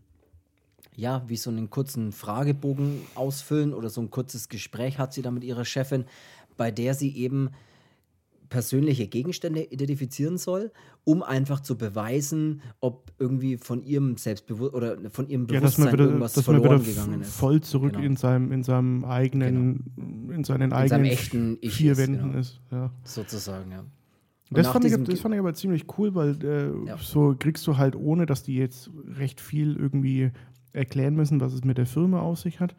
ja, 0.96 1.22
wie 1.28 1.36
so 1.36 1.50
einen 1.50 1.70
kurzen 1.70 2.14
Fragebogen 2.14 3.02
ausfüllen 3.16 3.74
oder 3.74 3.90
so 3.90 4.00
ein 4.00 4.10
kurzes 4.10 4.48
Gespräch 4.48 4.98
hat 4.98 5.14
sie 5.14 5.22
dann 5.22 5.34
mit 5.34 5.44
ihrer 5.44 5.66
Chefin, 5.66 6.06
bei 6.56 6.72
der 6.72 6.94
sie 6.94 7.14
eben 7.18 7.50
persönliche 8.50 9.08
Gegenstände 9.08 9.64
identifizieren 9.64 10.38
soll, 10.38 10.72
um 11.04 11.24
einfach 11.24 11.60
zu 11.60 11.78
beweisen, 11.78 12.62
ob 12.80 13.12
irgendwie 13.20 13.58
von 13.58 13.84
ihrem 13.84 14.18
Selbstbewusstsein 14.18 14.76
oder 14.76 15.10
von 15.10 15.28
ihrem 15.28 15.48
Bewusstsein 15.48 15.86
ja, 15.86 15.94
wieder, 15.94 16.06
irgendwas 16.06 16.42
verloren 16.42 16.84
gegangen 16.84 17.22
ist. 17.22 17.32
Voll 17.32 17.62
zurück 17.62 17.94
genau. 17.94 18.06
in 18.06 18.16
seinem 18.16 18.52
in 18.52 18.64
seinem 18.64 19.06
eigenen 19.06 19.84
genau. 19.96 20.34
in 20.34 20.44
seinen 20.44 20.64
in 20.64 20.74
eigenen 20.74 21.06
echten 21.06 21.58
vier 21.62 21.94
ist, 21.94 21.98
Wänden 21.98 22.28
genau. 22.30 22.40
ist. 22.40 22.60
Ja. 22.72 22.92
Sozusagen, 23.04 23.72
ja. 23.72 23.86
Das 24.52 24.68
fand, 24.68 24.84
ich, 24.86 24.92
das 24.92 25.20
fand, 25.20 25.36
ich, 25.36 25.40
aber 25.40 25.54
ziemlich 25.54 25.86
cool, 25.98 26.16
weil 26.16 26.44
äh, 26.44 26.88
ja. 26.88 26.98
so 26.98 27.36
kriegst 27.38 27.68
du 27.68 27.78
halt, 27.78 27.96
ohne 27.96 28.26
dass 28.26 28.42
die 28.42 28.56
jetzt 28.56 28.90
recht 29.16 29.42
viel 29.42 29.76
irgendwie 29.76 30.32
erklären 30.74 31.16
müssen, 31.16 31.40
was 31.40 31.54
es 31.54 31.64
mit 31.64 31.78
der 31.78 31.86
Firma 31.86 32.22
auf 32.22 32.40
sich 32.40 32.60
hat. 32.60 32.76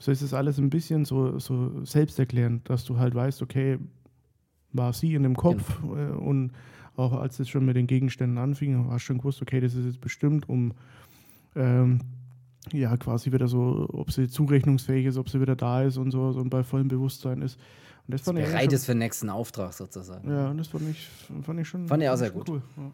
So 0.00 0.10
ist 0.10 0.22
es 0.22 0.34
alles 0.34 0.58
ein 0.58 0.68
bisschen 0.68 1.04
so, 1.04 1.38
so 1.38 1.84
selbsterklärend, 1.84 2.68
dass 2.68 2.84
du 2.84 2.98
halt 2.98 3.14
weißt, 3.14 3.40
okay, 3.40 3.78
war 4.72 4.92
sie 4.92 5.14
in 5.14 5.22
dem 5.22 5.36
Kopf 5.36 5.80
genau. 5.80 5.96
Äh, 5.96 6.12
und 6.12 6.52
Auch 6.96 7.14
als 7.14 7.38
es 7.38 7.48
schon 7.48 7.64
mit 7.64 7.76
den 7.76 7.86
Gegenständen 7.86 8.38
anfing, 8.38 8.88
du 8.88 8.98
schon 8.98 9.18
gewusst, 9.18 9.40
okay, 9.40 9.60
das 9.60 9.74
ist 9.74 9.86
jetzt 9.86 10.00
bestimmt, 10.00 10.48
um 10.48 10.72
ähm, 11.56 12.00
ja 12.72 12.96
quasi 12.96 13.32
wieder 13.32 13.48
so, 13.48 13.88
ob 13.92 14.12
sie 14.12 14.28
zurechnungsfähig 14.28 15.06
ist, 15.06 15.16
ob 15.16 15.28
sie 15.28 15.40
wieder 15.40 15.56
da 15.56 15.82
ist 15.82 15.96
und 15.96 16.10
so, 16.10 16.28
und 16.28 16.50
bei 16.50 16.62
vollem 16.62 16.88
Bewusstsein 16.88 17.40
ist. 17.42 17.58
Und 18.06 18.14
das 18.14 18.22
fand 18.22 18.38
bereit 18.38 18.72
ist 18.72 18.84
für 18.84 18.92
den 18.92 18.98
nächsten 18.98 19.30
Auftrag 19.30 19.72
sozusagen. 19.72 20.28
Ja, 20.28 20.50
und 20.50 20.58
das 20.58 20.68
fand 20.68 20.88
ich, 20.90 21.08
fand 21.42 21.60
ich 21.60 21.68
schon. 21.68 21.88
Fand 21.88 22.02
ich 22.02 22.08
auch 22.08 22.16
sehr 22.16 22.30
gut. 22.30 22.48
Cool. 22.48 22.62
Ja 22.76 22.90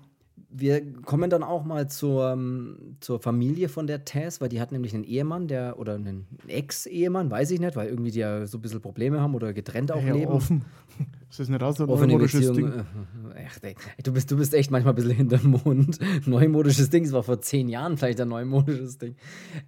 wir 0.50 0.92
kommen 1.02 1.30
dann 1.30 1.42
auch 1.42 1.64
mal 1.64 1.88
zur, 1.88 2.32
ähm, 2.32 2.96
zur 3.00 3.20
Familie 3.20 3.68
von 3.68 3.86
der 3.86 4.04
Tess, 4.04 4.40
weil 4.40 4.48
die 4.48 4.60
hat 4.60 4.72
nämlich 4.72 4.94
einen 4.94 5.04
Ehemann, 5.04 5.48
der 5.48 5.78
oder 5.78 5.94
einen 5.94 6.26
Ex-Ehemann, 6.46 7.30
weiß 7.30 7.50
ich 7.50 7.60
nicht, 7.60 7.76
weil 7.76 7.88
irgendwie 7.88 8.10
die 8.10 8.20
ja 8.20 8.46
so 8.46 8.58
ein 8.58 8.60
bisschen 8.60 8.80
Probleme 8.80 9.20
haben 9.20 9.34
oder 9.34 9.52
getrennt 9.52 9.92
auch 9.92 10.02
ja, 10.02 10.14
leben. 10.14 10.32
Offen. 10.32 10.64
Ist 11.30 11.40
das 11.40 11.48
nicht 11.48 11.62
auch 11.62 11.76
so 11.76 11.84
ein 11.84 11.90
Offene 11.90 12.14
neumodisches 12.14 12.52
Ding? 12.52 12.72
Ach, 12.74 13.58
du, 14.02 14.12
bist, 14.12 14.30
du 14.30 14.36
bist 14.36 14.54
echt 14.54 14.70
manchmal 14.70 14.94
ein 14.94 14.96
bisschen 14.96 15.14
hinterm 15.14 15.60
Mond. 15.62 15.98
Neumodisches 16.26 16.88
Ding, 16.90 17.04
das 17.04 17.12
war 17.12 17.22
vor 17.22 17.40
zehn 17.40 17.68
Jahren 17.68 17.98
vielleicht 17.98 18.20
ein 18.20 18.28
neumodisches 18.28 18.98
Ding. 18.98 19.14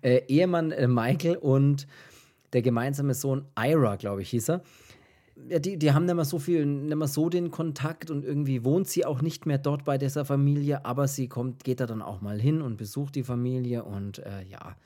Äh, 0.01 0.23
Ehemann 0.29 0.73
äh, 0.73 0.89
Michael 0.89 1.37
und 1.37 1.87
der 2.55 2.63
gemeinsame 2.63 3.15
Sohn 3.15 3.45
Ira, 3.57 3.97
glaube 3.97 4.23
ich, 4.23 4.31
hieß 4.31 4.51
er 4.51 4.63
ja, 5.49 5.59
die, 5.59 5.79
die 5.79 5.93
haben 5.93 6.05
nicht 6.05 6.15
mehr 6.15 6.25
so 6.25 6.39
viel, 6.39 6.67
nicht 6.67 6.97
mehr 6.97 7.09
so 7.09 7.29
den 7.29 7.51
Kontakt 7.51 8.11
und 8.11 8.25
irgendwie 8.25 8.65
wohnt 8.65 8.89
sie 8.89 9.05
auch 9.05 9.23
nicht 9.23 9.47
mehr 9.47 9.59
dort 9.59 9.85
bei 9.85 9.99
dieser 9.99 10.25
Familie, 10.25 10.85
aber 10.85 11.09
sie 11.09 11.29
kommt, 11.29 11.65
geht 11.65 11.81
da 11.81 11.87
dann 11.87 12.03
auch 12.03 12.21
mal 12.21 12.41
hin 12.41 12.63
und 12.63 12.77
besucht 12.77 13.15
die 13.15 13.25
Familie 13.25 13.85
und 13.85 14.19
äh, 14.19 14.43
ja, 14.51 14.77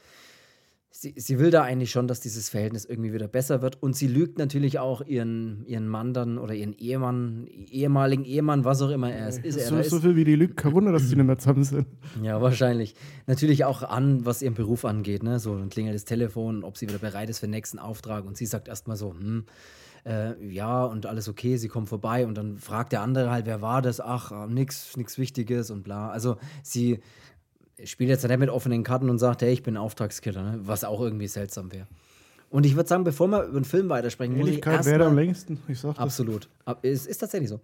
sie, 1.05 1.13
sie 1.17 1.39
will 1.39 1.51
da 1.51 1.63
eigentlich 1.63 1.91
schon, 1.91 2.07
dass 2.07 2.21
dieses 2.21 2.49
Verhältnis 2.49 2.85
irgendwie 2.85 3.13
wieder 3.13 3.27
besser 3.29 3.63
wird 3.63 3.83
und 3.83 3.97
sie 3.97 4.07
lügt 4.07 4.39
natürlich 4.39 4.79
auch 4.79 5.03
ihren, 5.05 5.65
ihren 5.67 5.89
Mann 5.89 6.15
dann 6.15 6.39
oder 6.39 6.55
ihren 6.55 6.73
Ehemann, 6.73 7.47
ehemaligen 7.47 8.25
Ehemann, 8.25 8.65
was 8.65 8.81
auch 8.81 8.91
immer 8.91 9.13
er 9.13 9.29
ist. 9.29 9.45
ist 9.45 9.57
er 9.57 9.67
so, 9.67 9.83
so 9.83 10.01
viel 10.01 10.17
wie 10.17 10.25
die 10.25 10.37
lügt, 10.37 10.57
kein 10.57 10.73
Wunder, 10.73 10.93
dass 10.93 11.09
die 11.09 11.17
nicht 11.17 11.27
mehr 11.27 11.39
zusammen 11.39 11.65
sind. 11.65 11.87
Ja, 12.23 12.41
wahrscheinlich. 12.41 12.95
Natürlich 13.27 13.65
auch 13.65 13.83
an, 13.83 14.25
was 14.25 14.41
ihren 14.41 14.55
Beruf 14.55 14.85
angeht, 14.85 15.23
ne? 15.23 15.41
so 15.41 15.59
dann 15.59 15.69
klingelt 15.69 15.97
das 15.97 16.05
Telefon, 16.05 16.63
ob 16.63 16.79
sie 16.79 16.89
wieder 16.89 16.99
bereit 16.99 17.29
ist 17.29 17.41
für 17.41 17.47
den 17.47 17.53
nächsten 17.53 17.79
Auftrag 17.79 18.25
und 18.25 18.37
sie 18.37 18.47
sagt 18.47 18.69
erstmal 18.69 18.97
so, 18.97 19.13
hm, 19.13 19.45
äh, 20.07 20.35
ja, 20.47 20.85
und 20.85 21.07
alles 21.07 21.29
okay, 21.29 21.57
sie 21.57 21.69
kommen 21.69 21.87
vorbei 21.87 22.27
und 22.27 22.35
dann 22.35 22.59
fragt 22.59 22.93
der 22.93 23.01
andere 23.01 23.31
halt, 23.31 23.47
wer 23.47 23.63
war 23.63 23.83
das? 23.83 24.01
Ach, 24.01 24.33
äh, 24.33 24.53
nix, 24.53 24.97
nix 24.97 25.19
Wichtiges 25.19 25.71
und 25.71 25.83
bla. 25.83 26.11
Also 26.11 26.37
sie 26.63 27.01
spielt 27.83 28.11
jetzt 28.11 28.27
nicht 28.27 28.39
mit 28.39 28.51
offenen 28.51 28.85
Karten 28.85 29.11
und 29.11 29.19
sagt, 29.19 29.43
hey, 29.43 29.53
ich 29.53 29.63
bin 29.63 29.77
Auftragskiller, 29.77 30.43
ne? 30.43 30.61
was 30.63 30.85
auch 30.85 31.01
irgendwie 31.01 31.27
seltsam 31.27 31.73
wäre. 31.73 31.87
Und 32.51 32.67
ich 32.67 32.77
würde 32.77 32.89
sagen, 32.89 33.03
bevor 33.03 33.27
wir 33.29 33.45
über 33.45 33.61
den 33.61 33.65
Film 33.65 33.89
weitersprechen, 33.89 34.37
muss 34.37 34.49
ich 34.49 34.65
wäre 34.65 35.07
am 35.07 35.17
längsten. 35.17 35.59
Ich 35.67 35.81
sag 35.81 35.95
das. 35.95 35.99
Absolut. 35.99 36.49
Es 36.83 37.07
ist 37.07 37.19
tatsächlich 37.19 37.49
so. 37.49 37.61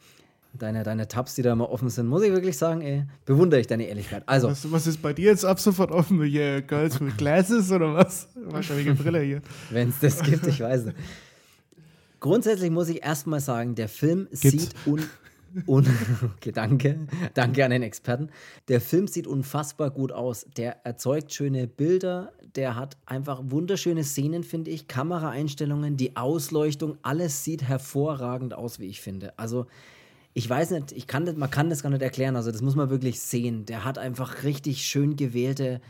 Deine, 0.53 0.83
deine 0.83 1.07
Tabs, 1.07 1.37
die 1.37 1.43
da 1.43 1.53
immer 1.53 1.71
offen 1.71 1.91
sind, 1.91 2.09
muss 2.09 2.23
ich 2.23 2.33
wirklich 2.33 2.59
sagen, 2.59 2.81
ey, 2.81 3.05
bewundere 3.25 3.61
ich 3.61 3.69
deine 3.69 3.85
Ehrlichkeit. 3.85 4.25
Also. 4.27 4.49
Was, 4.49 4.73
was 4.73 4.89
ist 4.89 5.01
bei 5.01 5.13
dir 5.13 5.27
jetzt 5.27 5.45
ab 5.45 5.61
sofort 5.61 5.93
offen? 5.93 6.21
Hier 6.25 6.61
Girls 6.63 7.01
with 7.01 7.17
Glasses 7.17 7.71
oder 7.71 7.95
was? 7.95 8.27
Wahrscheinlich 8.35 8.99
Brille 8.99 9.21
hier. 9.21 9.43
Wenn 9.71 9.91
es 9.91 10.01
das 10.01 10.23
gibt, 10.25 10.45
ich 10.49 10.59
weiß 10.59 10.87
nicht. 10.87 10.97
Grundsätzlich 12.21 12.71
muss 12.71 12.89
ich 12.89 13.03
erstmal 13.03 13.41
sagen, 13.41 13.75
der 13.75 13.89
Film 13.89 14.29
Gibt's? 14.31 14.51
sieht 14.51 14.75
un 14.87 15.03
Un 15.67 15.85
okay, 16.37 16.53
danke. 16.53 17.09
Danke 17.35 17.65
an 17.65 17.71
den 17.71 17.83
Experten. 17.83 18.29
Der 18.69 18.81
Film 18.81 19.09
sieht 19.09 19.27
unfassbar 19.27 19.91
gut 19.91 20.13
aus. 20.13 20.47
Der 20.57 20.85
erzeugt 20.87 21.33
schöne 21.33 21.67
Bilder. 21.67 22.33
Der 22.55 22.77
hat 22.77 22.97
einfach 23.07 23.41
wunderschöne 23.45 24.05
Szenen, 24.05 24.45
finde 24.45 24.71
ich. 24.71 24.87
Kameraeinstellungen, 24.87 25.97
die 25.97 26.17
Ausleuchtung, 26.17 26.99
alles 27.03 27.45
sieht 27.45 27.63
hervorragend 27.63 28.55
aus, 28.55 28.79
wie 28.79 28.87
ich 28.87 29.01
finde. 29.01 29.37
Also, 29.39 29.67
ich 30.35 30.49
weiß 30.49 30.71
nicht, 30.71 30.93
ich 30.93 31.09
kann 31.09 31.27
das, 31.27 31.37
man 31.37 31.51
kann 31.51 31.69
das 31.71 31.83
gar 31.83 31.91
nicht 31.91 32.03
erklären. 32.03 32.37
Also, 32.37 32.53
das 32.53 32.63
muss 32.63 32.77
man 32.77 32.91
wirklich 32.91 33.21
sehen. 33.21 33.67
Der 33.67 33.85
hat 33.85 33.99
einfach 33.99 34.45
richtig 34.45 34.83
schön 34.83 35.17
gewählte. 35.17 35.81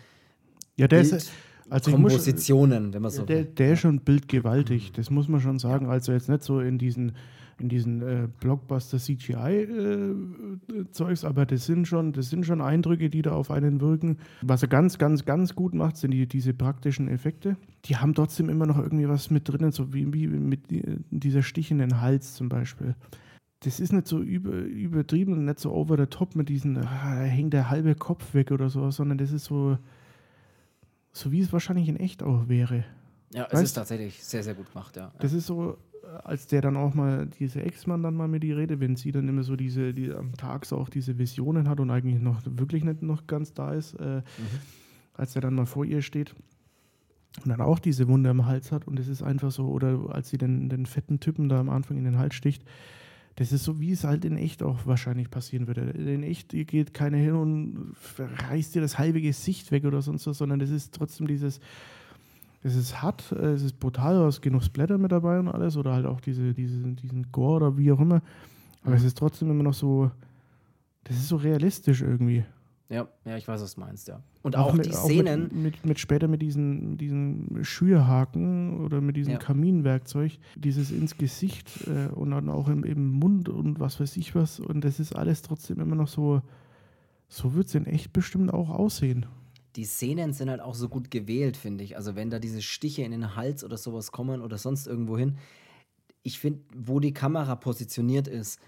Ja, 0.76 0.88
der 0.88 1.00
Bild 1.00 1.12
ist 1.12 1.30
also 1.70 1.90
Kompositionen, 1.92 2.86
muss, 2.86 2.94
wenn 2.94 3.02
man 3.02 3.10
so 3.10 3.24
der, 3.24 3.44
der 3.44 3.72
ist 3.74 3.80
schon 3.80 4.00
bildgewaltig, 4.00 4.92
das 4.92 5.10
muss 5.10 5.28
man 5.28 5.40
schon 5.40 5.58
sagen. 5.58 5.86
Also 5.86 6.12
jetzt 6.12 6.28
nicht 6.28 6.42
so 6.42 6.60
in 6.60 6.78
diesen, 6.78 7.12
in 7.58 7.68
diesen 7.68 8.02
äh, 8.02 8.28
Blockbuster 8.40 8.98
CGI-Zeugs, 8.98 9.62
äh, 11.22 11.26
aber 11.26 11.46
das 11.46 11.66
sind, 11.66 11.88
schon, 11.88 12.12
das 12.12 12.30
sind 12.30 12.44
schon 12.44 12.60
Eindrücke, 12.60 13.08
die 13.08 13.22
da 13.22 13.32
auf 13.32 13.50
einen 13.50 13.80
wirken. 13.80 14.18
Was 14.42 14.62
er 14.62 14.68
ganz, 14.68 14.98
ganz, 14.98 15.24
ganz 15.24 15.54
gut 15.54 15.74
macht, 15.74 15.96
sind 15.96 16.10
die, 16.10 16.26
diese 16.26 16.52
praktischen 16.52 17.08
Effekte. 17.08 17.56
Die 17.86 17.96
haben 17.96 18.14
trotzdem 18.14 18.48
immer 18.48 18.66
noch 18.66 18.78
irgendwie 18.78 19.08
was 19.08 19.30
mit 19.30 19.48
drinnen, 19.48 19.72
so 19.72 19.94
wie, 19.94 20.12
wie 20.12 20.26
mit 20.26 20.60
dieser 21.10 21.42
Stich 21.42 21.70
in 21.70 21.78
den 21.78 22.00
Hals 22.00 22.34
zum 22.34 22.48
Beispiel 22.48 22.94
das 23.62 23.78
ist 23.78 23.92
nicht 23.92 24.06
so 24.06 24.20
über, 24.20 24.52
übertrieben 24.52 25.34
und 25.34 25.44
nicht 25.44 25.60
so 25.60 25.72
over 25.72 25.98
the 25.98 26.06
top 26.06 26.34
mit 26.34 26.48
diesen, 26.48 26.78
ah, 26.78 27.20
hängt 27.20 27.52
der 27.52 27.68
halbe 27.68 27.94
Kopf 27.94 28.32
weg 28.32 28.52
oder 28.52 28.70
so, 28.70 28.90
sondern 28.90 29.18
das 29.18 29.32
ist 29.32 29.44
so, 29.44 29.76
so 31.12 31.32
wie 31.32 31.40
es 31.40 31.52
wahrscheinlich 31.52 31.88
in 31.88 31.96
echt 31.96 32.22
auch 32.22 32.48
wäre. 32.48 32.84
Ja, 33.32 33.46
es 33.46 33.54
weißt? 33.54 33.64
ist 33.64 33.72
tatsächlich 33.74 34.22
sehr, 34.22 34.42
sehr 34.42 34.54
gut 34.54 34.72
gemacht, 34.72 34.96
ja. 34.96 35.12
Das 35.18 35.32
ist 35.32 35.46
so, 35.46 35.78
als 36.24 36.46
der 36.46 36.60
dann 36.60 36.76
auch 36.76 36.94
mal, 36.94 37.26
diese 37.38 37.62
Ex-Mann 37.62 38.02
dann 38.02 38.14
mal 38.14 38.28
mit 38.28 38.42
die 38.42 38.52
Rede, 38.52 38.80
wenn 38.80 38.96
sie 38.96 39.12
dann 39.12 39.28
immer 39.28 39.42
so 39.42 39.56
diese, 39.56 39.94
die 39.94 40.12
am 40.12 40.36
Tag 40.36 40.66
so 40.66 40.76
auch 40.76 40.88
diese 40.88 41.18
Visionen 41.18 41.68
hat 41.68 41.80
und 41.80 41.90
eigentlich 41.90 42.20
noch 42.20 42.40
wirklich 42.44 42.84
nicht 42.84 43.02
noch 43.02 43.26
ganz 43.26 43.54
da 43.54 43.72
ist, 43.72 43.94
äh, 43.94 44.16
mhm. 44.16 44.22
als 45.14 45.34
er 45.36 45.42
dann 45.42 45.54
mal 45.54 45.66
vor 45.66 45.84
ihr 45.84 46.02
steht 46.02 46.34
und 47.44 47.48
dann 47.48 47.60
auch 47.60 47.78
diese 47.78 48.08
Wunde 48.08 48.30
im 48.30 48.46
Hals 48.46 48.72
hat 48.72 48.86
und 48.86 48.98
es 48.98 49.08
ist 49.08 49.22
einfach 49.22 49.50
so, 49.50 49.68
oder 49.68 50.10
als 50.10 50.30
sie 50.30 50.38
den, 50.38 50.68
den 50.68 50.86
fetten 50.86 51.20
Typen 51.20 51.48
da 51.48 51.60
am 51.60 51.70
Anfang 51.70 51.96
in 51.96 52.04
den 52.04 52.18
Hals 52.18 52.34
sticht, 52.34 52.64
das 53.36 53.52
ist 53.52 53.64
so, 53.64 53.80
wie 53.80 53.92
es 53.92 54.04
halt 54.04 54.24
in 54.24 54.36
echt 54.36 54.62
auch 54.62 54.86
wahrscheinlich 54.86 55.30
passieren 55.30 55.66
würde. 55.66 55.82
In 55.82 56.22
echt 56.22 56.50
geht 56.50 56.92
keiner 56.92 57.16
hin 57.16 57.34
und 57.34 57.94
reißt 58.18 58.74
dir 58.74 58.82
das 58.82 58.98
halbe 58.98 59.20
Gesicht 59.22 59.70
weg 59.70 59.84
oder 59.84 60.02
sonst 60.02 60.26
was, 60.26 60.38
sondern 60.38 60.58
das 60.58 60.70
ist 60.70 60.94
trotzdem 60.94 61.26
dieses, 61.26 61.60
es 62.62 62.76
ist 62.76 63.02
hart, 63.02 63.32
es 63.32 63.62
ist 63.62 63.80
brutal, 63.80 64.16
du 64.16 64.24
hast 64.24 64.42
genug 64.42 64.62
Splatter 64.62 64.98
mit 64.98 65.12
dabei 65.12 65.38
und 65.38 65.48
alles 65.48 65.76
oder 65.76 65.94
halt 65.94 66.06
auch 66.06 66.20
diese, 66.20 66.52
diese, 66.52 66.82
diesen 66.92 67.32
Gore 67.32 67.56
oder 67.56 67.78
wie 67.78 67.92
auch 67.92 68.00
immer. 68.00 68.22
Aber 68.82 68.90
mhm. 68.90 68.96
es 68.96 69.04
ist 69.04 69.16
trotzdem 69.16 69.50
immer 69.50 69.62
noch 69.62 69.74
so, 69.74 70.10
das 71.04 71.16
ist 71.16 71.28
so 71.28 71.36
realistisch 71.36 72.02
irgendwie. 72.02 72.44
Ja, 72.90 73.06
ja, 73.24 73.36
ich 73.36 73.46
weiß, 73.46 73.62
was 73.62 73.76
du 73.76 73.80
meinst, 73.80 74.08
ja. 74.08 74.20
Und 74.42 74.56
auch, 74.56 74.70
auch 74.70 74.72
mit, 74.72 74.84
die 74.84 74.92
Szenen. 74.92 75.46
Auch 75.46 75.52
mit, 75.52 75.62
mit, 75.62 75.86
mit, 75.86 76.00
später 76.00 76.26
mit 76.26 76.42
diesen, 76.42 76.98
diesen 76.98 77.64
Schürhaken 77.64 78.84
oder 78.84 79.00
mit 79.00 79.16
diesem 79.16 79.34
ja. 79.34 79.38
Kaminwerkzeug, 79.38 80.38
dieses 80.56 80.90
ins 80.90 81.16
Gesicht 81.16 81.86
äh, 81.86 82.12
und 82.12 82.32
dann 82.32 82.48
auch 82.48 82.68
im, 82.68 82.82
im 82.82 83.12
Mund 83.12 83.48
und 83.48 83.78
was 83.78 84.00
weiß 84.00 84.16
ich 84.16 84.34
was. 84.34 84.58
Und 84.58 84.84
das 84.84 84.98
ist 84.98 85.14
alles 85.14 85.42
trotzdem 85.42 85.78
immer 85.78 85.94
noch 85.94 86.08
so, 86.08 86.42
so 87.28 87.54
wird 87.54 87.68
es 87.68 87.76
in 87.76 87.86
echt 87.86 88.12
bestimmt 88.12 88.52
auch 88.52 88.70
aussehen. 88.70 89.26
Die 89.76 89.84
Szenen 89.84 90.32
sind 90.32 90.50
halt 90.50 90.60
auch 90.60 90.74
so 90.74 90.88
gut 90.88 91.12
gewählt, 91.12 91.56
finde 91.56 91.84
ich. 91.84 91.96
Also 91.96 92.16
wenn 92.16 92.28
da 92.28 92.40
diese 92.40 92.60
Stiche 92.60 93.02
in 93.02 93.12
den 93.12 93.36
Hals 93.36 93.62
oder 93.62 93.76
sowas 93.76 94.10
kommen 94.10 94.40
oder 94.40 94.58
sonst 94.58 94.88
irgendwo 94.88 95.16
hin. 95.16 95.38
Ich 96.24 96.40
finde, 96.40 96.60
wo 96.74 96.98
die 96.98 97.14
Kamera 97.14 97.54
positioniert 97.54 98.26
ist, 98.26 98.58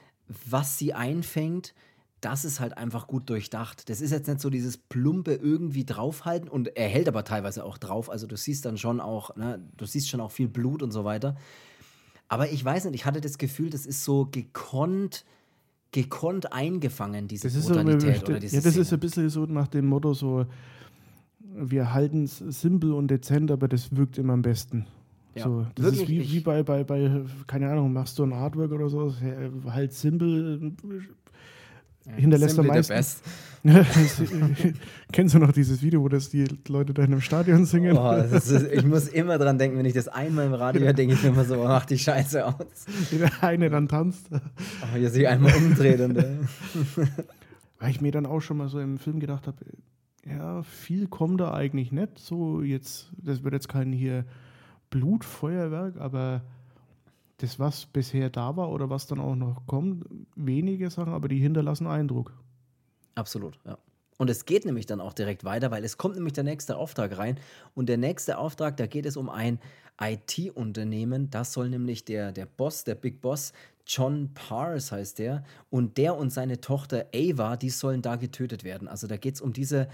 was 0.48 0.78
sie 0.78 0.94
einfängt, 0.94 1.74
das 2.22 2.44
ist 2.44 2.60
halt 2.60 2.78
einfach 2.78 3.08
gut 3.08 3.28
durchdacht. 3.28 3.90
Das 3.90 4.00
ist 4.00 4.12
jetzt 4.12 4.28
nicht 4.28 4.40
so 4.40 4.48
dieses 4.48 4.78
plumpe 4.78 5.34
irgendwie 5.34 5.84
draufhalten 5.84 6.48
und 6.48 6.76
er 6.76 6.88
hält 6.88 7.08
aber 7.08 7.24
teilweise 7.24 7.64
auch 7.64 7.78
drauf. 7.78 8.08
Also 8.08 8.26
du 8.26 8.36
siehst 8.36 8.64
dann 8.64 8.78
schon 8.78 9.00
auch, 9.00 9.36
ne, 9.36 9.60
du 9.76 9.84
siehst 9.84 10.08
schon 10.08 10.20
auch 10.20 10.30
viel 10.30 10.48
Blut 10.48 10.82
und 10.82 10.92
so 10.92 11.04
weiter. 11.04 11.36
Aber 12.28 12.50
ich 12.50 12.64
weiß 12.64 12.84
nicht, 12.84 12.94
ich 12.94 13.04
hatte 13.04 13.20
das 13.20 13.38
Gefühl, 13.38 13.70
das 13.70 13.86
ist 13.86 14.04
so 14.04 14.28
gekonnt, 14.30 15.24
gekonnt 15.90 16.52
eingefangen, 16.52 17.26
diese 17.26 17.50
das 17.50 17.66
Brutalität. 17.66 18.20
So, 18.20 18.26
oder 18.26 18.40
diese 18.40 18.56
ja, 18.56 18.62
das 18.62 18.72
Szene. 18.72 18.82
ist 18.82 18.92
ein 18.92 19.00
bisschen 19.00 19.28
so 19.28 19.44
nach 19.46 19.66
dem 19.66 19.86
Motto 19.86 20.14
so, 20.14 20.46
wir 21.40 21.92
halten 21.92 22.24
es 22.24 22.38
simpel 22.38 22.92
und 22.92 23.08
dezent, 23.08 23.50
aber 23.50 23.66
das 23.66 23.94
wirkt 23.96 24.16
immer 24.16 24.34
am 24.34 24.42
besten. 24.42 24.86
Ja, 25.34 25.44
so, 25.44 25.66
das 25.74 25.94
ist 25.94 26.08
wie, 26.08 26.30
wie 26.30 26.40
bei, 26.40 26.62
bei, 26.62 26.84
bei, 26.84 27.24
keine 27.46 27.70
Ahnung, 27.70 27.92
machst 27.92 28.18
du 28.18 28.22
ein 28.22 28.32
Artwork 28.32 28.70
oder 28.70 28.88
so, 28.88 29.12
halt 29.66 29.92
simpel, 29.92 30.72
hinterlässt 32.16 32.58
er 32.58 32.64
meistens. 32.64 33.22
Kennst 35.12 35.34
du 35.34 35.38
noch 35.38 35.52
dieses 35.52 35.82
Video, 35.82 36.02
wo 36.02 36.08
das 36.08 36.30
die 36.30 36.46
Leute 36.66 36.92
da 36.92 37.02
in 37.02 37.12
einem 37.12 37.20
Stadion 37.20 37.64
singen? 37.64 37.96
Oh, 37.96 38.12
ist, 38.12 38.50
ich 38.50 38.84
muss 38.84 39.06
immer 39.06 39.38
dran 39.38 39.56
denken, 39.56 39.78
wenn 39.78 39.86
ich 39.86 39.94
das 39.94 40.08
einmal 40.08 40.46
im 40.46 40.54
Radio 40.54 40.82
höre, 40.82 40.92
denke 40.92 41.14
ich 41.14 41.22
mir 41.22 41.28
immer 41.28 41.44
so, 41.44 41.60
oh, 41.60 41.64
mach 41.64 41.86
die 41.86 41.98
Scheiße 41.98 42.44
aus. 42.44 42.86
Wie 43.10 43.18
der 43.18 43.30
eine 43.40 43.70
dann 43.70 43.86
tanzt. 43.86 44.26
Oh, 44.32 44.96
hier 44.96 45.10
sich 45.10 45.28
einmal 45.28 45.54
umdreht. 45.54 46.00
Und, 46.00 46.16
äh. 46.16 46.38
Weil 47.78 47.90
ich 47.90 48.00
mir 48.00 48.10
dann 48.10 48.26
auch 48.26 48.40
schon 48.40 48.56
mal 48.56 48.68
so 48.68 48.80
im 48.80 48.98
Film 48.98 49.20
gedacht 49.20 49.46
habe, 49.46 49.58
ja, 50.26 50.62
viel 50.64 51.06
kommt 51.06 51.40
da 51.40 51.54
eigentlich 51.54 51.92
nicht. 51.92 52.18
So 52.18 52.62
jetzt, 52.62 53.12
das 53.16 53.44
wird 53.44 53.54
jetzt 53.54 53.68
kein 53.68 53.92
hier 53.92 54.24
Blutfeuerwerk, 54.90 55.98
aber 55.98 56.42
das, 57.42 57.58
was 57.58 57.86
bisher 57.86 58.30
da 58.30 58.56
war 58.56 58.70
oder 58.70 58.90
was 58.90 59.06
dann 59.06 59.20
auch 59.20 59.34
noch 59.34 59.66
kommt, 59.66 60.04
wenige 60.36 60.90
Sachen, 60.90 61.12
aber 61.12 61.28
die 61.28 61.38
hinterlassen 61.38 61.86
Eindruck. 61.86 62.32
Absolut, 63.14 63.58
ja. 63.64 63.78
Und 64.18 64.30
es 64.30 64.44
geht 64.44 64.64
nämlich 64.64 64.86
dann 64.86 65.00
auch 65.00 65.14
direkt 65.14 65.42
weiter, 65.42 65.70
weil 65.72 65.84
es 65.84 65.98
kommt 65.98 66.14
nämlich 66.14 66.34
der 66.34 66.44
nächste 66.44 66.76
Auftrag 66.76 67.18
rein. 67.18 67.40
Und 67.74 67.88
der 67.88 67.96
nächste 67.96 68.38
Auftrag, 68.38 68.76
da 68.76 68.86
geht 68.86 69.04
es 69.04 69.16
um 69.16 69.28
ein 69.28 69.58
IT-Unternehmen. 70.00 71.28
Das 71.30 71.52
soll 71.52 71.68
nämlich 71.70 72.04
der, 72.04 72.30
der 72.30 72.46
Boss, 72.46 72.84
der 72.84 72.94
Big 72.94 73.20
Boss, 73.20 73.52
John 73.84 74.32
Pars 74.32 74.92
heißt 74.92 75.18
der. 75.18 75.42
Und 75.70 75.98
der 75.98 76.16
und 76.16 76.30
seine 76.30 76.60
Tochter 76.60 77.06
Ava, 77.12 77.56
die 77.56 77.70
sollen 77.70 78.00
da 78.00 78.14
getötet 78.16 78.62
werden. 78.62 78.86
Also 78.86 79.08
da 79.08 79.16
geht 79.16 79.34
es 79.34 79.40
um 79.40 79.52
diese 79.52 79.88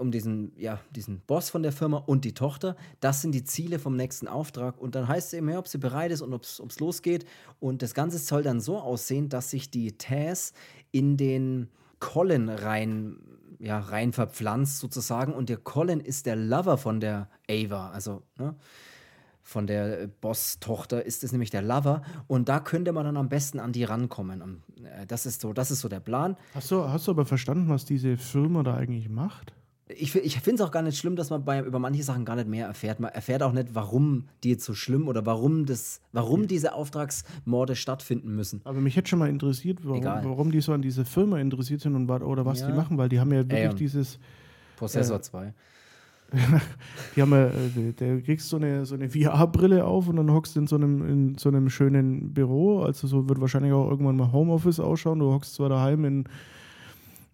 um 0.00 0.10
diesen, 0.10 0.52
ja, 0.56 0.80
diesen 0.90 1.20
Boss 1.20 1.50
von 1.50 1.62
der 1.62 1.72
Firma 1.72 1.98
und 1.98 2.24
die 2.24 2.34
Tochter. 2.34 2.76
Das 3.00 3.22
sind 3.22 3.32
die 3.32 3.44
Ziele 3.44 3.78
vom 3.78 3.96
nächsten 3.96 4.28
Auftrag. 4.28 4.78
Und 4.78 4.94
dann 4.94 5.06
heißt 5.06 5.28
es 5.28 5.32
eben, 5.34 5.54
ob 5.56 5.68
sie 5.68 5.78
bereit 5.78 6.10
ist 6.10 6.22
und 6.22 6.32
ob 6.32 6.42
es 6.42 6.80
losgeht. 6.80 7.24
Und 7.60 7.82
das 7.82 7.94
Ganze 7.94 8.18
soll 8.18 8.42
dann 8.42 8.60
so 8.60 8.78
aussehen, 8.78 9.28
dass 9.28 9.50
sich 9.50 9.70
die 9.70 9.96
Taz 9.98 10.52
in 10.90 11.16
den 11.16 11.68
Colin 12.00 12.48
rein, 12.48 13.18
ja, 13.58 13.78
rein 13.78 14.12
verpflanzt 14.12 14.78
sozusagen. 14.78 15.32
Und 15.32 15.48
der 15.48 15.58
Colin 15.58 16.00
ist 16.00 16.26
der 16.26 16.36
Lover 16.36 16.78
von 16.78 17.00
der 17.00 17.28
Ava. 17.48 17.90
Also, 17.90 18.22
ne? 18.38 18.56
von 19.50 19.66
der 19.66 20.06
Boss-Tochter 20.20 21.04
ist 21.04 21.24
es 21.24 21.32
nämlich 21.32 21.50
der 21.50 21.62
Lover 21.62 22.02
und 22.28 22.48
da 22.48 22.60
könnte 22.60 22.92
man 22.92 23.04
dann 23.04 23.16
am 23.16 23.28
besten 23.28 23.58
an 23.58 23.72
die 23.72 23.82
rankommen. 23.82 24.62
Äh, 24.84 25.06
das 25.06 25.26
ist 25.26 25.40
so, 25.40 25.52
das 25.52 25.72
ist 25.72 25.80
so 25.80 25.88
der 25.88 25.98
Plan. 25.98 26.36
Hast 26.54 26.70
du, 26.70 26.88
hast 26.88 27.08
du 27.08 27.10
aber 27.10 27.26
verstanden, 27.26 27.68
was 27.68 27.84
diese 27.84 28.16
Firma 28.16 28.62
da 28.62 28.74
eigentlich 28.74 29.08
macht? 29.08 29.52
Ich, 29.96 30.14
ich 30.14 30.40
finde 30.40 30.62
es 30.62 30.68
auch 30.68 30.72
gar 30.72 30.82
nicht 30.82 30.98
schlimm, 30.98 31.16
dass 31.16 31.30
man 31.30 31.44
bei, 31.44 31.60
über 31.60 31.78
manche 31.78 32.02
Sachen 32.02 32.24
gar 32.24 32.36
nicht 32.36 32.48
mehr 32.48 32.66
erfährt. 32.66 33.00
Man 33.00 33.10
erfährt 33.10 33.42
auch 33.42 33.52
nicht, 33.52 33.68
warum 33.74 34.28
die 34.42 34.50
jetzt 34.50 34.64
so 34.64 34.74
schlimm 34.74 35.08
oder 35.08 35.26
warum, 35.26 35.66
das, 35.66 36.00
warum 36.12 36.46
diese 36.46 36.74
Auftragsmorde 36.74 37.76
stattfinden 37.76 38.34
müssen. 38.34 38.60
Aber 38.64 38.80
mich 38.80 38.96
hätte 38.96 39.08
schon 39.08 39.18
mal 39.18 39.28
interessiert, 39.28 39.78
warum, 39.82 40.04
warum 40.04 40.50
die 40.50 40.60
so 40.60 40.72
an 40.72 40.82
diese 40.82 41.04
Firma 41.04 41.38
interessiert 41.38 41.80
sind 41.80 41.94
und 41.94 42.10
oder 42.10 42.44
was 42.44 42.60
ja. 42.60 42.68
die 42.68 42.72
machen, 42.72 42.98
weil 42.98 43.08
die 43.08 43.20
haben 43.20 43.32
ja 43.32 43.38
wirklich 43.38 43.62
ähm, 43.62 43.76
dieses. 43.76 44.18
Possessor 44.76 45.16
äh, 45.16 45.22
2. 45.22 45.54
die 47.16 47.22
haben 47.22 47.32
ja, 47.32 47.46
äh, 47.46 47.92
der 47.92 48.20
kriegst 48.20 48.48
so 48.48 48.56
eine, 48.56 48.86
so 48.86 48.94
eine 48.94 49.10
VR-Brille 49.10 49.84
auf 49.84 50.08
und 50.08 50.16
dann 50.16 50.30
hockst 50.30 50.56
du 50.56 50.60
in 50.60 50.66
so 50.66 50.76
einem, 50.76 51.06
in 51.08 51.38
so 51.38 51.48
einem 51.48 51.68
schönen 51.70 52.32
Büro. 52.32 52.82
Also 52.82 53.06
so 53.06 53.28
wird 53.28 53.40
wahrscheinlich 53.40 53.72
auch 53.72 53.90
irgendwann 53.90 54.16
mal 54.16 54.32
Homeoffice 54.32 54.80
ausschauen. 54.80 55.18
Du 55.18 55.32
hockst 55.32 55.54
zwar 55.54 55.68
daheim 55.68 56.04
in 56.04 56.24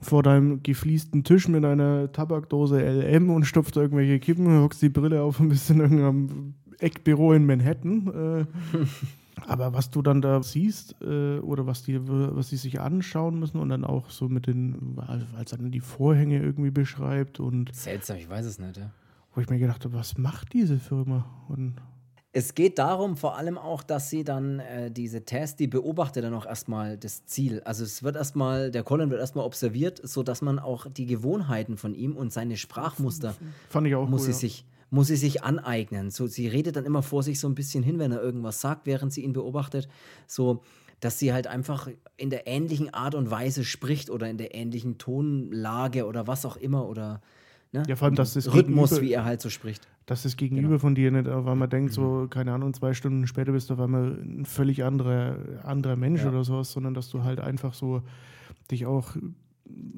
vor 0.01 0.23
deinem 0.23 0.63
gefliesten 0.63 1.25
Tisch 1.25 1.49
mit 1.49 1.65
einer 1.65 2.13
Tabakdose 2.13 2.81
LM 2.81 3.31
und 3.31 3.45
stopfst 3.45 3.77
irgendwelche 3.77 4.19
Kippen, 4.19 4.61
hockst 4.61 4.83
die 4.83 4.89
Brille 4.89 5.23
auf 5.23 5.41
und 5.41 5.49
bist 5.49 5.71
in 5.71 5.81
irgendeinem 5.81 6.55
Eckbüro 6.79 7.33
in 7.33 7.47
Manhattan. 7.47 8.47
Äh, 8.47 8.47
aber 9.47 9.73
was 9.73 9.91
du 9.91 10.03
dann 10.03 10.23
da 10.23 10.43
siehst 10.43 10.97
äh, 11.03 11.39
oder 11.39 11.67
was 11.67 11.83
die, 11.83 11.99
was 12.07 12.49
die 12.49 12.57
sich 12.57 12.81
anschauen 12.81 13.39
müssen 13.39 13.59
und 13.59 13.69
dann 13.69 13.85
auch 13.85 14.11
so 14.11 14.29
mit 14.29 14.47
den, 14.47 14.99
als 15.37 15.51
dann 15.51 15.71
die 15.71 15.81
Vorhänge 15.81 16.41
irgendwie 16.43 16.71
beschreibt 16.71 17.41
und. 17.41 17.75
Seltsam, 17.75 18.17
ich 18.17 18.29
weiß 18.29 18.47
es 18.47 18.59
nicht, 18.59 18.77
ja. 18.77 18.91
Wo 19.35 19.41
ich 19.41 19.51
mir 19.51 19.59
gedacht 19.59 19.85
habe, 19.85 19.95
was 19.95 20.17
macht 20.17 20.55
diese 20.55 20.79
Firma? 20.79 21.27
Und 21.49 21.75
es 22.37 22.55
geht 22.55 22.79
darum 22.79 23.17
vor 23.17 23.39
allem 23.39 23.57
auch, 23.57 23.83
dass 23.83 24.11
sie 24.11 24.23
dann 24.23 24.61
äh, 24.61 24.91
diese 24.91 25.25
Tests, 25.25 25.57
die 25.57 25.69
beobachtet 25.69 26.23
dann 26.23 26.35
auch 26.35 26.45
erstmal 26.45 26.99
das 26.99 27.25
Ziel. 27.25 27.63
Also 27.65 27.83
es 27.83 28.03
wird 28.03 28.15
erstmal, 28.15 28.71
der 28.71 28.83
Colin 28.83 29.09
wird 29.09 29.21
erstmal 29.21 29.47
observiert, 29.47 30.03
sodass 30.03 30.43
man 30.43 30.59
auch 30.59 30.87
die 30.87 31.07
Gewohnheiten 31.07 31.79
von 31.79 31.95
ihm 31.95 32.15
und 32.15 32.35
seine 32.35 32.59
Sprachmuster 32.59 33.35
Fand 33.71 33.87
ich 33.87 33.95
auch 33.95 34.07
muss 34.07 34.21
cool, 34.21 34.27
sie 34.27 34.33
ja. 34.33 34.39
sich 34.39 34.67
muss 34.91 35.07
sie 35.07 35.17
sich 35.17 35.45
aneignen. 35.45 36.11
So, 36.11 36.27
sie 36.27 36.47
redet 36.47 36.77
dann 36.77 36.85
immer 36.85 37.03
vor 37.03 37.23
sich 37.23 37.41
so 37.41 37.49
ein 37.49 37.55
bisschen 37.55 37.83
hin, 37.83 37.99
wenn 37.99 38.13
er 38.13 38.21
irgendwas 38.21 38.61
sagt, 38.61 38.85
während 38.85 39.15
sie 39.15 39.23
ihn 39.23 39.33
beobachtet. 39.33 39.89
So, 40.27 40.63
dass 41.01 41.19
sie 41.19 41.33
halt 41.33 41.47
einfach 41.47 41.89
in 42.19 42.29
der 42.29 42.47
ähnlichen 42.47 42.93
Art 42.93 43.15
und 43.15 43.31
Weise 43.31 43.65
spricht 43.65 44.11
oder 44.11 44.29
in 44.29 44.37
der 44.37 44.55
ähnlichen 44.55 44.99
Tonlage 44.99 46.05
oder 46.05 46.27
was 46.27 46.45
auch 46.45 46.59
immer 46.59 46.87
oder 46.87 47.23
Ne? 47.73 47.83
Ja, 47.87 47.97
vor 47.97 48.07
allem, 48.07 48.15
dass 48.15 48.35
das 48.35 48.53
Rhythmus, 48.53 49.01
wie 49.01 49.13
er 49.13 49.25
halt 49.25 49.41
so 49.41 49.51
spricht. 49.51 49.87
Dass 50.07 50.23
das 50.23 50.37
Gegenüber 50.37 50.69
genau. 50.69 50.79
von 50.79 50.95
dir 50.95 51.11
nicht, 51.11 51.27
weil 51.27 51.57
man 51.57 51.69
denkt, 51.69 51.93
so, 51.93 52.03
mhm. 52.03 52.31
keine 52.31 52.53
Ahnung, 52.53 52.73
zwei 52.75 52.95
Stunden 52.95 53.27
später 53.27 53.53
bist 53.53 53.71
du 53.71 53.75
auf 53.75 53.81
einmal 53.81 54.19
ein 54.23 54.45
völlig 54.45 54.85
anderer, 54.85 55.37
anderer 55.65 55.97
Mensch 55.97 56.23
ja. 56.23 56.29
oder 56.29 56.45
sowas, 56.45 56.73
sondern 56.73 56.95
dass 56.95 57.11
du 57.11 57.25
halt 57.25 57.41
einfach 57.41 57.75
so 57.75 58.03
dich 58.71 58.87
auch 58.87 59.17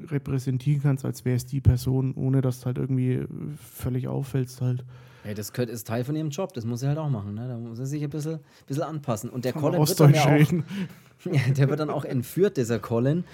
repräsentieren 0.06 0.82
kannst, 0.82 1.04
als 1.04 1.24
wäre 1.24 1.36
es 1.36 1.46
die 1.46 1.60
Person, 1.60 2.14
ohne 2.14 2.40
dass 2.40 2.60
du 2.60 2.66
halt 2.66 2.78
irgendwie 2.78 3.24
völlig 3.56 4.08
auffällst 4.08 4.60
halt. 4.60 4.84
Ja, 5.24 5.34
das 5.34 5.50
ist 5.50 5.86
Teil 5.86 6.04
von 6.04 6.16
ihrem 6.16 6.30
Job, 6.30 6.54
das 6.54 6.64
muss 6.64 6.82
er 6.82 6.90
halt 6.90 6.98
auch 6.98 7.10
machen. 7.10 7.34
Ne? 7.34 7.48
Da 7.48 7.58
muss 7.58 7.78
er 7.78 7.86
sich 7.86 8.02
ein 8.02 8.10
bisschen, 8.10 8.38
bisschen 8.66 8.84
anpassen. 8.84 9.28
Und 9.28 9.44
der 9.44 9.52
Von 9.52 9.62
Colin 9.62 9.80
wird 9.80 10.00
dann 10.00 10.14
ja 10.14 10.24
auch, 10.24 11.52
der 11.56 11.68
wird 11.68 11.80
dann 11.80 11.90
auch 11.90 12.04
entführt, 12.04 12.56
dieser 12.56 12.78
Colin. 12.78 13.24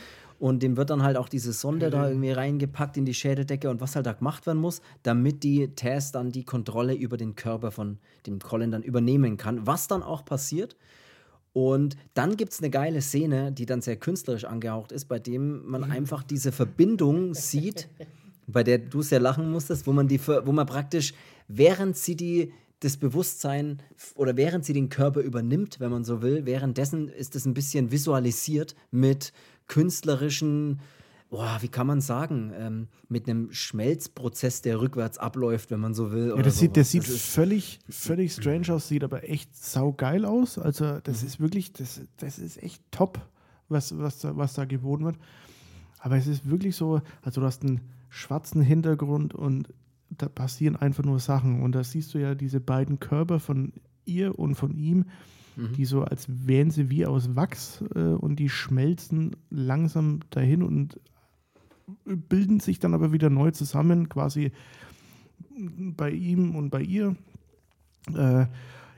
Und 0.45 0.63
dem 0.63 0.77
wird 0.77 0.91
dann 0.91 1.03
halt 1.03 1.17
auch 1.17 1.31
diese 1.31 1.55
Sonde 1.55 1.89
da 1.89 2.07
irgendwie 2.07 2.31
reingepackt 2.31 2.99
in 2.99 3.07
die 3.07 3.15
Schädeldecke 3.15 3.71
und 3.71 3.81
was 3.81 3.97
halt 3.97 4.05
da 4.05 4.13
gemacht 4.13 4.45
werden 4.45 4.59
muss, 4.59 4.83
damit 5.03 5.43
die 5.43 5.69
Tess 5.69 6.13
dann 6.13 6.33
die 6.33 6.45
Kontrolle 6.45 6.93
über 6.93 7.17
den 7.17 7.35
Körper 7.35 7.71
von 7.71 7.97
dem 8.27 8.41
Colin 8.41 8.71
dann 8.71 8.83
übernehmen 8.83 9.39
kann. 9.39 9.67
Was 9.67 9.89
dann 9.89 10.03
auch 10.03 10.23
passiert. 10.23 10.77
Und 11.55 11.97
dann 12.13 12.37
gibt 12.37 12.53
es 12.53 12.59
eine 12.59 12.69
geile 12.69 13.01
Szene, 13.01 13.53
die 13.53 13.65
dann 13.65 13.81
sehr 13.81 13.97
künstlerisch 13.97 14.45
angehaucht 14.45 14.93
ist, 14.93 15.07
bei 15.07 15.19
dem 15.19 15.65
man 15.65 15.81
mhm. 15.81 15.91
einfach 15.91 16.23
diese 16.23 16.53
Verbindung 16.53 17.33
sieht, 17.33 17.89
bei 18.47 18.63
der 18.63 18.77
du 18.77 19.01
sehr 19.01 19.21
lachen 19.21 19.51
musstest, 19.51 19.87
wo 19.87 19.95
man 19.95 20.09
die, 20.09 20.21
wo 20.27 20.53
man 20.53 20.67
praktisch, 20.67 21.15
während 21.49 21.97
sie 21.97 22.17
die 22.17 22.53
das 22.81 22.99
Bewusstsein 22.99 23.81
oder 24.15 24.37
während 24.37 24.67
sie 24.67 24.75
den 24.75 24.91
Körper 24.91 25.21
übernimmt, 25.21 25.81
wenn 25.81 25.91
man 25.91 26.05
so 26.05 26.21
will, 26.21 26.45
währenddessen 26.45 27.09
ist 27.09 27.35
es 27.35 27.47
ein 27.47 27.55
bisschen 27.55 27.91
visualisiert 27.91 28.75
mit 28.91 29.33
künstlerischen, 29.67 30.81
boah, 31.31 31.59
wie 31.61 31.69
kann 31.69 31.87
man 31.87 32.01
sagen, 32.01 32.53
ähm, 32.57 32.89
mit 33.09 33.29
einem 33.29 33.53
Schmelzprozess, 33.53 34.63
der 34.63 34.81
rückwärts 34.81 35.19
abläuft, 35.19 35.71
wenn 35.71 35.81
man 35.81 35.95
so 35.95 36.13
will. 36.13 36.33
Ja, 36.37 36.43
das 36.43 36.59
sieht, 36.59 36.77
der 36.77 36.85
sieht 36.85 37.05
völlig, 37.05 37.81
völlig 37.89 38.33
strange 38.33 38.73
aus, 38.73 38.89
sieht 38.89 39.05
aber 39.05 39.29
echt 39.29 39.57
saugeil 39.57 40.25
aus. 40.25 40.59
Also, 40.59 41.01
das 41.01 41.23
mhm. 41.23 41.27
ist 41.29 41.41
wirklich, 41.41 41.73
das, 41.73 42.01
das 42.17 42.39
ist 42.39 42.63
echt 42.63 42.83
top, 42.91 43.21
was, 43.69 43.99
was, 43.99 44.25
was 44.25 44.55
da 44.55 44.65
geboten 44.65 45.05
wird. 45.05 45.17
Aber 45.99 46.17
es 46.17 46.27
ist 46.27 46.49
wirklich 46.49 46.77
so, 46.77 47.01
also 47.23 47.41
du 47.41 47.47
hast 47.47 47.63
einen 47.63 47.81
schwarzen 48.11 48.61
Hintergrund 48.61 49.35
und 49.35 49.73
da 50.11 50.29
passieren 50.29 50.77
einfach 50.77 51.03
nur 51.03 51.19
Sachen. 51.19 51.63
Und 51.63 51.73
da 51.73 51.83
siehst 51.83 52.15
du 52.15 52.19
ja 52.19 52.35
diese 52.35 52.61
beiden 52.61 53.01
Körper 53.01 53.41
von 53.41 53.73
ihr 54.05 54.39
und 54.39 54.55
von 54.55 54.77
ihm 54.77 55.07
mhm. 55.57 55.73
die 55.73 55.85
so, 55.85 56.03
als 56.03 56.27
wären 56.29 56.71
sie 56.71 56.91
wie 56.91 57.07
aus 57.07 57.37
Wachs 57.37 57.83
äh, 57.95 58.01
und 58.01 58.37
die 58.37 58.49
schmelzen 58.49 59.37
langsam 59.51 60.21
dahin 60.31 60.63
und 60.63 61.01
bilden 62.05 62.61
sich 62.61 62.79
dann 62.79 62.95
aber 62.95 63.13
wieder 63.13 63.31
neu 63.31 63.51
zusammen, 63.51 64.09
quasi 64.09 64.53
bei 65.57 66.11
ihm 66.11 66.55
und 66.57 66.71
bei 66.71 66.83
ihr. 66.83 67.17
Äh, 68.15 68.47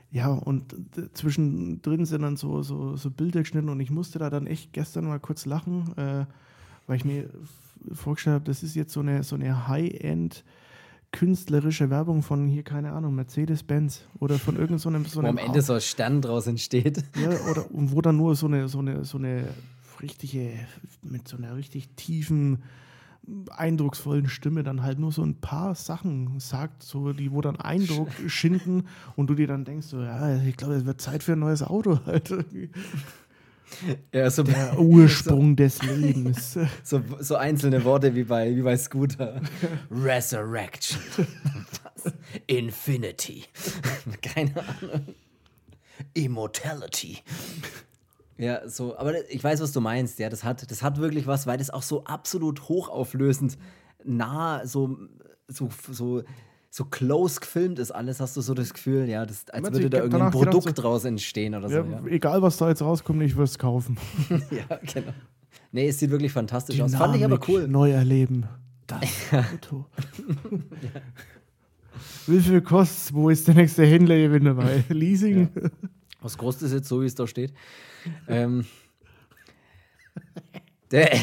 ja, 0.09 0.29
und 0.29 0.75
zwischendrin 1.13 2.05
sind 2.05 2.21
dann 2.21 2.37
so, 2.37 2.63
so, 2.63 2.95
so 2.95 3.11
Bilder 3.11 3.41
geschnitten 3.41 3.69
und 3.69 3.79
ich 3.79 3.91
musste 3.91 4.19
da 4.19 4.29
dann 4.29 4.47
echt 4.47 4.71
gestern 4.73 5.05
mal 5.05 5.19
kurz 5.19 5.45
lachen, 5.45 5.93
äh, 5.97 6.25
weil 6.87 6.95
ich 6.95 7.05
mir 7.05 7.29
vorgestellt 7.91 8.35
habe, 8.35 8.45
das 8.45 8.63
ist 8.63 8.75
jetzt 8.75 8.93
so 8.93 9.01
eine, 9.01 9.23
so 9.23 9.35
eine 9.35 9.67
High-End- 9.67 10.43
künstlerische 11.11 11.89
Werbung 11.89 12.21
von 12.21 12.47
hier, 12.47 12.63
keine 12.63 12.91
Ahnung, 12.91 13.15
Mercedes-Benz 13.15 14.01
oder 14.19 14.37
von 14.37 14.55
irgendeinem 14.55 15.05
so, 15.05 15.21
so 15.21 15.21
Wo 15.23 15.27
am 15.27 15.37
Ende 15.37 15.61
so 15.61 15.73
ein 15.73 15.81
Stern 15.81 16.21
draus 16.21 16.47
entsteht. 16.47 17.03
Ja, 17.15 17.29
oder 17.49 17.65
wo 17.69 18.01
dann 18.01 18.17
nur 18.17 18.35
so 18.35 18.47
eine, 18.47 18.67
so 18.67 18.79
eine, 18.79 19.05
so 19.05 19.17
eine 19.17 19.45
richtige, 20.01 20.53
mit 21.01 21.27
so 21.27 21.37
einer 21.37 21.55
richtig 21.55 21.89
tiefen, 21.95 22.63
eindrucksvollen 23.49 24.29
Stimme 24.29 24.63
dann 24.63 24.83
halt 24.83 24.99
nur 24.99 25.11
so 25.11 25.21
ein 25.21 25.35
paar 25.35 25.75
Sachen 25.75 26.39
sagt, 26.39 26.83
so 26.83 27.11
die, 27.13 27.31
wo 27.31 27.41
dann 27.41 27.57
Eindruck 27.57 28.09
schinden 28.27 28.87
und 29.15 29.29
du 29.29 29.35
dir 29.35 29.47
dann 29.47 29.65
denkst, 29.65 29.87
so, 29.87 30.01
ja, 30.01 30.41
ich 30.43 30.55
glaube, 30.55 30.75
es 30.75 30.85
wird 30.85 31.01
Zeit 31.01 31.23
für 31.23 31.33
ein 31.33 31.39
neues 31.39 31.63
Auto 31.63 31.99
halt. 32.05 32.33
Ja, 34.13 34.29
so 34.29 34.43
der 34.43 34.79
Ursprung 34.79 35.49
so, 35.49 35.55
des 35.55 35.81
Lebens. 35.83 36.57
So, 36.83 37.01
so, 37.19 37.35
einzelne 37.35 37.83
Worte 37.83 38.15
wie 38.15 38.23
bei, 38.23 38.55
wie 38.55 38.61
bei 38.61 38.77
Scooter. 38.77 39.41
Resurrection. 39.91 40.99
Infinity. 42.47 43.45
Keine 44.21 44.53
Ahnung. 44.55 45.15
Immortality. 46.13 47.19
Ja, 48.37 48.67
so, 48.69 48.97
aber 48.97 49.29
ich 49.29 49.43
weiß, 49.43 49.61
was 49.61 49.71
du 49.71 49.81
meinst, 49.81 50.19
ja, 50.19 50.29
das 50.29 50.43
hat, 50.43 50.69
das 50.69 50.83
hat 50.83 50.97
wirklich 50.99 51.27
was, 51.27 51.47
weil 51.47 51.57
das 51.57 51.69
auch 51.69 51.81
so 51.83 52.03
absolut 52.05 52.69
hochauflösend 52.69 53.57
nah, 54.03 54.65
so, 54.65 54.97
so, 55.47 55.69
so 55.91 56.23
so 56.69 56.85
close 56.85 57.39
gefilmt 57.39 57.79
ist 57.79 57.91
alles, 57.91 58.19
hast 58.19 58.37
du 58.37 58.41
so 58.41 58.53
das 58.53 58.73
Gefühl, 58.73 59.07
ja, 59.07 59.25
das, 59.25 59.49
als 59.49 59.71
würde 59.71 59.89
da 59.89 59.99
irgendein 59.99 60.31
Produkt 60.31 60.65
gedacht, 60.65 60.75
so, 60.75 60.81
draus 60.81 61.05
entstehen 61.05 61.55
oder 61.55 61.69
ja, 61.69 61.83
so. 61.83 61.89
Ja. 61.89 62.05
Egal, 62.11 62.41
was 62.41 62.57
da 62.57 62.69
jetzt 62.69 62.81
rauskommt, 62.81 63.21
ich 63.23 63.35
würde 63.35 63.45
es 63.45 63.57
kaufen. 63.57 63.97
ja, 64.29 64.77
genau. 64.81 65.13
Nee, 65.71 65.89
es 65.89 65.99
sieht 65.99 66.11
wirklich 66.11 66.31
fantastisch 66.31 66.75
Dynamik, 66.75 66.95
aus. 66.95 66.99
Fand 66.99 67.15
ich 67.15 67.25
aber 67.25 67.39
cool. 67.47 67.67
Neu 67.67 67.91
erleben. 67.91 68.47
Das 68.85 69.01
Auto. 69.31 69.85
ja. 70.81 71.01
Wie 72.27 72.39
viel 72.39 72.61
kostet 72.61 73.15
Wo 73.15 73.29
ist 73.29 73.47
der 73.47 73.55
nächste 73.55 73.85
Händler 73.85 74.15
hier 74.15 74.39
dabei? 74.39 74.83
Leasing? 74.89 75.49
Was 76.21 76.37
kostet 76.37 76.67
es 76.67 76.73
jetzt, 76.73 76.87
so 76.87 77.01
wie 77.01 77.05
es 77.05 77.15
da 77.15 77.25
steht? 77.25 77.53
ähm, 78.27 78.65
Der, 80.91 81.13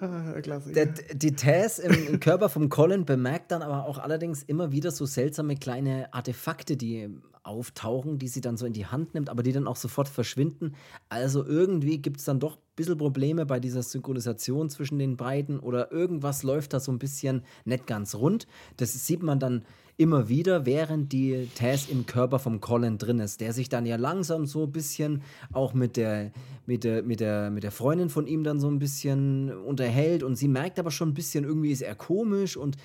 ah, 0.00 0.32
der, 0.40 0.86
die 0.86 1.36
Tess 1.36 1.78
im, 1.78 2.08
im, 2.08 2.18
Körper 2.20 2.48
von 2.48 2.70
Colin 2.70 3.04
bemerkt 3.04 3.50
dann 3.50 3.60
aber 3.60 3.84
auch 3.84 3.98
allerdings 3.98 4.42
immer 4.42 4.72
wieder 4.72 4.90
so 4.90 5.04
seltsame 5.04 5.54
kleine 5.54 6.12
Artefakte, 6.14 6.78
die 6.78 7.10
auftauchen, 7.42 8.18
die 8.18 8.28
sie 8.28 8.40
dann 8.40 8.56
so 8.56 8.64
in 8.66 8.72
die 8.72 8.86
Hand 8.86 9.14
nimmt, 9.14 9.28
aber 9.30 9.42
die 9.42 9.52
dann 9.52 9.66
auch 9.66 9.76
sofort 9.76 10.08
verschwinden. 10.08 10.74
Also 11.08 11.44
irgendwie 11.44 11.98
gibt 11.98 12.18
es 12.20 12.24
dann 12.24 12.40
doch 12.40 12.56
ein 12.56 12.62
bisschen 12.76 12.98
Probleme 12.98 13.46
bei 13.46 13.60
dieser 13.60 13.82
Synchronisation 13.82 14.70
zwischen 14.70 14.98
den 14.98 15.16
beiden 15.16 15.58
oder 15.58 15.92
irgendwas 15.92 16.42
läuft 16.42 16.72
da 16.72 16.80
so 16.80 16.92
ein 16.92 16.98
bisschen 16.98 17.42
nicht 17.64 17.86
ganz 17.86 18.14
rund. 18.14 18.46
Das 18.76 18.92
sieht 18.92 19.22
man 19.22 19.40
dann 19.40 19.64
immer 19.98 20.28
wieder, 20.28 20.64
während 20.64 21.12
die 21.12 21.48
Tess 21.56 21.88
im 21.88 22.06
Körper 22.06 22.38
vom 22.38 22.60
Colin 22.60 22.98
drin 22.98 23.18
ist, 23.18 23.40
der 23.40 23.52
sich 23.52 23.68
dann 23.68 23.84
ja 23.84 23.96
langsam 23.96 24.46
so 24.46 24.62
ein 24.62 24.72
bisschen 24.72 25.22
auch 25.52 25.74
mit 25.74 25.96
der, 25.96 26.30
mit 26.66 26.84
der, 26.84 27.02
mit 27.02 27.18
der, 27.18 27.50
mit 27.50 27.64
der 27.64 27.72
Freundin 27.72 28.08
von 28.08 28.28
ihm 28.28 28.44
dann 28.44 28.60
so 28.60 28.68
ein 28.68 28.78
bisschen 28.78 29.50
unterhält 29.50 30.22
und 30.22 30.36
sie 30.36 30.46
merkt 30.46 30.78
aber 30.78 30.92
schon 30.92 31.10
ein 31.10 31.14
bisschen, 31.14 31.42
irgendwie 31.42 31.72
ist 31.72 31.82
er 31.82 31.96
komisch 31.96 32.56
und 32.56 32.76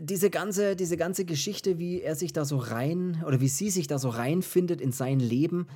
diese 0.00 0.30
ganze, 0.30 0.76
diese 0.76 0.96
ganze 0.96 1.24
Geschichte, 1.24 1.78
wie 1.78 2.00
er 2.02 2.14
sich 2.14 2.32
da 2.32 2.44
so 2.44 2.56
rein 2.56 3.22
oder 3.26 3.40
wie 3.40 3.48
sie 3.48 3.70
sich 3.70 3.88
da 3.88 3.98
so 3.98 4.08
reinfindet 4.10 4.80
in 4.80 4.92
sein 4.92 5.18
Leben, 5.18 5.66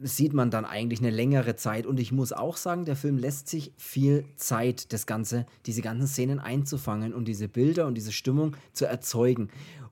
sieht 0.00 0.32
man 0.32 0.50
dann 0.50 0.64
eigentlich 0.64 1.00
eine 1.00 1.10
längere 1.10 1.56
Zeit. 1.56 1.86
Und 1.86 1.98
ich 2.00 2.12
muss 2.12 2.32
auch 2.32 2.56
sagen, 2.56 2.84
der 2.84 2.96
Film 2.96 3.18
lässt 3.18 3.48
sich 3.48 3.72
viel 3.76 4.24
Zeit, 4.36 4.92
das 4.92 5.06
Ganze, 5.06 5.46
diese 5.66 5.82
ganzen 5.82 6.06
Szenen 6.06 6.38
einzufangen 6.38 7.12
und 7.12 7.26
diese 7.26 7.48
Bilder 7.48 7.86
und 7.86 7.94
diese 7.94 8.12
Stimmung 8.12 8.56
zu 8.72 8.86
erzeugen. 8.86 9.48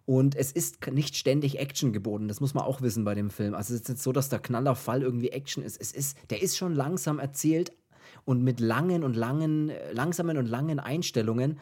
Und 0.07 0.37
es 0.37 0.53
ist 0.53 0.87
nicht 0.93 1.17
ständig 1.17 1.59
Action 1.59 1.93
geboten, 1.93 2.29
das 2.29 2.41
muss 2.41 2.55
man 2.55 2.65
auch 2.65 2.81
wissen 2.81 3.05
bei 3.05 3.17
dem 3.17 3.29
Film. 3.29 3.55
Also 3.55 3.75
es 3.75 3.81
ist 3.81 3.89
nicht 3.89 4.03
so, 4.03 4.13
dass 4.13 4.29
der 4.29 4.39
Knallerfall 4.39 5.03
irgendwie 5.03 5.31
Action 5.31 5.65
ist. 5.65 5.81
Es 5.81 5.91
ist, 5.91 6.17
der 6.31 6.41
ist 6.43 6.57
schon 6.57 6.75
langsam 6.75 7.19
erzählt 7.19 7.73
und 8.25 8.43
mit 8.43 8.61
langen 8.61 9.03
und 9.03 9.17
langen, 9.17 9.73
langsamen 9.93 10.37
und 10.37 10.47
langen 10.47 10.79
Einstellungen. 10.79 11.59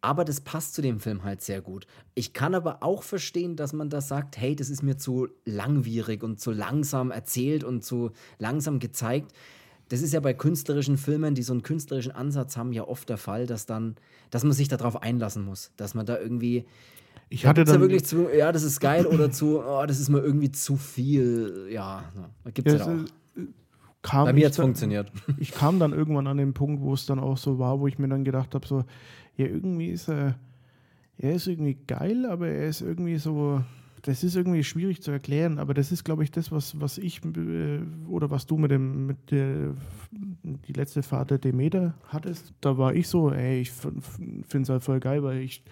Aber 0.00 0.24
das 0.24 0.40
passt 0.40 0.74
zu 0.74 0.82
dem 0.82 1.00
Film 1.00 1.24
halt 1.24 1.42
sehr 1.42 1.60
gut. 1.60 1.86
Ich 2.14 2.32
kann 2.32 2.54
aber 2.54 2.82
auch 2.82 3.02
verstehen, 3.02 3.56
dass 3.56 3.72
man 3.72 3.90
da 3.90 4.00
sagt, 4.00 4.36
hey, 4.36 4.54
das 4.54 4.70
ist 4.70 4.82
mir 4.82 4.96
zu 4.96 5.28
langwierig 5.44 6.22
und 6.22 6.38
zu 6.40 6.52
langsam 6.52 7.10
erzählt 7.10 7.64
und 7.64 7.84
zu 7.84 8.12
langsam 8.38 8.78
gezeigt. 8.78 9.32
Das 9.88 10.02
ist 10.02 10.12
ja 10.12 10.20
bei 10.20 10.34
künstlerischen 10.34 10.98
Filmen, 10.98 11.34
die 11.34 11.42
so 11.42 11.52
einen 11.52 11.62
künstlerischen 11.62 12.12
Ansatz 12.12 12.56
haben, 12.56 12.72
ja 12.72 12.86
oft 12.86 13.08
der 13.08 13.18
Fall, 13.18 13.46
dass 13.46 13.66
dann, 13.66 13.96
dass 14.30 14.44
man 14.44 14.52
sich 14.52 14.68
darauf 14.68 15.02
einlassen 15.02 15.44
muss, 15.44 15.72
dass 15.76 15.94
man 15.94 16.06
da 16.06 16.18
irgendwie 16.18 16.66
ich 17.28 17.46
hatte 17.46 17.64
dann 17.64 17.76
ja 17.76 17.80
wirklich 17.80 18.04
zu, 18.04 18.28
ja, 18.32 18.52
das 18.52 18.62
ist 18.62 18.80
geil 18.80 19.06
oder 19.06 19.30
zu, 19.30 19.60
oh, 19.60 19.84
das 19.86 19.98
ist 19.98 20.08
mir 20.08 20.20
irgendwie 20.20 20.52
zu 20.52 20.76
viel. 20.76 21.68
Ja, 21.70 22.04
da 22.44 22.50
gibt 22.50 22.68
es 22.68 22.74
ja, 22.74 22.86
ja 22.86 22.86
auch. 22.86 23.42
Äh, 24.12 24.24
Bei 24.24 24.32
mir 24.32 24.46
hat 24.46 24.52
es 24.52 24.58
funktioniert. 24.58 25.10
Ich 25.38 25.50
kam 25.50 25.80
dann 25.80 25.92
irgendwann 25.92 26.28
an 26.28 26.36
den 26.36 26.54
Punkt, 26.54 26.82
wo 26.82 26.94
es 26.94 27.06
dann 27.06 27.18
auch 27.18 27.36
so 27.36 27.58
war, 27.58 27.80
wo 27.80 27.88
ich 27.88 27.98
mir 27.98 28.08
dann 28.08 28.24
gedacht 28.24 28.54
habe, 28.54 28.66
so, 28.66 28.84
ja, 29.36 29.46
irgendwie 29.46 29.88
ist 29.88 30.08
er, 30.08 30.38
er 31.18 31.34
ist 31.34 31.46
irgendwie 31.46 31.76
geil, 31.86 32.26
aber 32.26 32.48
er 32.48 32.68
ist 32.68 32.80
irgendwie 32.80 33.16
so, 33.16 33.62
das 34.02 34.22
ist 34.22 34.36
irgendwie 34.36 34.64
schwierig 34.64 35.02
zu 35.02 35.10
erklären, 35.10 35.58
aber 35.58 35.74
das 35.74 35.92
ist, 35.92 36.04
glaube 36.04 36.24
ich, 36.24 36.30
das, 36.30 36.52
was, 36.52 36.80
was 36.80 36.98
ich 36.98 37.24
äh, 37.24 37.80
oder 38.08 38.30
was 38.30 38.46
du 38.46 38.56
mit 38.56 38.70
dem, 38.70 39.06
mit 39.06 39.30
der, 39.30 39.74
die 40.12 40.72
letzte 40.72 41.02
Fahrt 41.02 41.30
der 41.30 41.38
Demeter 41.38 41.94
hattest. 42.08 42.54
Da 42.60 42.78
war 42.78 42.94
ich 42.94 43.08
so, 43.08 43.30
ey, 43.30 43.60
ich 43.60 43.70
finde 43.70 44.62
es 44.62 44.68
halt 44.68 44.82
voll 44.82 45.00
geil, 45.00 45.22
weil 45.22 45.38
ich 45.38 45.62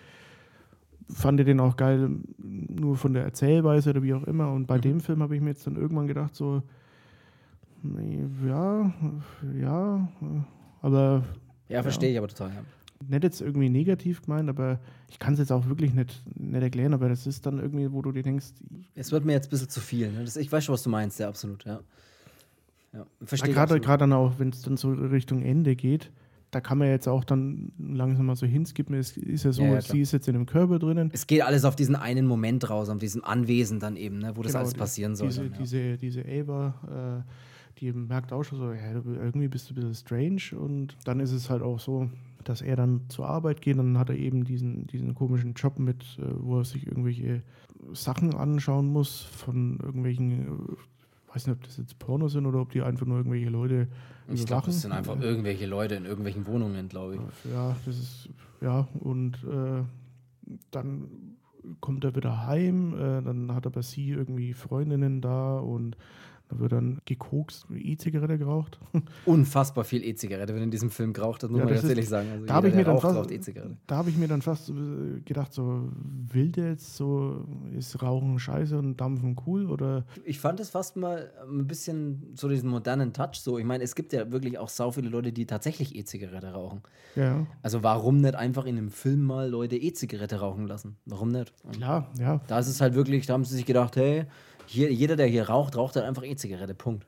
fand 1.08 1.38
den 1.40 1.60
auch 1.60 1.76
geil, 1.76 2.10
nur 2.38 2.96
von 2.96 3.12
der 3.12 3.24
Erzählweise 3.24 3.90
oder 3.90 4.02
wie 4.02 4.14
auch 4.14 4.24
immer. 4.24 4.52
Und 4.52 4.66
bei 4.66 4.78
mhm. 4.78 4.82
dem 4.82 5.00
Film 5.00 5.22
habe 5.22 5.36
ich 5.36 5.42
mir 5.42 5.50
jetzt 5.50 5.66
dann 5.66 5.76
irgendwann 5.76 6.06
gedacht, 6.06 6.34
so, 6.34 6.62
ja, 8.46 8.92
ja, 9.60 10.08
aber. 10.80 11.24
Ja, 11.68 11.82
verstehe 11.82 12.08
ja. 12.08 12.14
ich 12.14 12.18
aber 12.18 12.28
total, 12.28 12.50
ja 12.50 12.62
nicht 13.08 13.24
jetzt 13.24 13.40
irgendwie 13.40 13.68
negativ 13.68 14.22
gemeint, 14.22 14.48
aber 14.48 14.78
ich 15.10 15.18
kann 15.18 15.34
es 15.34 15.38
jetzt 15.38 15.52
auch 15.52 15.66
wirklich 15.66 15.94
nicht, 15.94 16.22
nicht 16.36 16.62
erklären, 16.62 16.94
aber 16.94 17.08
das 17.08 17.26
ist 17.26 17.46
dann 17.46 17.58
irgendwie, 17.58 17.92
wo 17.92 18.02
du 18.02 18.12
dir 18.12 18.22
denkst. 18.22 18.46
Es 18.94 19.12
wird 19.12 19.24
mir 19.24 19.32
jetzt 19.32 19.46
ein 19.46 19.50
bisschen 19.50 19.68
zu 19.68 19.80
viel. 19.80 20.10
Ne? 20.10 20.24
Das, 20.24 20.36
ich 20.36 20.50
weiß 20.50 20.64
schon, 20.64 20.72
was 20.74 20.82
du 20.82 20.90
meinst, 20.90 21.18
ja, 21.20 21.28
absolut, 21.28 21.64
ja. 21.64 21.80
ja 22.92 23.06
verstehe 23.22 23.54
Gerade 23.54 23.80
dann 23.80 24.12
auch, 24.12 24.38
wenn 24.38 24.50
es 24.50 24.62
dann 24.62 24.76
so 24.76 24.90
Richtung 24.90 25.42
Ende 25.42 25.76
geht, 25.76 26.10
da 26.54 26.60
kann 26.60 26.78
man 26.78 26.88
jetzt 26.88 27.08
auch 27.08 27.24
dann 27.24 27.72
langsam 27.78 28.26
mal 28.26 28.36
so 28.36 28.46
hinskippen. 28.46 28.94
Es 28.94 29.16
ist 29.16 29.44
ja 29.44 29.52
so, 29.52 29.62
ja, 29.62 29.74
ja, 29.74 29.80
sie 29.80 30.00
ist 30.00 30.12
jetzt 30.12 30.28
in 30.28 30.36
einem 30.36 30.46
Körper 30.46 30.78
drinnen. 30.78 31.10
Es 31.12 31.26
geht 31.26 31.42
alles 31.42 31.64
auf 31.64 31.74
diesen 31.74 31.96
einen 31.96 32.26
Moment 32.26 32.70
raus, 32.70 32.88
auf 32.88 32.98
diesem 32.98 33.24
Anwesen 33.24 33.80
dann 33.80 33.96
eben, 33.96 34.18
ne, 34.18 34.36
wo 34.36 34.42
das 34.42 34.52
genau, 34.52 34.60
alles 34.60 34.74
passieren 34.74 35.16
soll. 35.16 35.28
Diese, 35.28 35.42
dann, 35.42 35.52
ja. 35.52 35.58
diese, 35.58 35.96
diese 35.96 36.24
Ava, 36.24 37.24
äh, 37.26 37.80
die 37.80 37.92
merkt 37.92 38.32
auch 38.32 38.44
schon 38.44 38.58
so, 38.58 38.72
ja, 38.72 38.92
irgendwie 38.92 39.48
bist 39.48 39.68
du 39.68 39.74
ein 39.74 39.76
bisschen 39.76 39.94
strange 39.94 40.62
und 40.62 40.96
dann 41.04 41.18
ist 41.18 41.32
es 41.32 41.50
halt 41.50 41.62
auch 41.62 41.80
so, 41.80 42.08
dass 42.48 42.62
er 42.62 42.76
dann 42.76 43.08
zur 43.08 43.28
Arbeit 43.28 43.60
geht. 43.60 43.78
Dann 43.78 43.98
hat 43.98 44.10
er 44.10 44.16
eben 44.16 44.44
diesen, 44.44 44.86
diesen 44.86 45.14
komischen 45.14 45.54
Job 45.54 45.78
mit, 45.78 46.02
äh, 46.18 46.22
wo 46.38 46.58
er 46.58 46.64
sich 46.64 46.86
irgendwelche 46.86 47.42
Sachen 47.92 48.34
anschauen 48.34 48.86
muss 48.86 49.20
von 49.20 49.78
irgendwelchen, 49.82 50.30
ich 50.32 50.46
äh, 50.46 51.34
weiß 51.34 51.46
nicht, 51.46 51.56
ob 51.56 51.62
das 51.64 51.76
jetzt 51.76 51.98
Pornos 51.98 52.32
sind 52.32 52.46
oder 52.46 52.60
ob 52.60 52.70
die 52.70 52.82
einfach 52.82 53.06
nur 53.06 53.18
irgendwelche 53.18 53.50
Leute. 53.50 53.88
Ich 54.32 54.46
glaube, 54.46 54.66
das 54.66 54.82
sind 54.82 54.92
einfach 54.92 55.20
irgendwelche 55.20 55.66
Leute 55.66 55.96
in 55.96 56.04
irgendwelchen 56.06 56.46
Wohnungen, 56.46 56.88
glaube 56.88 57.16
ich. 57.16 57.52
Ja, 57.52 57.76
das 57.84 57.98
ist, 57.98 58.28
ja, 58.60 58.88
und 59.00 59.34
äh, 59.44 59.82
dann 60.70 61.08
kommt 61.80 62.04
er 62.04 62.14
wieder 62.14 62.46
heim, 62.46 62.94
äh, 62.94 63.22
dann 63.22 63.54
hat 63.54 63.66
er 63.66 63.70
bei 63.70 63.82
sie 63.82 64.10
irgendwie 64.10 64.52
Freundinnen 64.52 65.20
da 65.20 65.58
und 65.58 65.96
da 66.48 66.58
wird 66.58 66.72
dann 66.72 67.00
gekokst, 67.06 67.66
E-Zigarette 67.74 68.36
geraucht. 68.36 68.78
Unfassbar 69.24 69.84
viel 69.84 70.04
E-Zigarette 70.04 70.52
wird 70.52 70.62
in 70.62 70.70
diesem 70.70 70.90
Film 70.90 71.12
geraucht, 71.12 71.42
das 71.42 71.50
muss 71.50 71.60
ja, 71.60 71.64
man 71.64 71.74
ganz 71.74 71.88
ehrlich 71.88 72.08
sagen. 72.08 72.28
Also 72.32 72.46
da 72.46 72.54
habe 72.54 72.68
ich, 72.68 72.74
mir 72.74 72.84
dann 72.84 73.00
fast, 73.00 73.30
e 73.30 73.40
da 73.86 73.96
hab 73.96 74.08
ich 74.08 74.16
mir 74.16 74.28
dann 74.28 74.42
fast 74.42 74.70
gedacht, 75.24 75.52
so 75.52 75.88
will 76.32 76.50
der 76.52 76.70
jetzt 76.70 76.96
so, 76.96 77.46
ist 77.76 78.02
Rauchen 78.02 78.38
scheiße 78.38 78.78
und 78.78 79.00
Dampfen 79.00 79.36
cool 79.46 79.70
oder? 79.70 80.04
Ich 80.24 80.38
fand 80.38 80.60
es 80.60 80.70
fast 80.70 80.96
mal 80.96 81.32
ein 81.48 81.66
bisschen 81.66 82.34
so 82.34 82.48
diesen 82.48 82.68
modernen 82.68 83.12
Touch 83.12 83.36
so. 83.36 83.58
Ich 83.58 83.64
meine, 83.64 83.82
es 83.82 83.94
gibt 83.94 84.12
ja 84.12 84.30
wirklich 84.30 84.58
auch 84.58 84.68
sau 84.68 84.90
viele 84.90 85.08
Leute, 85.08 85.32
die 85.32 85.46
tatsächlich 85.46 85.94
E-Zigarette 85.96 86.52
rauchen. 86.52 86.82
Ja. 87.16 87.46
Also 87.62 87.82
warum 87.82 88.18
nicht 88.18 88.34
einfach 88.34 88.66
in 88.66 88.76
einem 88.76 88.90
Film 88.90 89.24
mal 89.24 89.48
Leute 89.48 89.76
E-Zigarette 89.76 90.40
rauchen 90.40 90.66
lassen? 90.66 90.96
Warum 91.06 91.30
nicht? 91.30 91.52
Klar, 91.72 92.10
ja. 92.18 92.40
Da 92.46 92.58
ist 92.58 92.68
es 92.68 92.80
halt 92.80 92.94
wirklich, 92.94 93.26
da 93.26 93.32
haben 93.32 93.44
sie 93.44 93.56
sich 93.56 93.66
gedacht, 93.66 93.96
hey, 93.96 94.26
hier, 94.66 94.92
jeder, 94.92 95.16
der 95.16 95.26
hier 95.26 95.48
raucht, 95.48 95.76
raucht 95.76 95.96
halt 95.96 96.06
einfach 96.06 96.24
E-Zigarette. 96.24 96.74
Punkt. 96.74 97.06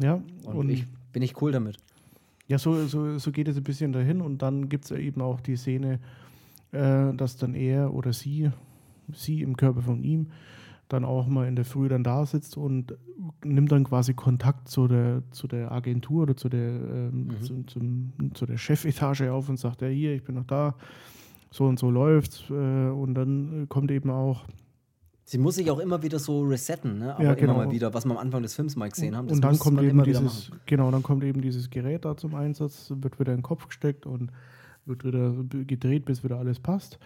Ja. 0.00 0.22
Und, 0.44 0.54
und 0.54 0.68
ich, 0.70 0.86
bin 1.12 1.22
ich 1.22 1.40
cool 1.42 1.52
damit. 1.52 1.76
Ja, 2.46 2.58
so, 2.58 2.86
so, 2.86 3.18
so 3.18 3.30
geht 3.30 3.48
es 3.48 3.56
ein 3.56 3.62
bisschen 3.62 3.92
dahin 3.92 4.20
und 4.20 4.40
dann 4.40 4.68
gibt 4.68 4.84
es 4.84 4.90
eben 4.90 5.20
auch 5.20 5.40
die 5.40 5.56
Szene, 5.56 6.00
äh, 6.72 7.12
dass 7.14 7.36
dann 7.36 7.54
er 7.54 7.92
oder 7.92 8.12
sie, 8.12 8.50
sie 9.12 9.42
im 9.42 9.56
Körper 9.56 9.82
von 9.82 10.02
ihm, 10.02 10.28
dann 10.88 11.04
auch 11.04 11.26
mal 11.26 11.46
in 11.46 11.56
der 11.56 11.66
Früh 11.66 11.88
dann 11.88 12.02
da 12.02 12.24
sitzt 12.24 12.56
und 12.56 12.96
nimmt 13.44 13.70
dann 13.70 13.84
quasi 13.84 14.14
Kontakt 14.14 14.68
zu 14.68 14.88
der, 14.88 15.22
zu 15.30 15.46
der 15.46 15.70
Agentur 15.70 16.22
oder 16.22 16.36
zu 16.36 16.48
der, 16.48 16.60
ähm, 16.60 17.26
mhm. 17.26 17.42
zu, 17.42 17.62
zum, 17.64 18.12
zu 18.32 18.46
der 18.46 18.56
Chefetage 18.56 19.30
auf 19.30 19.50
und 19.50 19.58
sagt, 19.58 19.82
ja 19.82 19.88
hier, 19.88 20.14
ich 20.14 20.24
bin 20.24 20.36
noch 20.36 20.46
da, 20.46 20.74
so 21.50 21.66
und 21.66 21.78
so 21.78 21.90
läuft's. 21.90 22.44
Äh, 22.48 22.52
und 22.52 23.14
dann 23.14 23.66
kommt 23.68 23.90
eben 23.90 24.08
auch 24.10 24.46
Sie 25.28 25.36
muss 25.36 25.56
sich 25.56 25.70
auch 25.70 25.78
immer 25.78 26.02
wieder 26.02 26.18
so 26.18 26.40
resetten, 26.40 27.00
ne? 27.00 27.14
aber 27.14 27.22
ja, 27.22 27.34
genau. 27.34 27.52
immer 27.52 27.66
mal 27.66 27.70
wieder, 27.70 27.92
was 27.92 28.06
wir 28.06 28.12
am 28.12 28.16
Anfang 28.16 28.40
des 28.40 28.54
Films 28.54 28.76
mal 28.76 28.88
gesehen 28.88 29.14
haben. 29.14 29.28
Das 29.28 29.36
und 29.36 29.44
dann 29.44 29.58
kommt 29.58 29.82
eben 29.82 30.02
dieses, 30.02 30.50
genau, 30.64 30.90
dann 30.90 31.02
kommt 31.02 31.22
eben 31.22 31.42
dieses 31.42 31.68
Gerät 31.68 32.06
da 32.06 32.16
zum 32.16 32.34
Einsatz, 32.34 32.90
wird 32.96 33.20
wieder 33.20 33.32
in 33.32 33.40
den 33.40 33.42
Kopf 33.42 33.66
gesteckt 33.66 34.06
und 34.06 34.30
wird 34.86 35.04
wieder 35.04 35.34
gedreht, 35.66 36.06
bis 36.06 36.24
wieder 36.24 36.38
alles 36.38 36.60
passt. 36.60 36.98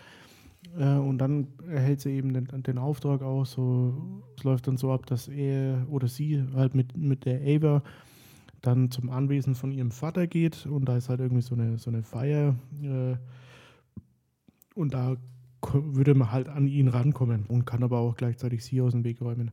Äh, 0.78 0.98
und 0.98 1.18
dann 1.18 1.48
erhält 1.68 2.00
sie 2.00 2.10
eben 2.10 2.32
den, 2.32 2.62
den 2.62 2.78
Auftrag 2.78 3.22
auch 3.22 3.44
so, 3.44 4.22
es 4.38 4.44
läuft 4.44 4.68
dann 4.68 4.76
so 4.76 4.92
ab, 4.92 5.04
dass 5.06 5.26
er 5.26 5.84
oder 5.90 6.06
sie 6.06 6.44
halt 6.54 6.76
mit, 6.76 6.96
mit 6.96 7.24
der 7.24 7.40
Ava 7.40 7.82
dann 8.60 8.92
zum 8.92 9.10
Anwesen 9.10 9.56
von 9.56 9.72
ihrem 9.72 9.90
Vater 9.90 10.28
geht 10.28 10.64
und 10.66 10.84
da 10.84 10.96
ist 10.96 11.08
halt 11.08 11.18
irgendwie 11.18 11.42
so 11.42 11.56
eine, 11.56 11.76
so 11.76 11.90
eine 11.90 12.04
Feier. 12.04 12.54
Äh, 12.84 13.16
und 14.76 14.94
da 14.94 15.16
würde 15.72 16.14
man 16.14 16.32
halt 16.32 16.48
an 16.48 16.66
ihn 16.66 16.88
rankommen 16.88 17.44
und 17.46 17.64
kann 17.64 17.82
aber 17.82 17.98
auch 17.98 18.16
gleichzeitig 18.16 18.64
sie 18.64 18.80
aus 18.80 18.92
dem 18.92 19.04
Weg 19.04 19.20
räumen. 19.20 19.50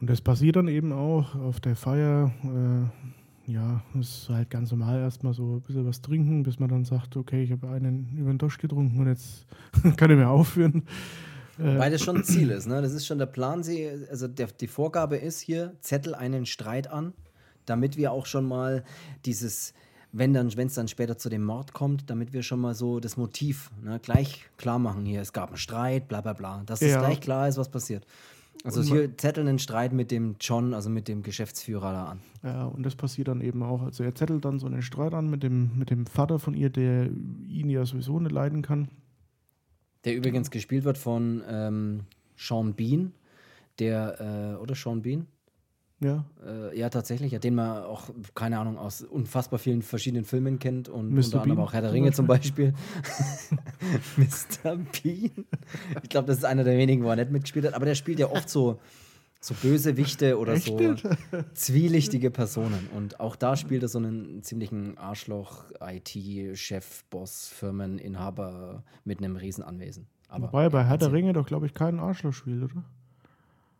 Und 0.00 0.08
das 0.08 0.20
passiert 0.20 0.56
dann 0.56 0.68
eben 0.68 0.92
auch 0.92 1.34
auf 1.34 1.60
der 1.60 1.74
Feier. 1.74 2.32
Äh, 2.44 3.52
ja, 3.52 3.82
es 3.98 4.08
ist 4.08 4.28
halt 4.28 4.50
ganz 4.50 4.70
normal 4.70 5.00
erstmal 5.00 5.32
so 5.32 5.56
ein 5.56 5.60
bisschen 5.62 5.86
was 5.86 6.02
trinken, 6.02 6.42
bis 6.42 6.58
man 6.58 6.68
dann 6.68 6.84
sagt, 6.84 7.16
okay, 7.16 7.42
ich 7.42 7.50
habe 7.50 7.68
einen 7.68 8.16
über 8.16 8.30
den 8.30 8.38
Dosch 8.38 8.58
getrunken 8.58 9.00
und 9.00 9.06
jetzt 9.06 9.46
kann 9.96 10.10
ich 10.10 10.16
mehr 10.16 10.30
aufführen. 10.30 10.84
Äh, 11.58 11.78
Weil 11.78 11.90
das 11.90 12.02
schon 12.02 12.18
ein 12.18 12.24
Ziel 12.24 12.50
ist, 12.50 12.66
ne? 12.66 12.80
Das 12.82 12.92
ist 12.92 13.06
schon 13.06 13.18
der 13.18 13.26
Plan. 13.26 13.62
Sie, 13.62 13.88
also 14.10 14.28
der, 14.28 14.48
die 14.48 14.68
Vorgabe 14.68 15.16
ist 15.16 15.40
hier, 15.40 15.74
Zettel 15.80 16.14
einen 16.14 16.46
Streit 16.46 16.90
an, 16.90 17.14
damit 17.66 17.96
wir 17.96 18.12
auch 18.12 18.26
schon 18.26 18.46
mal 18.46 18.84
dieses 19.24 19.74
wenn 20.12 20.32
dann, 20.32 20.56
wenn 20.56 20.68
es 20.68 20.74
dann 20.74 20.88
später 20.88 21.18
zu 21.18 21.28
dem 21.28 21.44
Mord 21.44 21.72
kommt, 21.72 22.08
damit 22.08 22.32
wir 22.32 22.42
schon 22.42 22.60
mal 22.60 22.74
so 22.74 23.00
das 23.00 23.16
Motiv 23.16 23.70
ne, 23.82 24.00
gleich 24.02 24.46
klar 24.56 24.78
machen 24.78 25.04
hier. 25.04 25.20
Es 25.20 25.32
gab 25.32 25.48
einen 25.48 25.58
Streit, 25.58 26.08
bla 26.08 26.20
bla 26.20 26.32
bla. 26.32 26.62
Dass 26.64 26.80
ja. 26.80 26.88
es 26.88 26.98
gleich 26.98 27.20
klar 27.20 27.48
ist, 27.48 27.58
was 27.58 27.68
passiert. 27.68 28.06
Also 28.64 28.82
hier 28.82 29.16
zetteln 29.16 29.46
einen 29.46 29.58
Streit 29.58 29.92
mit 29.92 30.10
dem 30.10 30.36
John, 30.40 30.74
also 30.74 30.90
mit 30.90 31.06
dem 31.06 31.22
Geschäftsführer 31.22 31.92
da 31.92 32.04
an. 32.06 32.20
Ja, 32.42 32.64
und 32.66 32.84
das 32.84 32.96
passiert 32.96 33.28
dann 33.28 33.40
eben 33.40 33.62
auch. 33.62 33.82
Also 33.82 34.02
er 34.02 34.14
zettelt 34.14 34.44
dann 34.44 34.58
so 34.58 34.66
einen 34.66 34.82
Streit 34.82 35.14
an 35.14 35.30
mit 35.30 35.42
dem, 35.42 35.78
mit 35.78 35.90
dem 35.90 36.06
Vater 36.06 36.38
von 36.38 36.54
ihr, 36.54 36.70
der 36.70 37.06
ihn 37.06 37.70
ja 37.70 37.84
sowieso 37.86 38.18
nicht 38.18 38.32
leiden 38.32 38.62
kann. 38.62 38.88
Der 40.04 40.16
übrigens 40.16 40.50
gespielt 40.50 40.84
wird 40.84 40.98
von 40.98 41.42
ähm, 41.48 42.00
Sean 42.36 42.74
Bean, 42.74 43.12
der, 43.78 44.56
äh, 44.56 44.60
oder 44.60 44.74
Sean 44.74 45.02
Bean? 45.02 45.26
Ja. 46.00 46.24
Äh, 46.46 46.78
ja, 46.78 46.90
tatsächlich, 46.90 47.32
ja, 47.32 47.40
den 47.40 47.56
man 47.56 47.82
auch, 47.82 48.10
keine 48.34 48.58
Ahnung, 48.58 48.78
aus 48.78 49.02
unfassbar 49.02 49.58
vielen 49.58 49.82
verschiedenen 49.82 50.24
Filmen 50.24 50.58
kennt 50.58 50.88
und 50.88 51.10
Mr. 51.10 51.24
unter 51.24 51.42
anderem 51.42 51.60
auch 51.60 51.72
Herr 51.72 51.82
der 51.82 51.92
Ringe 51.92 52.12
zum 52.12 52.26
Beispiel. 52.26 52.72
Mr. 54.16 54.76
Bean. 54.76 55.44
Ich 56.02 56.08
glaube, 56.08 56.28
das 56.28 56.38
ist 56.38 56.44
einer 56.44 56.62
der 56.62 56.78
wenigen, 56.78 57.02
wo 57.02 57.10
er 57.10 57.16
nicht 57.16 57.32
mitgespielt 57.32 57.66
hat, 57.66 57.74
aber 57.74 57.84
der 57.84 57.96
spielt 57.96 58.20
ja 58.20 58.30
oft 58.30 58.48
so, 58.48 58.78
so 59.40 59.54
Bösewichte 59.54 60.38
oder 60.38 60.56
so 60.56 60.78
zwielichtige 61.54 62.30
Personen. 62.30 62.88
Und 62.94 63.18
auch 63.18 63.34
da 63.34 63.56
spielt 63.56 63.82
er 63.82 63.88
so 63.88 63.98
einen 63.98 64.44
ziemlichen 64.44 64.98
Arschloch, 64.98 65.64
IT-Chef, 65.80 67.04
Boss, 67.10 67.48
Firmeninhaber 67.48 68.84
mit 69.04 69.18
einem 69.18 69.34
Riesenanwesen. 69.34 70.06
Aber 70.28 70.48
Wobei 70.48 70.68
bei 70.68 70.84
Herr 70.84 70.98
der 70.98 71.12
Ringe 71.12 71.32
doch, 71.32 71.46
glaube 71.46 71.66
ich, 71.66 71.74
keinen 71.74 71.98
Arschloch 71.98 72.34
spielt, 72.34 72.62
oder? 72.62 72.84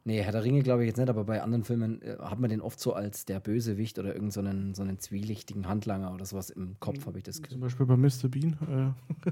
Nee, 0.09 0.23
Herr 0.23 0.33
der 0.33 0.43
Ringe 0.43 0.63
glaube 0.63 0.85
ich 0.85 0.87
jetzt 0.87 0.97
nicht, 0.97 1.11
aber 1.11 1.25
bei 1.25 1.43
anderen 1.43 1.65
Filmen 1.65 2.01
äh, 2.01 2.17
hat 2.19 2.41
man 2.41 2.49
den 2.49 2.63
oft 2.63 2.81
so 2.81 2.95
als 2.95 3.27
der 3.27 3.41
Bösewicht 3.41 3.99
oder 3.99 4.15
irgendeinen 4.15 4.73
so, 4.73 4.83
so 4.83 4.89
einen 4.89 4.99
zwielichtigen 4.99 5.69
Handlanger 5.69 6.15
oder 6.15 6.25
sowas 6.25 6.49
im 6.49 6.81
Kopf, 6.81 7.05
habe 7.05 7.19
ich 7.19 7.25
das. 7.25 7.43
Zum 7.43 7.61
Beispiel 7.61 7.85
bei 7.85 7.99
Mr. 7.99 8.29
Bean. 8.31 8.57
Äh. 8.63 9.31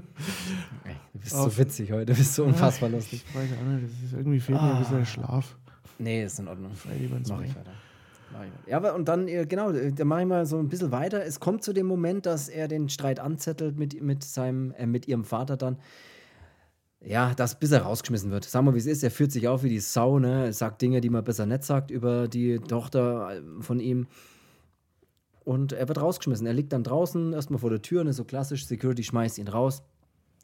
Ey, 0.87 0.95
du 1.13 1.19
bist 1.19 1.35
so 1.35 1.57
witzig 1.57 1.91
heute, 1.91 2.05
du 2.05 2.13
bist 2.13 2.35
so 2.35 2.43
unfassbar 2.43 2.89
lustig. 2.89 3.25
Ich 3.27 3.35
weiß 3.35 3.49
auch 3.59 3.65
nicht, 3.71 3.85
das 3.85 4.03
ist 4.03 4.13
irgendwie 4.13 4.39
fehlt 4.39 4.59
ah. 4.59 4.65
mir 4.65 4.73
ein 4.73 4.79
bisschen 4.81 4.97
der 4.99 5.05
Schlaf. 5.05 5.57
Nee, 5.97 6.23
ist 6.23 6.39
in 6.39 6.47
Ordnung. 6.47 6.71
Mach 6.85 7.41
ich 7.41 7.55
weiter. 7.55 7.71
Ja, 8.67 8.77
aber 8.77 8.93
und 8.93 9.07
dann, 9.07 9.27
äh, 9.27 9.47
genau, 9.47 9.71
äh, 9.71 9.91
da 9.91 10.05
mache 10.05 10.21
ich 10.21 10.27
mal 10.27 10.45
so 10.45 10.59
ein 10.59 10.69
bisschen 10.69 10.91
weiter. 10.91 11.25
Es 11.25 11.39
kommt 11.39 11.63
zu 11.63 11.73
dem 11.73 11.87
Moment, 11.87 12.27
dass 12.27 12.49
er 12.49 12.67
den 12.67 12.89
Streit 12.89 13.19
anzettelt 13.19 13.79
mit, 13.79 13.99
mit, 13.99 14.23
seinem, 14.23 14.73
äh, 14.77 14.85
mit 14.85 15.07
ihrem 15.07 15.23
Vater 15.23 15.57
dann 15.57 15.77
ja, 17.01 17.33
das 17.35 17.59
bis 17.59 17.71
er 17.71 17.81
rausgeschmissen 17.81 18.31
wird. 18.31 18.45
Sagen 18.45 18.65
wir, 18.65 18.73
wie 18.73 18.79
es 18.79 18.85
ist. 18.85 19.03
Er 19.03 19.11
führt 19.11 19.31
sich 19.31 19.47
auf 19.47 19.63
wie 19.63 19.69
die 19.69 19.79
Sau, 19.79 20.19
ne? 20.19 20.51
Sagt 20.51 20.81
Dinge, 20.81 21.01
die 21.01 21.09
man 21.09 21.23
besser 21.23 21.45
nicht 21.45 21.63
sagt 21.63 21.91
über 21.91 22.27
die 22.27 22.59
Tochter 22.59 23.37
äh, 23.37 23.61
von 23.61 23.79
ihm. 23.79 24.07
Und 25.43 25.71
er 25.71 25.87
wird 25.87 26.01
rausgeschmissen. 26.01 26.47
Er 26.47 26.53
liegt 26.53 26.73
dann 26.73 26.83
draußen, 26.83 27.33
erstmal 27.33 27.59
vor 27.59 27.69
der 27.69 27.81
Tür, 27.81 28.03
ne? 28.03 28.13
So 28.13 28.25
klassisch, 28.25 28.65
Security 28.65 29.03
schmeißt 29.03 29.37
ihn 29.37 29.47
raus. 29.47 29.83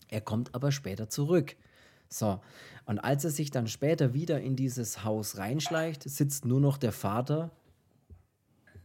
Er 0.10 0.22
kommt 0.22 0.54
aber 0.54 0.72
später 0.72 1.10
zurück. 1.10 1.56
So. 2.08 2.40
Und 2.86 3.00
als 3.00 3.26
er 3.26 3.32
sich 3.32 3.50
dann 3.50 3.68
später 3.68 4.14
wieder 4.14 4.40
in 4.40 4.56
dieses 4.56 5.04
Haus 5.04 5.38
reinschleicht, 5.38 6.04
sitzt 6.04 6.46
nur 6.46 6.60
noch 6.60 6.78
der 6.78 6.92
Vater 6.92 7.52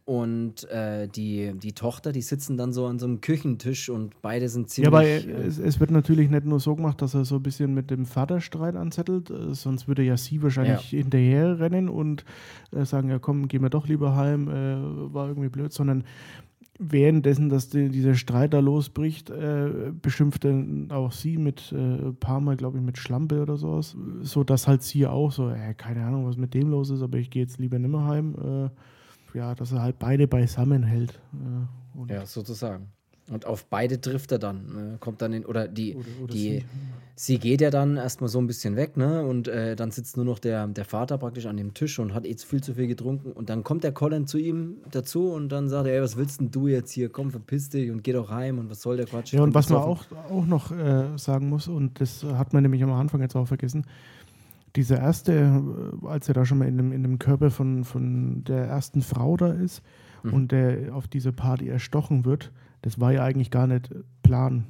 und 0.09 0.65
äh, 0.71 1.07
die, 1.07 1.53
die 1.53 1.75
Tochter, 1.75 2.13
die 2.13 2.23
sitzen 2.23 2.57
dann 2.57 2.73
so 2.73 2.87
an 2.87 2.99
so 2.99 3.05
einem 3.05 3.21
Küchentisch 3.21 3.91
und 3.91 4.15
beide 4.23 4.49
sind 4.49 4.71
ziemlich. 4.71 4.91
Ja, 4.91 4.99
aber 4.99 5.07
äh, 5.07 5.47
es, 5.47 5.59
es, 5.59 5.81
wird 5.81 5.91
natürlich 5.91 6.31
nicht 6.31 6.47
nur 6.47 6.61
so 6.61 6.75
gemacht, 6.75 7.03
dass 7.03 7.13
er 7.13 7.27
so 7.27 7.35
ein 7.35 7.43
bisschen 7.43 7.75
mit 7.75 7.91
dem 7.91 8.07
Vater 8.07 8.41
Streit 8.41 8.75
anzettelt, 8.75 9.29
äh, 9.29 9.55
sonst 9.55 9.87
würde 9.87 10.03
ja 10.03 10.17
sie 10.17 10.43
wahrscheinlich 10.43 10.93
ja. 10.93 11.01
hinterher 11.01 11.61
rennen 11.61 11.91
und 11.91 12.25
äh, 12.73 12.87
sagen: 12.87 13.11
Ja, 13.11 13.19
komm, 13.19 13.49
gehen 13.49 13.61
wir 13.61 13.69
doch 13.69 13.87
lieber 13.87 14.17
heim, 14.17 14.49
äh, 14.49 15.13
war 15.13 15.29
irgendwie 15.29 15.51
blöd, 15.51 15.75
sondern 15.75 16.05
währenddessen, 16.79 17.51
dass 17.51 17.69
die, 17.69 17.91
dieser 17.91 18.15
Streit 18.15 18.55
da 18.55 18.61
losbricht, 18.61 19.29
äh, 19.29 19.93
beschimpft 19.93 20.43
dann 20.45 20.91
auch 20.91 21.13
sie 21.13 21.37
mit 21.37 21.71
ein 21.71 22.17
paar 22.19 22.41
Mal, 22.41 22.57
glaube 22.57 22.79
ich, 22.79 22.83
mit 22.83 22.97
Schlampe 22.97 23.43
oder 23.43 23.59
sowas, 23.59 23.95
so 24.23 24.43
dass 24.43 24.69
halt 24.69 24.83
sie 24.83 25.07
auch 25.07 25.33
so: 25.33 25.53
Keine 25.77 26.03
Ahnung, 26.07 26.25
was 26.25 26.39
mit 26.39 26.55
dem 26.55 26.71
los 26.71 26.89
ist, 26.89 27.03
aber 27.03 27.19
ich 27.19 27.29
gehe 27.29 27.43
jetzt 27.43 27.59
lieber 27.59 27.79
nimmer 27.79 28.07
heim 28.07 28.71
ja, 29.39 29.55
dass 29.55 29.73
er 29.73 29.83
halt 29.83 29.99
beide 29.99 30.27
beisammen 30.27 30.83
hält. 30.83 31.19
Äh, 32.09 32.13
ja, 32.13 32.27
sozusagen. 32.27 32.89
Und 33.31 33.45
auf 33.45 33.67
beide 33.67 34.01
trifft 34.01 34.33
er 34.33 34.39
dann. 34.39 34.95
Äh, 34.95 34.99
kommt 34.99 35.23
dann 35.23 35.33
in, 35.33 35.45
oder 35.45 35.69
die, 35.69 35.95
oder, 35.95 36.07
oder 36.23 36.33
die 36.33 36.39
sie. 36.39 36.65
sie. 37.15 37.39
geht 37.39 37.61
ja 37.61 37.71
dann 37.71 37.97
erstmal 37.97 38.29
so 38.29 38.39
ein 38.39 38.47
bisschen 38.47 38.75
weg, 38.75 38.97
ne? 38.97 39.23
Und 39.23 39.49
äh, 39.49 39.77
dann 39.77 39.91
sitzt 39.91 40.17
nur 40.17 40.25
noch 40.25 40.39
der, 40.39 40.67
der 40.67 40.85
Vater 40.85 41.19
praktisch 41.19 41.47
an 41.47 41.57
dem 41.57 41.75
Tisch 41.75 41.99
und 41.99 42.15
hat 42.15 42.27
jetzt 42.27 42.45
viel 42.45 42.63
zu 42.63 42.75
viel 42.75 42.87
getrunken. 42.87 43.33
Und 43.33 43.51
dann 43.51 43.65
kommt 43.65 43.85
der 43.85 43.93
Colin 43.93 44.27
zu 44.27 44.39
ihm 44.39 44.79
dazu 44.91 45.31
und 45.31 45.51
dann 45.51 45.69
sagt 45.69 45.87
er, 45.87 45.95
ey, 45.95 46.03
was 46.03 46.17
willst 46.17 46.41
denn 46.41 46.51
du 46.51 46.69
jetzt 46.69 46.91
hier? 46.91 47.11
Komm, 47.11 47.31
verpiss 47.31 47.69
dich 47.69 47.91
und 47.91 48.03
geh 48.03 48.13
doch 48.13 48.31
heim 48.31 48.59
und 48.59 48.71
was 48.71 48.81
soll 48.81 48.97
der 48.97 49.07
Quatsch? 49.07 49.35
Ja, 49.35 49.43
und 49.43 49.55
was 49.55 49.69
man 49.69 49.83
auch, 49.83 50.05
auch 50.31 50.47
noch 50.47 50.73
äh, 50.73 51.17
sagen 51.17 51.49
muss, 51.49 51.69
und 51.69 52.01
das 52.01 52.25
hat 52.25 52.55
man 52.55 52.63
nämlich 52.63 52.83
am 52.83 52.93
Anfang 52.93 53.21
jetzt 53.21 53.37
auch 53.37 53.47
vergessen, 53.47 53.85
dieser 54.79 55.01
erste, 55.01 55.33
äh, 55.33 56.07
als 56.07 56.29
er 56.29 56.35
da 56.35 56.45
schon 56.45 56.59
mal 56.59 56.69
in 56.69 56.77
dem, 56.77 56.93
in 56.93 57.03
dem 57.03 57.19
Körper 57.19 57.51
von, 57.51 57.85
von 57.85 58.45
der 58.45 58.67
ersten 58.67 59.03
Frau 59.03 59.37
da 59.37 59.53
ist 59.53 59.83
mhm. 60.23 60.33
und 60.33 60.53
der 60.53 60.95
auf 60.95 61.09
diese 61.09 61.33
Party 61.33 61.69
erstochen 61.69 62.25
wird, 62.25 62.53
das 62.83 63.01
war 63.01 63.13
ja 63.13 63.25
eigentlich 63.25 63.51
gar 63.51 63.67
nicht 63.67 63.93
Plan, 64.23 64.67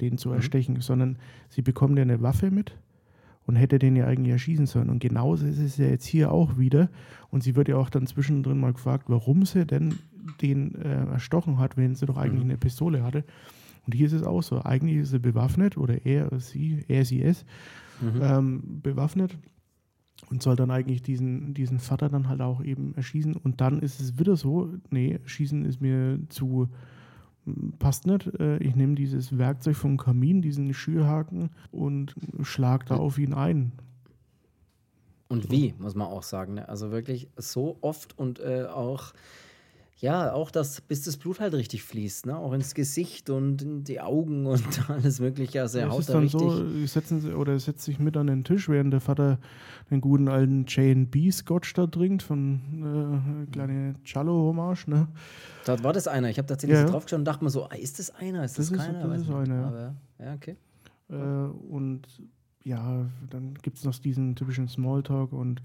den 0.00 0.18
zu 0.18 0.30
mhm. 0.30 0.34
erstechen, 0.34 0.80
sondern 0.80 1.18
sie 1.48 1.62
bekommen 1.62 1.96
ja 1.96 2.02
eine 2.02 2.20
Waffe 2.20 2.50
mit 2.50 2.76
und 3.46 3.54
hätte 3.54 3.78
den 3.78 3.94
ja 3.94 4.06
eigentlich 4.06 4.32
erschießen 4.32 4.66
sollen. 4.66 4.90
Und 4.90 4.98
genauso 4.98 5.46
ist 5.46 5.60
es 5.60 5.76
ja 5.76 5.86
jetzt 5.86 6.04
hier 6.04 6.32
auch 6.32 6.58
wieder. 6.58 6.90
Und 7.30 7.44
sie 7.44 7.54
wird 7.54 7.68
ja 7.68 7.76
auch 7.76 7.90
dann 7.90 8.08
zwischendrin 8.08 8.58
mal 8.58 8.72
gefragt, 8.72 9.04
warum 9.06 9.46
sie 9.46 9.64
denn 9.64 10.00
den 10.42 10.74
äh, 10.74 11.06
erstochen 11.06 11.58
hat, 11.58 11.76
wenn 11.76 11.94
sie 11.94 12.06
doch 12.06 12.16
eigentlich 12.16 12.44
mhm. 12.44 12.50
eine 12.50 12.58
Pistole 12.58 13.04
hatte. 13.04 13.22
Und 13.86 13.94
hier 13.94 14.06
ist 14.06 14.12
es 14.12 14.24
auch 14.24 14.42
so. 14.42 14.62
Eigentlich 14.64 14.98
ist 14.98 15.10
sie 15.10 15.20
bewaffnet 15.20 15.78
oder 15.78 16.04
er, 16.04 16.28
sie, 16.40 16.84
er, 16.88 17.04
sie, 17.04 17.22
es 17.22 17.46
mhm. 18.00 18.20
ähm, 18.22 18.80
bewaffnet 18.82 19.36
und 20.30 20.42
soll 20.42 20.56
dann 20.56 20.70
eigentlich 20.70 21.02
diesen, 21.02 21.54
diesen 21.54 21.78
Vater 21.78 22.08
dann 22.08 22.28
halt 22.28 22.40
auch 22.40 22.62
eben 22.62 22.94
erschießen. 22.94 23.36
Und 23.36 23.60
dann 23.60 23.80
ist 23.80 24.00
es 24.00 24.18
wieder 24.18 24.36
so, 24.36 24.70
nee, 24.90 25.20
schießen 25.24 25.64
ist 25.64 25.80
mir 25.80 26.18
zu, 26.28 26.68
passt 27.78 28.06
nicht. 28.06 28.26
Äh, 28.38 28.58
ich 28.58 28.74
nehme 28.74 28.94
dieses 28.94 29.38
Werkzeug 29.38 29.76
vom 29.76 29.96
Kamin, 29.96 30.42
diesen 30.42 30.74
Schürhaken 30.74 31.50
und 31.70 32.14
schlag 32.42 32.86
da 32.86 32.96
auf 32.96 33.18
ihn 33.18 33.32
ein. 33.32 33.72
Und 35.28 35.50
wie, 35.50 35.74
muss 35.78 35.94
man 35.94 36.08
auch 36.08 36.22
sagen. 36.22 36.54
Ne? 36.54 36.68
Also 36.68 36.90
wirklich 36.90 37.28
so 37.36 37.78
oft 37.82 38.18
und 38.18 38.40
äh, 38.40 38.64
auch 38.64 39.12
ja, 40.00 40.32
auch 40.32 40.52
das, 40.52 40.80
bis 40.80 41.02
das 41.02 41.16
Blut 41.16 41.40
halt 41.40 41.54
richtig 41.54 41.82
fließt, 41.82 42.26
ne? 42.26 42.36
Auch 42.36 42.52
ins 42.52 42.74
Gesicht 42.74 43.30
und 43.30 43.62
in 43.62 43.82
die 43.82 44.00
Augen 44.00 44.46
und 44.46 44.62
alles 44.90 45.18
Mögliche. 45.18 45.60
Also 45.60 45.78
er 45.78 45.90
haut 45.90 46.00
ist 46.00 46.08
da 46.08 46.12
dann 46.14 46.22
richtig. 46.22 46.40
so, 46.40 46.86
setzen 46.86 47.20
sie, 47.20 47.34
oder 47.34 47.58
setzt 47.58 47.82
sich 47.82 47.98
mit 47.98 48.16
an 48.16 48.28
den 48.28 48.44
Tisch, 48.44 48.68
während 48.68 48.92
der 48.92 49.00
Vater 49.00 49.38
den 49.90 50.00
guten 50.00 50.28
alten 50.28 50.66
J&B 50.66 51.32
Scotch 51.32 51.74
da 51.74 51.88
trinkt, 51.88 52.22
von 52.22 53.46
äh, 53.48 53.50
kleine 53.50 53.96
Cello-Hommage, 54.04 54.86
ne? 54.86 55.08
Da 55.64 55.82
war 55.82 55.92
das 55.92 56.06
einer. 56.06 56.30
Ich 56.30 56.38
habe 56.38 56.46
tatsächlich 56.46 56.78
ja. 56.78 56.86
so 56.86 56.92
drauf 56.92 57.04
geschaut 57.04 57.18
und 57.18 57.24
dachte 57.24 57.42
mir 57.42 57.50
so, 57.50 57.64
ah, 57.64 57.74
ist 57.74 57.98
das 57.98 58.14
einer? 58.14 58.44
Ist 58.44 58.56
das, 58.56 58.70
das 58.70 58.78
keiner? 58.78 59.00
Ist, 59.00 59.10
das 59.10 59.28
ist 59.28 59.34
einer, 59.34 59.54
ja. 59.54 59.66
Aber, 59.66 59.94
ja, 60.20 60.34
okay. 60.34 60.56
Äh, 61.10 61.14
und 61.14 62.06
ja, 62.62 63.04
dann 63.30 63.54
gibt 63.62 63.78
es 63.78 63.84
noch 63.84 63.96
diesen 63.98 64.36
typischen 64.36 64.68
Smalltalk 64.68 65.32
und 65.32 65.60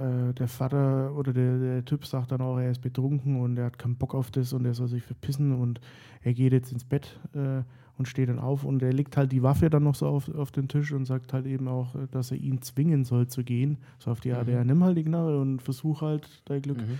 äh, 0.00 0.32
der 0.34 0.48
Vater 0.48 1.14
oder 1.14 1.32
der, 1.32 1.58
der, 1.58 1.84
Typ 1.84 2.06
sagt 2.06 2.32
dann 2.32 2.40
auch, 2.40 2.58
er 2.58 2.70
ist 2.70 2.80
betrunken 2.80 3.40
und 3.40 3.58
er 3.58 3.66
hat 3.66 3.78
keinen 3.78 3.96
Bock 3.96 4.14
auf 4.14 4.30
das 4.30 4.52
und 4.52 4.64
er 4.64 4.74
soll 4.74 4.88
sich 4.88 5.02
verpissen 5.02 5.52
und 5.52 5.80
er 6.22 6.32
geht 6.32 6.52
jetzt 6.52 6.72
ins 6.72 6.84
Bett 6.84 7.18
äh, 7.34 7.62
und 7.98 8.08
steht 8.08 8.30
dann 8.30 8.38
auf 8.38 8.64
und 8.64 8.82
er 8.82 8.92
legt 8.92 9.16
halt 9.16 9.30
die 9.30 9.42
Waffe 9.42 9.68
dann 9.68 9.84
noch 9.84 9.94
so 9.94 10.06
auf, 10.06 10.34
auf 10.34 10.50
den 10.52 10.68
Tisch 10.68 10.92
und 10.92 11.04
sagt 11.04 11.32
halt 11.32 11.46
eben 11.46 11.68
auch, 11.68 11.94
dass 12.10 12.30
er 12.30 12.38
ihn 12.38 12.62
zwingen 12.62 13.04
soll 13.04 13.26
zu 13.26 13.44
gehen. 13.44 13.76
So 13.98 14.10
auf 14.10 14.20
die 14.20 14.32
Art, 14.32 14.46
mhm. 14.46 14.54
ja, 14.54 14.64
nimm 14.64 14.82
halt 14.82 14.96
die 14.96 15.04
Knarre 15.04 15.38
und 15.38 15.60
versuch 15.60 16.00
halt 16.00 16.42
dein 16.46 16.62
Glück. 16.62 16.78
Mhm. 16.78 16.98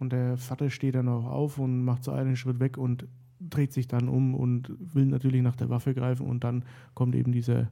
Und 0.00 0.12
der 0.12 0.36
Vater 0.36 0.68
steht 0.68 0.96
dann 0.96 1.08
auch 1.08 1.26
auf 1.26 1.58
und 1.58 1.84
macht 1.84 2.02
so 2.02 2.10
einen 2.10 2.34
Schritt 2.34 2.58
weg 2.58 2.76
und 2.76 3.06
dreht 3.50 3.72
sich 3.72 3.88
dann 3.88 4.08
um 4.08 4.34
und 4.34 4.72
will 4.94 5.06
natürlich 5.06 5.42
nach 5.42 5.56
der 5.56 5.70
Waffe 5.70 5.94
greifen 5.94 6.26
und 6.26 6.44
dann 6.44 6.64
kommt 6.94 7.14
eben 7.14 7.32
dieser, 7.32 7.70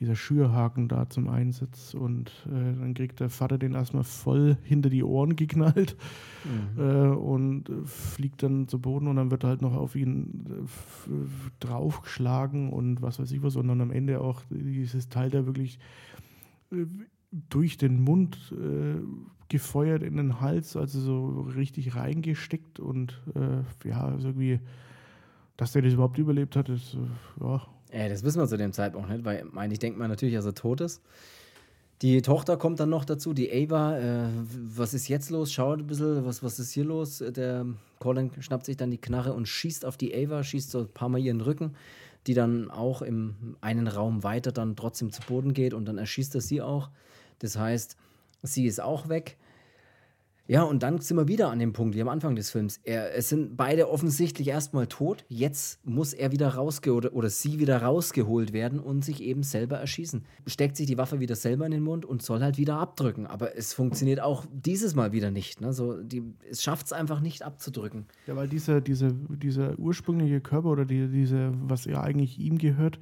dieser 0.00 0.14
Schürhaken 0.14 0.88
da 0.88 1.08
zum 1.08 1.28
Einsatz 1.28 1.94
und 1.94 2.30
äh, 2.46 2.50
dann 2.78 2.94
kriegt 2.94 3.20
der 3.20 3.30
Vater 3.30 3.58
den 3.58 3.74
erstmal 3.74 4.04
voll 4.04 4.56
hinter 4.62 4.90
die 4.90 5.02
Ohren 5.02 5.36
geknallt 5.36 5.96
mhm. 6.44 6.80
äh, 6.80 7.08
und 7.08 7.70
fliegt 7.84 8.42
dann 8.42 8.68
zu 8.68 8.80
Boden 8.80 9.08
und 9.08 9.16
dann 9.16 9.30
wird 9.30 9.44
halt 9.44 9.62
noch 9.62 9.74
auf 9.74 9.96
ihn 9.96 10.46
äh, 11.08 11.12
draufgeschlagen 11.60 12.70
und 12.70 13.02
was 13.02 13.18
weiß 13.18 13.32
ich 13.32 13.42
was 13.42 13.56
und 13.56 13.68
dann 13.68 13.80
am 13.80 13.90
Ende 13.90 14.20
auch 14.20 14.42
dieses 14.50 15.08
Teil 15.08 15.30
da 15.30 15.46
wirklich 15.46 15.78
äh, 16.70 16.86
durch 17.50 17.76
den 17.76 18.00
Mund 18.02 18.38
äh, 18.52 19.00
gefeuert 19.48 20.02
in 20.02 20.16
den 20.16 20.40
Hals, 20.40 20.76
also 20.76 21.00
so 21.00 21.40
richtig 21.56 21.94
reingesteckt 21.94 22.80
und 22.80 23.18
ja, 23.82 24.04
also 24.04 24.28
irgendwie 24.28 24.60
dass 25.58 25.72
der 25.72 25.82
das 25.82 25.92
überhaupt 25.92 26.16
überlebt 26.16 26.56
hat, 26.56 26.70
ist, 26.70 26.94
äh, 26.94 27.44
ja. 27.44 27.66
Äh, 27.90 28.08
das 28.08 28.22
wissen 28.22 28.40
wir 28.40 28.46
zu 28.46 28.56
dem 28.56 28.72
Zeitpunkt 28.72 29.10
nicht, 29.10 29.24
weil 29.26 29.44
mein, 29.52 29.70
ich 29.70 29.78
denke 29.78 29.98
mal 29.98 30.08
natürlich, 30.08 30.34
dass 30.34 30.46
er 30.46 30.54
tot 30.54 30.80
ist. 30.80 31.02
Die 32.00 32.22
Tochter 32.22 32.56
kommt 32.56 32.80
dann 32.80 32.90
noch 32.90 33.04
dazu, 33.04 33.34
die 33.34 33.50
Ava. 33.52 33.98
Äh, 33.98 34.28
was 34.74 34.94
ist 34.94 35.08
jetzt 35.08 35.30
los? 35.30 35.52
Schaut 35.52 35.80
ein 35.80 35.86
bisschen, 35.86 36.24
was, 36.24 36.42
was 36.42 36.58
ist 36.58 36.72
hier 36.72 36.84
los? 36.84 37.18
Der 37.18 37.66
Colin 37.98 38.30
schnappt 38.40 38.64
sich 38.64 38.76
dann 38.78 38.90
die 38.90 38.98
Knarre 38.98 39.34
und 39.34 39.46
schießt 39.46 39.84
auf 39.84 39.96
die 39.96 40.14
Ava, 40.14 40.42
schießt 40.42 40.70
so 40.70 40.80
ein 40.80 40.88
paar 40.88 41.08
Mal 41.08 41.18
ihren 41.18 41.40
Rücken, 41.40 41.74
die 42.26 42.34
dann 42.34 42.70
auch 42.70 43.02
im 43.02 43.56
einen 43.60 43.88
Raum 43.88 44.22
weiter 44.22 44.52
dann 44.52 44.76
trotzdem 44.76 45.10
zu 45.10 45.20
Boden 45.22 45.52
geht 45.52 45.74
und 45.74 45.86
dann 45.86 45.98
erschießt 45.98 46.34
er 46.36 46.40
sie 46.40 46.62
auch. 46.62 46.88
Das 47.40 47.58
heißt, 47.58 47.96
Sie 48.42 48.66
ist 48.66 48.80
auch 48.80 49.08
weg. 49.08 49.36
Ja, 50.48 50.62
und 50.62 50.82
dann 50.82 50.98
sind 50.98 51.18
wir 51.18 51.28
wieder 51.28 51.50
an 51.50 51.58
dem 51.58 51.74
Punkt 51.74 51.94
wie 51.94 52.00
am 52.00 52.08
Anfang 52.08 52.34
des 52.34 52.50
Films. 52.50 52.80
Er, 52.82 53.14
es 53.14 53.28
sind 53.28 53.58
beide 53.58 53.90
offensichtlich 53.90 54.48
erstmal 54.48 54.86
tot. 54.86 55.26
Jetzt 55.28 55.86
muss 55.86 56.14
er 56.14 56.32
wieder 56.32 56.48
rausgeholt 56.54 57.04
oder, 57.04 57.14
oder 57.14 57.28
sie 57.28 57.58
wieder 57.58 57.82
rausgeholt 57.82 58.54
werden 58.54 58.80
und 58.80 59.04
sich 59.04 59.22
eben 59.22 59.42
selber 59.42 59.76
erschießen. 59.76 60.24
Steckt 60.46 60.78
sich 60.78 60.86
die 60.86 60.96
Waffe 60.96 61.20
wieder 61.20 61.36
selber 61.36 61.66
in 61.66 61.72
den 61.72 61.82
Mund 61.82 62.06
und 62.06 62.22
soll 62.22 62.40
halt 62.40 62.56
wieder 62.56 62.76
abdrücken. 62.76 63.26
Aber 63.26 63.58
es 63.58 63.74
funktioniert 63.74 64.20
auch 64.20 64.46
dieses 64.50 64.94
Mal 64.94 65.12
wieder 65.12 65.30
nicht. 65.30 65.60
Ne? 65.60 65.74
So, 65.74 66.02
die, 66.02 66.22
es 66.50 66.62
schafft 66.62 66.86
es 66.86 66.92
einfach 66.94 67.20
nicht 67.20 67.42
abzudrücken. 67.42 68.06
Ja, 68.26 68.34
weil 68.34 68.48
dieser 68.48 68.80
diese, 68.80 69.12
diese 69.12 69.78
ursprüngliche 69.78 70.40
Körper 70.40 70.70
oder 70.70 70.86
die, 70.86 71.08
diese, 71.08 71.52
was 71.60 71.84
ja 71.84 72.00
eigentlich 72.00 72.38
ihm 72.38 72.56
gehört, 72.56 72.98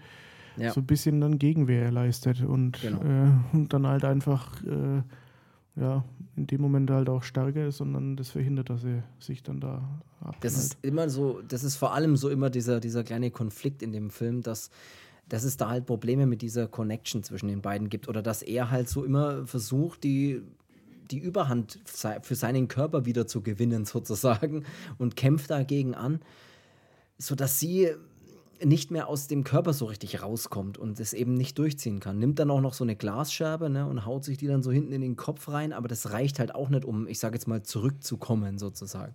ja. 0.56 0.72
so 0.72 0.80
ein 0.80 0.86
bisschen 0.86 1.20
dann 1.20 1.38
Gegenwehr 1.38 1.92
leistet 1.92 2.42
und, 2.42 2.80
genau. 2.80 3.02
äh, 3.02 3.30
und 3.56 3.72
dann 3.72 3.86
halt 3.86 4.04
einfach. 4.04 4.64
Äh, 4.64 5.02
ja, 5.76 6.04
in 6.36 6.46
dem 6.46 6.60
Moment 6.60 6.90
halt 6.90 7.08
auch 7.08 7.22
stärker 7.22 7.66
ist 7.66 7.80
und 7.80 7.92
dann 7.92 8.16
das 8.16 8.30
verhindert, 8.30 8.70
dass 8.70 8.84
er 8.84 9.02
sich 9.18 9.42
dann 9.42 9.60
da 9.60 9.82
abknallt. 10.20 10.44
Das 10.44 10.56
ist 10.56 10.78
immer 10.82 11.08
so, 11.08 11.42
das 11.46 11.64
ist 11.64 11.76
vor 11.76 11.92
allem 11.92 12.16
so 12.16 12.30
immer 12.30 12.50
dieser, 12.50 12.80
dieser 12.80 13.04
kleine 13.04 13.30
Konflikt 13.30 13.82
in 13.82 13.92
dem 13.92 14.10
Film, 14.10 14.42
dass, 14.42 14.70
dass 15.28 15.44
es 15.44 15.56
da 15.56 15.68
halt 15.68 15.86
Probleme 15.86 16.26
mit 16.26 16.42
dieser 16.42 16.66
Connection 16.66 17.22
zwischen 17.22 17.48
den 17.48 17.60
beiden 17.60 17.90
gibt 17.90 18.08
oder 18.08 18.22
dass 18.22 18.42
er 18.42 18.70
halt 18.70 18.88
so 18.88 19.04
immer 19.04 19.46
versucht, 19.46 20.02
die, 20.02 20.42
die 21.10 21.18
Überhand 21.18 21.78
für 21.84 22.34
seinen 22.34 22.68
Körper 22.68 23.04
wieder 23.04 23.26
zu 23.26 23.42
gewinnen 23.42 23.84
sozusagen 23.86 24.64
und 24.98 25.14
kämpft 25.14 25.50
dagegen 25.50 25.94
an, 25.94 26.20
sodass 27.18 27.60
sie 27.60 27.90
nicht 28.64 28.90
mehr 28.90 29.08
aus 29.08 29.26
dem 29.26 29.44
Körper 29.44 29.72
so 29.72 29.86
richtig 29.86 30.22
rauskommt 30.22 30.78
und 30.78 30.98
es 31.00 31.12
eben 31.12 31.34
nicht 31.34 31.58
durchziehen 31.58 32.00
kann. 32.00 32.18
Nimmt 32.18 32.38
dann 32.38 32.50
auch 32.50 32.60
noch 32.60 32.74
so 32.74 32.84
eine 32.84 32.96
Glasscherbe 32.96 33.70
ne, 33.70 33.86
und 33.86 34.06
haut 34.06 34.24
sich 34.24 34.38
die 34.38 34.46
dann 34.46 34.62
so 34.62 34.70
hinten 34.72 34.92
in 34.92 35.00
den 35.00 35.16
Kopf 35.16 35.48
rein, 35.48 35.72
aber 35.72 35.88
das 35.88 36.10
reicht 36.10 36.38
halt 36.38 36.54
auch 36.54 36.68
nicht, 36.68 36.84
um, 36.84 37.06
ich 37.06 37.18
sage 37.18 37.34
jetzt 37.34 37.46
mal, 37.46 37.62
zurückzukommen 37.62 38.58
sozusagen. 38.58 39.14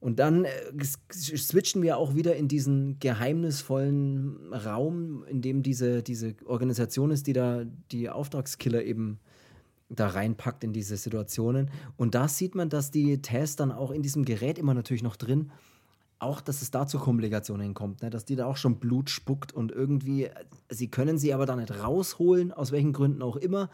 Und 0.00 0.18
dann 0.18 0.44
äh, 0.44 0.50
switchen 0.82 1.80
wir 1.82 1.96
auch 1.96 2.14
wieder 2.14 2.36
in 2.36 2.46
diesen 2.46 2.98
geheimnisvollen 2.98 4.52
Raum, 4.52 5.24
in 5.26 5.40
dem 5.40 5.62
diese, 5.62 6.02
diese 6.02 6.34
Organisation 6.44 7.10
ist, 7.10 7.26
die 7.26 7.32
da 7.32 7.64
die 7.90 8.10
Auftragskiller 8.10 8.82
eben 8.82 9.18
da 9.88 10.08
reinpackt 10.08 10.62
in 10.62 10.72
diese 10.72 10.96
Situationen. 10.96 11.70
Und 11.96 12.14
da 12.14 12.28
sieht 12.28 12.54
man, 12.54 12.68
dass 12.68 12.90
die 12.90 13.22
Tests 13.22 13.56
dann 13.56 13.72
auch 13.72 13.90
in 13.90 14.02
diesem 14.02 14.24
Gerät 14.24 14.58
immer 14.58 14.74
natürlich 14.74 15.02
noch 15.02 15.16
drin 15.16 15.50
auch, 16.18 16.40
dass 16.40 16.62
es 16.62 16.70
da 16.70 16.86
zu 16.86 16.98
Komplikationen 16.98 17.74
kommt, 17.74 18.02
ne? 18.02 18.10
dass 18.10 18.24
die 18.24 18.36
da 18.36 18.46
auch 18.46 18.56
schon 18.56 18.78
Blut 18.78 19.10
spuckt 19.10 19.52
und 19.52 19.72
irgendwie, 19.72 20.30
sie 20.70 20.88
können 20.88 21.18
sie 21.18 21.34
aber 21.34 21.46
da 21.46 21.56
nicht 21.56 21.82
rausholen, 21.82 22.52
aus 22.52 22.72
welchen 22.72 22.92
Gründen 22.92 23.22
auch 23.22 23.36
immer. 23.36 23.70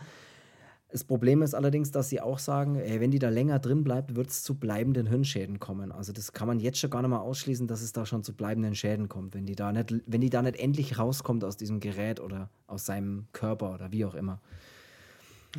Das 0.93 1.05
Problem 1.05 1.43
ist 1.43 1.55
allerdings, 1.55 1.93
dass 1.93 2.09
sie 2.09 2.21
auch 2.21 2.41
sagen, 2.41 2.75
ey, 2.75 3.01
wenn 3.01 3.13
die 3.13 3.21
da 3.21 3.29
länger 3.29 3.61
drin 3.61 3.85
bleibt, 3.85 4.17
wird 4.17 4.31
es 4.31 4.43
zu 4.43 4.59
bleibenden 4.59 5.07
Hirnschäden 5.07 5.61
kommen. 5.61 5.93
Also 5.93 6.13
das 6.13 6.33
kann 6.33 6.49
man 6.49 6.59
jetzt 6.59 6.79
schon 6.79 6.91
gar 6.91 7.03
nicht 7.03 7.11
mal 7.11 7.21
ausschließen, 7.21 7.69
dass 7.69 7.81
es 7.81 7.93
da 7.93 8.05
schon 8.05 8.25
zu 8.25 8.35
bleibenden 8.35 8.75
Schäden 8.75 9.09
kommt, 9.09 9.35
wenn 9.35 9.47
die 9.47 9.55
da 9.55 9.73
nicht, 9.73 9.95
wenn 10.07 10.21
die 10.21 10.31
da 10.31 10.43
nicht 10.43 10.59
endlich 10.59 10.99
rauskommt 10.99 11.45
aus 11.45 11.57
diesem 11.57 11.79
Gerät 11.79 12.19
oder 12.19 12.51
aus 12.67 12.87
seinem 12.87 13.27
Körper 13.33 13.73
oder 13.73 13.93
wie 13.93 14.05
auch 14.05 14.15
immer. 14.15 14.41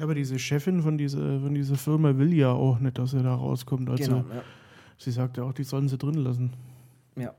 Aber 0.02 0.16
diese 0.16 0.38
Chefin 0.38 0.82
von 0.82 0.98
dieser, 0.98 1.40
von 1.40 1.54
dieser 1.54 1.76
Firma 1.76 2.18
will 2.18 2.34
ja 2.34 2.52
auch 2.52 2.80
nicht, 2.80 2.98
dass 2.98 3.14
er 3.14 3.24
da 3.24 3.36
rauskommt. 3.36 3.90
Also 3.90 4.04
genau, 4.04 4.26
ja. 4.34 4.44
sie 4.98 5.12
sagt 5.12 5.38
ja 5.38 5.44
auch, 5.44 5.54
die 5.54 5.64
sollen 5.64 5.88
sie 5.88 5.98
drin 5.98 6.16
lassen. 6.16 6.52
Ja. 7.16 7.36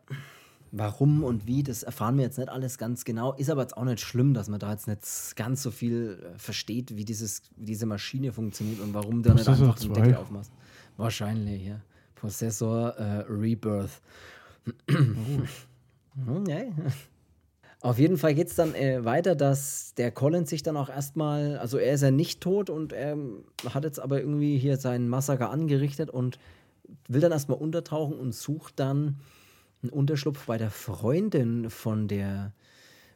Warum 0.74 1.22
und 1.22 1.46
wie, 1.46 1.62
das 1.62 1.82
erfahren 1.82 2.16
wir 2.16 2.24
jetzt 2.24 2.38
nicht 2.38 2.48
alles 2.48 2.78
ganz 2.78 3.04
genau. 3.04 3.34
Ist 3.34 3.50
aber 3.50 3.60
jetzt 3.60 3.76
auch 3.76 3.84
nicht 3.84 4.00
schlimm, 4.00 4.32
dass 4.32 4.48
man 4.48 4.58
da 4.58 4.72
jetzt 4.72 4.88
nicht 4.88 5.36
ganz 5.36 5.62
so 5.62 5.70
viel 5.70 6.18
äh, 6.34 6.38
versteht, 6.38 6.96
wie, 6.96 7.04
dieses, 7.04 7.42
wie 7.56 7.66
diese 7.66 7.84
Maschine 7.84 8.32
funktioniert 8.32 8.80
und 8.80 8.94
warum 8.94 9.22
der 9.22 9.34
nicht 9.34 9.46
einfach 9.46 9.78
den 9.78 9.92
Deckel 9.92 10.16
aufmacht. 10.16 10.50
Wahrscheinlich, 10.96 11.66
ja. 11.66 11.80
Prozessor 12.14 12.96
äh, 12.96 13.24
Rebirth. 13.28 14.00
oh. 14.88 16.38
okay. 16.38 16.72
Auf 17.82 17.98
jeden 17.98 18.16
Fall 18.16 18.34
geht 18.34 18.46
es 18.46 18.54
dann 18.54 18.74
äh, 18.74 19.04
weiter, 19.04 19.34
dass 19.34 19.92
der 19.96 20.10
Collins 20.12 20.48
sich 20.48 20.62
dann 20.62 20.76
auch 20.76 20.88
erstmal, 20.88 21.58
also 21.58 21.78
er 21.78 21.94
ist 21.94 22.02
ja 22.02 22.12
nicht 22.12 22.40
tot 22.40 22.70
und 22.70 22.92
er 22.92 23.18
hat 23.68 23.84
jetzt 23.84 23.98
aber 23.98 24.20
irgendwie 24.20 24.56
hier 24.56 24.76
seinen 24.76 25.08
Massaker 25.08 25.50
angerichtet 25.50 26.08
und 26.08 26.38
will 27.08 27.20
dann 27.20 27.32
erstmal 27.32 27.58
untertauchen 27.58 28.18
und 28.18 28.34
sucht 28.34 28.78
dann 28.78 29.18
einen 29.82 29.90
Unterschlupf 29.90 30.46
bei 30.46 30.58
der 30.58 30.70
Freundin 30.70 31.70
von 31.70 32.08
der 32.08 32.52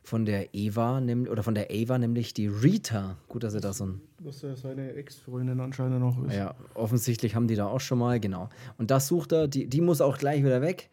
von 0.07 0.25
der 0.25 0.55
Eva, 0.55 1.01
oder 1.29 1.43
von 1.43 1.57
der 1.57 1.69
Ava, 1.69 1.99
nämlich 1.99 2.33
die 2.33 2.47
Rita. 2.47 3.17
Gut, 3.27 3.43
dass 3.43 3.55
er 3.55 3.61
da 3.61 3.73
so 3.73 3.87
ein. 3.87 4.01
Was 4.21 4.41
ja 4.41 4.55
seine 4.55 4.93
Ex-Freundin 4.93 5.59
anscheinend 5.59 5.99
noch 5.99 6.25
ist. 6.25 6.33
Ja, 6.33 6.55
offensichtlich 6.75 7.35
haben 7.35 7.49
die 7.49 7.57
da 7.57 7.67
auch 7.67 7.81
schon 7.81 7.99
mal, 7.99 8.21
genau. 8.21 8.49
Und 8.79 8.93
das 8.93 9.09
sucht 9.09 9.33
er, 9.33 9.49
die, 9.49 9.67
die 9.67 9.81
muss 9.81 10.01
auch 10.01 10.17
gleich 10.17 10.45
wieder 10.45 10.63
weg. 10.63 10.91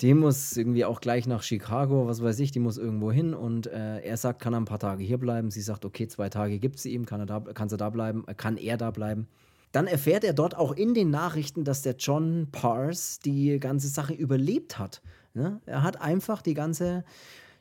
Die 0.00 0.14
muss 0.14 0.56
irgendwie 0.56 0.84
auch 0.84 1.00
gleich 1.00 1.28
nach 1.28 1.42
Chicago, 1.42 2.08
was 2.08 2.22
weiß 2.22 2.40
ich, 2.40 2.50
die 2.50 2.58
muss 2.58 2.78
irgendwo 2.78 3.12
hin 3.12 3.34
und 3.34 3.66
äh, 3.66 4.00
er 4.00 4.16
sagt, 4.16 4.40
kann 4.40 4.54
er 4.54 4.60
ein 4.60 4.64
paar 4.64 4.78
Tage 4.78 5.04
hier 5.04 5.18
bleiben. 5.18 5.50
Sie 5.50 5.60
sagt, 5.60 5.84
okay, 5.84 6.08
zwei 6.08 6.30
Tage 6.30 6.58
gibt 6.58 6.78
sie 6.78 6.92
ihm, 6.94 7.04
kann 7.04 7.20
er 7.20 7.26
da, 7.26 7.40
kann 7.40 7.68
sie 7.68 7.76
da 7.76 7.90
bleiben, 7.90 8.24
äh, 8.26 8.34
kann 8.34 8.56
er 8.56 8.78
da 8.78 8.90
bleiben. 8.90 9.28
Dann 9.72 9.86
erfährt 9.86 10.24
er 10.24 10.32
dort 10.32 10.56
auch 10.56 10.72
in 10.72 10.94
den 10.94 11.10
Nachrichten, 11.10 11.64
dass 11.64 11.82
der 11.82 11.94
John 11.96 12.48
Pars 12.50 13.20
die 13.20 13.58
ganze 13.60 13.88
Sache 13.88 14.14
überlebt 14.14 14.78
hat. 14.78 15.00
Ne? 15.34 15.60
Er 15.66 15.82
hat 15.82 16.00
einfach 16.00 16.42
die 16.42 16.54
ganze, 16.54 17.04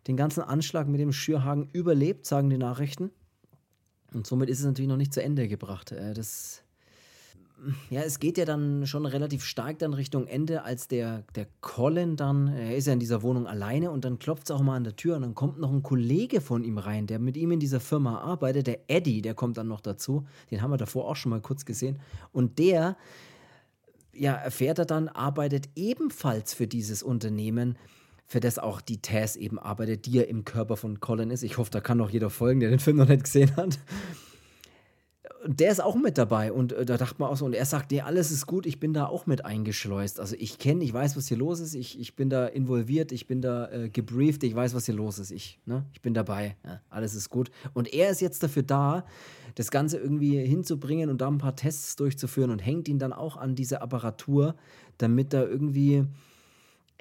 den 0.07 0.17
ganzen 0.17 0.41
Anschlag 0.41 0.87
mit 0.87 0.99
dem 0.99 1.13
Schürhaken 1.13 1.69
überlebt, 1.71 2.25
sagen 2.25 2.49
die 2.49 2.57
Nachrichten. 2.57 3.11
Und 4.13 4.25
somit 4.25 4.49
ist 4.49 4.59
es 4.59 4.65
natürlich 4.65 4.89
noch 4.89 4.97
nicht 4.97 5.13
zu 5.13 5.21
Ende 5.21 5.47
gebracht. 5.47 5.91
Äh, 5.91 6.13
das 6.15 6.63
ja, 7.89 8.01
es 8.01 8.19
geht 8.19 8.37
ja 8.37 8.45
dann 8.45 8.85
schon 8.85 9.05
relativ 9.05 9.43
stark 9.43 9.79
dann 9.79 9.93
Richtung 9.93 10.27
Ende, 10.27 10.63
als 10.63 10.87
der, 10.87 11.23
der 11.35 11.47
Colin 11.61 12.15
dann, 12.15 12.47
er 12.47 12.75
ist 12.75 12.87
ja 12.87 12.93
in 12.93 12.99
dieser 12.99 13.21
Wohnung 13.21 13.47
alleine 13.47 13.91
und 13.91 14.05
dann 14.05 14.19
klopft 14.19 14.43
es 14.43 14.51
auch 14.51 14.61
mal 14.61 14.75
an 14.75 14.83
der 14.83 14.95
Tür 14.95 15.15
und 15.15 15.21
dann 15.21 15.35
kommt 15.35 15.59
noch 15.59 15.71
ein 15.71 15.83
Kollege 15.83 16.41
von 16.41 16.63
ihm 16.63 16.77
rein, 16.77 17.07
der 17.07 17.19
mit 17.19 17.37
ihm 17.37 17.51
in 17.51 17.59
dieser 17.59 17.79
Firma 17.79 18.19
arbeitet, 18.19 18.67
der 18.67 18.79
Eddie, 18.89 19.21
der 19.21 19.33
kommt 19.33 19.57
dann 19.57 19.67
noch 19.67 19.81
dazu. 19.81 20.25
Den 20.51 20.61
haben 20.61 20.71
wir 20.71 20.77
davor 20.77 21.07
auch 21.07 21.15
schon 21.15 21.31
mal 21.31 21.41
kurz 21.41 21.65
gesehen. 21.65 21.99
Und 22.31 22.59
der, 22.59 22.97
ja, 24.13 24.33
erfährt 24.33 24.79
er 24.79 24.85
dann, 24.85 25.07
arbeitet 25.09 25.69
ebenfalls 25.75 26.53
für 26.53 26.67
dieses 26.67 27.03
Unternehmen, 27.03 27.77
für 28.25 28.39
das 28.39 28.59
auch 28.59 28.79
die 28.79 29.01
Tess 29.01 29.35
eben 29.35 29.57
arbeitet, 29.57 30.05
die 30.05 30.11
ja 30.11 30.23
im 30.23 30.45
Körper 30.45 30.77
von 30.77 30.99
Colin 30.99 31.31
ist. 31.31 31.43
Ich 31.43 31.57
hoffe, 31.57 31.71
da 31.71 31.81
kann 31.81 31.97
noch 31.97 32.11
jeder 32.11 32.29
folgen, 32.29 32.59
der 32.59 32.69
den 32.69 32.79
Film 32.79 32.97
noch 32.97 33.07
nicht 33.07 33.23
gesehen 33.23 33.55
hat 33.55 33.79
der 35.45 35.71
ist 35.71 35.81
auch 35.81 35.95
mit 35.95 36.17
dabei 36.17 36.51
und 36.51 36.73
äh, 36.73 36.85
da 36.85 36.97
dachte 36.97 37.15
man 37.19 37.29
auch 37.29 37.37
so, 37.37 37.45
und 37.45 37.53
er 37.53 37.65
sagt, 37.65 37.91
nee, 37.91 38.01
alles 38.01 38.31
ist 38.31 38.45
gut, 38.45 38.65
ich 38.65 38.79
bin 38.79 38.93
da 38.93 39.05
auch 39.05 39.25
mit 39.25 39.45
eingeschleust. 39.45 40.19
Also 40.19 40.35
ich 40.37 40.57
kenne, 40.57 40.83
ich 40.83 40.93
weiß, 40.93 41.15
was 41.15 41.27
hier 41.27 41.37
los 41.37 41.59
ist, 41.59 41.75
ich, 41.75 41.99
ich 41.99 42.15
bin 42.15 42.29
da 42.29 42.45
involviert, 42.45 43.11
ich 43.11 43.27
bin 43.27 43.41
da 43.41 43.69
äh, 43.71 43.89
gebrieft, 43.89 44.43
ich 44.43 44.53
weiß, 44.53 44.73
was 44.73 44.85
hier 44.85 44.95
los 44.95 45.19
ist, 45.19 45.31
ich, 45.31 45.59
ne? 45.65 45.85
ich 45.93 46.01
bin 46.01 46.13
dabei, 46.13 46.57
ja, 46.65 46.81
alles 46.89 47.15
ist 47.15 47.29
gut. 47.29 47.51
Und 47.73 47.93
er 47.93 48.09
ist 48.09 48.21
jetzt 48.21 48.43
dafür 48.43 48.63
da, 48.63 49.05
das 49.55 49.71
Ganze 49.71 49.97
irgendwie 49.97 50.37
hinzubringen 50.45 51.09
und 51.09 51.21
da 51.21 51.27
ein 51.27 51.37
paar 51.37 51.55
Tests 51.55 51.95
durchzuführen 51.95 52.51
und 52.51 52.59
hängt 52.59 52.87
ihn 52.87 52.99
dann 52.99 53.13
auch 53.13 53.37
an 53.37 53.55
diese 53.55 53.81
Apparatur, 53.81 54.55
damit 54.97 55.33
da 55.33 55.43
irgendwie 55.43 56.05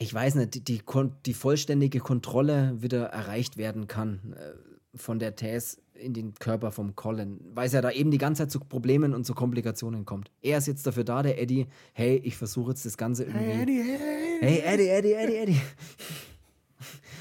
ich 0.01 0.15
weiß 0.15 0.37
nicht, 0.37 0.55
die, 0.55 0.61
die, 0.61 0.81
die, 1.27 1.35
vollständige 1.35 1.99
Kontrolle 1.99 2.81
wieder 2.81 3.07
erreicht 3.07 3.57
werden 3.57 3.89
kann 3.89 4.33
äh, 4.37 4.53
von 4.97 5.19
der 5.19 5.35
Tess 5.35 5.81
in 5.99 6.15
den 6.15 6.35
Körper 6.35 6.73
vom 6.73 6.97
Colin, 6.97 7.41
weil 7.55 7.67
es 7.67 7.73
ja 7.73 7.81
da 7.81 7.91
eben 7.91 8.11
die 8.11 8.19
ganze 8.19 8.43
Zeit 8.43 8.51
zu 8.51 8.61
Problemen 8.61 9.15
und 9.15 9.25
zu 9.25 9.35
Komplikationen 9.35 10.05
kommt. 10.05 10.31
Er 10.43 10.59
ist 10.59 10.67
jetzt 10.67 10.87
dafür 10.87 11.05
da, 11.05 11.23
der 11.23 11.41
Eddie, 11.41 11.67
hey, 11.93 12.21
ich 12.25 12.37
versuche 12.37 12.71
jetzt 12.71 12.85
das 12.87 12.97
Ganze 12.97 13.25
irgendwie. 13.25 13.45
Hey 13.45 13.63
Eddie, 13.63 13.83
hey, 13.83 14.39
hey 14.41 14.63
Eddie, 14.65 14.89
Eddie, 14.89 15.15
Eddie, 15.15 15.37
Eddie. 15.37 15.61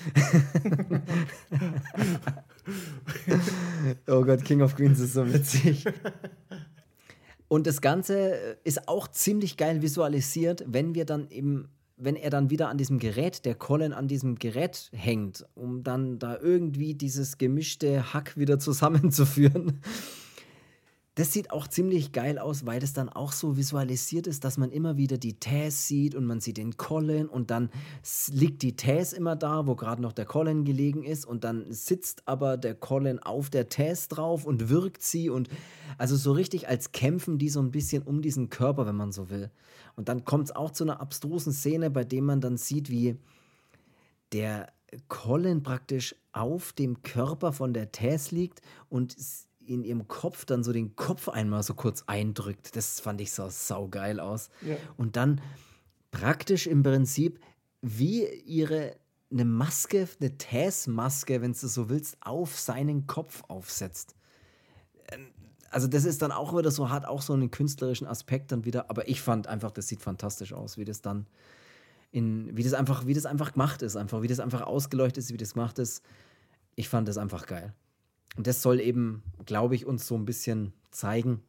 oh 4.07 4.23
Gott, 4.23 4.43
King 4.43 4.61
of 4.61 4.75
Queens 4.75 4.99
ist 4.99 5.13
so 5.13 5.31
witzig. 5.31 5.85
Und 7.47 7.65
das 7.65 7.81
Ganze 7.81 8.57
ist 8.63 8.87
auch 8.87 9.07
ziemlich 9.07 9.57
geil 9.57 9.81
visualisiert, 9.81 10.63
wenn 10.67 10.95
wir 10.95 11.05
dann 11.05 11.29
eben 11.29 11.69
wenn 11.97 12.15
er 12.15 12.29
dann 12.29 12.49
wieder 12.49 12.69
an 12.69 12.77
diesem 12.77 12.99
Gerät, 12.99 13.43
der 13.43 13.55
Colin 13.55 13.91
an 13.91 14.07
diesem 14.07 14.35
Gerät 14.35 14.89
hängt, 14.93 15.45
um 15.55 15.83
dann 15.83 16.19
da 16.19 16.37
irgendwie 16.39 16.93
dieses 16.93 17.37
gemischte 17.37 18.13
Hack 18.13 18.37
wieder 18.37 18.59
zusammenzuführen. 18.59 19.81
Das 21.17 21.33
sieht 21.33 21.49
auch 21.49 21.67
ziemlich 21.67 22.11
geil 22.11 22.37
aus, 22.37 22.67
weil 22.67 22.79
das 22.79 22.93
dann 22.93 23.09
auch 23.09 23.31
so 23.31 23.57
visualisiert 23.57 24.27
ist, 24.27 24.43
dass 24.43 24.59
man 24.59 24.69
immer 24.69 24.97
wieder 24.97 25.17
die 25.17 25.39
Taz 25.39 25.87
sieht 25.87 26.13
und 26.13 26.25
man 26.25 26.41
sieht 26.41 26.57
den 26.57 26.77
Colin 26.77 27.27
und 27.27 27.49
dann 27.49 27.71
liegt 28.31 28.61
die 28.61 28.75
Taz 28.75 29.13
immer 29.13 29.35
da, 29.35 29.65
wo 29.65 29.75
gerade 29.75 29.99
noch 29.99 30.13
der 30.13 30.25
Colin 30.25 30.63
gelegen 30.63 31.03
ist 31.03 31.25
und 31.25 31.43
dann 31.43 31.65
sitzt 31.71 32.27
aber 32.27 32.55
der 32.55 32.75
Colin 32.75 33.17
auf 33.17 33.49
der 33.49 33.67
Taz 33.67 34.09
drauf 34.09 34.45
und 34.45 34.69
wirkt 34.69 35.01
sie 35.01 35.31
und 35.31 35.49
also 35.97 36.15
so 36.15 36.33
richtig 36.33 36.67
als 36.67 36.91
kämpfen 36.91 37.39
die 37.39 37.49
so 37.49 37.61
ein 37.61 37.71
bisschen 37.71 38.03
um 38.03 38.21
diesen 38.21 38.51
Körper, 38.51 38.85
wenn 38.85 38.95
man 38.95 39.11
so 39.11 39.31
will. 39.31 39.49
Und 39.97 40.07
dann 40.09 40.23
kommt 40.23 40.45
es 40.45 40.55
auch 40.55 40.71
zu 40.71 40.83
einer 40.83 41.01
abstrusen 41.01 41.51
Szene, 41.51 41.89
bei 41.89 42.05
dem 42.05 42.25
man 42.25 42.39
dann 42.39 42.55
sieht, 42.55 42.89
wie 42.89 43.17
der 44.31 44.71
Colin 45.09 45.63
praktisch 45.63 46.15
auf 46.31 46.71
dem 46.71 47.01
Körper 47.01 47.51
von 47.51 47.73
der 47.73 47.91
Tess 47.91 48.31
liegt 48.31 48.61
und 48.89 49.17
in 49.65 49.83
ihrem 49.83 50.07
Kopf 50.07 50.45
dann 50.45 50.63
so 50.63 50.71
den 50.71 50.95
Kopf 50.95 51.27
einmal 51.27 51.63
so 51.63 51.73
kurz 51.73 52.03
eindrückt. 52.07 52.75
Das 52.75 52.99
fand 52.99 53.19
ich 53.19 53.31
so 53.31 53.49
saugeil 53.49 54.19
aus. 54.19 54.49
Ja. 54.61 54.77
Und 54.95 55.15
dann 55.17 55.41
praktisch 56.11 56.67
im 56.67 56.83
Prinzip 56.83 57.39
wie 57.81 58.25
ihre 58.25 58.95
eine 59.29 59.45
Maske, 59.45 60.07
eine 60.21 60.37
Taz-Maske, 60.37 61.41
wenn 61.41 61.51
du 61.51 61.67
so 61.67 61.89
willst, 61.89 62.17
auf 62.21 62.57
seinen 62.57 63.07
Kopf 63.07 63.43
aufsetzt. 63.49 64.15
Also 65.69 65.87
das 65.87 66.05
ist 66.05 66.21
dann 66.21 66.31
auch 66.31 66.57
wieder 66.57 66.71
so, 66.71 66.89
hat 66.89 67.05
auch 67.05 67.21
so 67.21 67.33
einen 67.33 67.51
künstlerischen 67.51 68.07
Aspekt 68.07 68.51
dann 68.51 68.65
wieder, 68.65 68.89
aber 68.89 69.07
ich 69.07 69.21
fand 69.21 69.47
einfach, 69.47 69.71
das 69.71 69.87
sieht 69.87 70.01
fantastisch 70.01 70.53
aus, 70.53 70.77
wie 70.77 70.85
das 70.85 71.01
dann 71.01 71.27
in, 72.11 72.55
wie 72.55 72.63
das 72.63 72.73
einfach, 72.73 73.05
wie 73.05 73.13
das 73.13 73.25
einfach 73.25 73.53
gemacht 73.53 73.81
ist, 73.81 73.95
einfach, 73.95 74.21
wie 74.21 74.27
das 74.27 74.39
einfach 74.39 74.61
ausgeleuchtet 74.61 75.23
ist, 75.23 75.33
wie 75.33 75.37
das 75.37 75.53
gemacht 75.53 75.77
ist. 75.79 76.03
Ich 76.75 76.89
fand 76.89 77.07
das 77.07 77.17
einfach 77.17 77.45
geil. 77.47 77.73
Und 78.37 78.47
das 78.47 78.61
soll 78.61 78.79
eben, 78.79 79.23
glaube 79.45 79.75
ich, 79.75 79.85
uns 79.85 80.07
so 80.07 80.15
ein 80.15 80.25
bisschen 80.25 80.73
zeigen, 80.91 81.41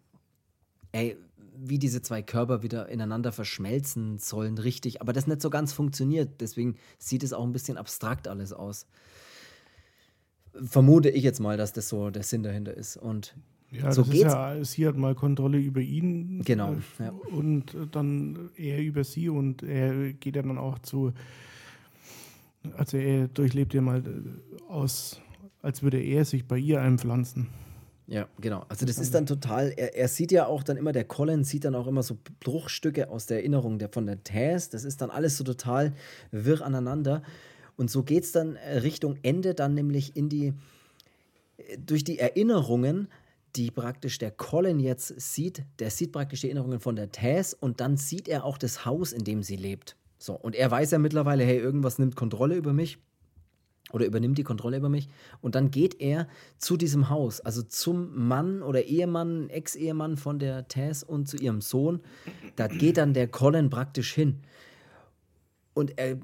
ey, 0.93 1.16
wie 1.61 1.79
diese 1.79 2.03
zwei 2.03 2.23
Körper 2.23 2.62
wieder 2.62 2.89
ineinander 2.89 3.33
verschmelzen 3.33 4.19
sollen, 4.19 4.59
richtig, 4.59 5.01
aber 5.01 5.12
das 5.12 5.27
nicht 5.27 5.43
so 5.43 5.51
ganz 5.51 5.73
funktioniert. 5.73 6.41
Deswegen 6.41 6.77
sieht 6.99 7.23
es 7.23 7.33
auch 7.33 7.45
ein 7.45 7.53
bisschen 7.53 7.77
abstrakt 7.77 8.29
alles 8.29 8.53
aus. 8.53 8.87
Vermute 10.55 11.11
ich 11.11 11.23
jetzt 11.23 11.41
mal, 11.41 11.57
dass 11.57 11.73
das 11.73 11.89
so 11.89 12.11
der 12.11 12.23
Sinn 12.23 12.43
dahinter 12.43 12.75
ist. 12.75 12.97
Und 12.97 13.35
ja, 13.71 13.93
so 13.93 14.03
das 14.03 14.11
geht's. 14.11 14.27
ist 14.27 14.33
ja, 14.33 14.64
sie 14.64 14.87
hat 14.87 14.97
mal 14.97 15.14
Kontrolle 15.14 15.59
über 15.59 15.81
ihn. 15.81 16.43
Genau. 16.45 16.75
Äh, 16.99 17.05
ja. 17.05 17.11
Und 17.31 17.77
dann 17.93 18.51
er 18.57 18.81
über 18.81 19.05
sie 19.05 19.29
und 19.29 19.62
er 19.62 20.12
geht 20.14 20.37
ja 20.37 20.43
dann 20.43 20.59
auch 20.59 20.79
zu, 20.79 21.12
also 22.77 22.97
er 22.97 23.29
durchlebt 23.29 23.75
ja 23.75 23.83
mal 23.83 23.99
äh, 23.99 24.62
aus, 24.69 25.21
als 25.61 25.83
würde 25.83 26.01
er 26.01 26.25
sich 26.25 26.47
bei 26.47 26.59
ihr 26.59 26.81
einpflanzen. 26.81 27.49
Ja, 28.07 28.27
genau. 28.41 28.64
Also 28.71 28.87
das 28.87 28.99
ist 28.99 29.14
dann 29.14 29.27
total, 29.27 29.75
er, 29.77 29.95
er, 29.95 30.09
sieht 30.09 30.33
ja 30.33 30.47
auch 30.47 30.62
dann 30.62 30.79
immer, 30.79 30.93
der 30.93 31.05
Colin 31.05 31.45
sieht 31.45 31.66
dann 31.66 31.75
auch 31.75 31.87
immer 31.87 32.03
so 32.03 32.16
Bruchstücke 32.41 33.11
aus 33.11 33.27
der 33.27 33.39
Erinnerung 33.39 33.79
der, 33.79 33.91
von 33.91 34.07
der 34.07 34.25
Taz. 34.25 34.71
Das 34.71 34.85
ist 34.85 35.03
dann 35.03 35.11
alles 35.11 35.37
so 35.37 35.45
total 35.45 35.93
wirr 36.31 36.62
aneinander. 36.62 37.23
Und 37.77 37.91
so 37.91 38.03
geht 38.03 38.25
es 38.25 38.33
dann 38.33 38.57
äh, 38.57 38.79
Richtung 38.79 39.19
Ende 39.23 39.55
dann 39.55 39.75
nämlich 39.75 40.16
in 40.16 40.31
die, 40.31 40.55
durch 41.85 42.03
die 42.03 42.19
Erinnerungen 42.19 43.09
die 43.57 43.71
praktisch 43.71 44.19
der 44.19 44.31
Colin 44.31 44.81
jetzt 44.81 45.21
sieht, 45.21 45.65
der 45.79 45.91
sieht 45.91 46.13
praktisch 46.13 46.43
die 46.43 46.49
Erinnerungen 46.49 46.81
von 46.81 46.97
der 46.97 47.11
Tess 47.11 47.55
und 47.55 47.81
dann 47.81 47.97
sieht 47.97 48.29
er 48.29 48.45
auch 48.45 48.59
das 48.59 48.85
Haus, 48.85 49.13
in 49.13 49.25
dem 49.25 49.43
sie 49.43 49.57
lebt. 49.57 49.97
So, 50.19 50.35
und 50.35 50.57
er 50.57 50.71
weiß 50.71 50.91
ja 50.91 50.99
mittlerweile, 50.99 51.45
hey, 51.45 51.59
irgendwas 51.59 51.99
nimmt 51.99 52.17
Kontrolle 52.17 52.57
über 52.57 52.73
mich 52.73 52.99
oder 53.93 54.05
übernimmt 54.05 54.39
die 54.39 54.45
Kontrolle 54.45 54.77
über 54.77 54.89
mich. 54.89 55.09
Und 55.41 55.55
dann 55.55 55.71
geht 55.71 56.01
er 56.01 56.29
zu 56.59 56.77
diesem 56.77 57.09
Haus, 57.09 57.41
also 57.41 57.63
zum 57.63 58.27
Mann 58.27 58.63
oder 58.63 58.85
Ehemann, 58.85 59.49
Ex-Ehemann 59.49 60.17
von 60.17 60.39
der 60.39 60.69
Tess 60.69 61.03
und 61.03 61.29
zu 61.29 61.37
ihrem 61.37 61.61
Sohn. 61.61 62.01
Da 62.57 62.67
geht 62.67 62.99
dann 62.99 63.15
der 63.15 63.29
Colin 63.29 63.71
praktisch 63.71 64.13
hin. 64.13 64.41
Und 65.79 65.99
er 65.99 66.18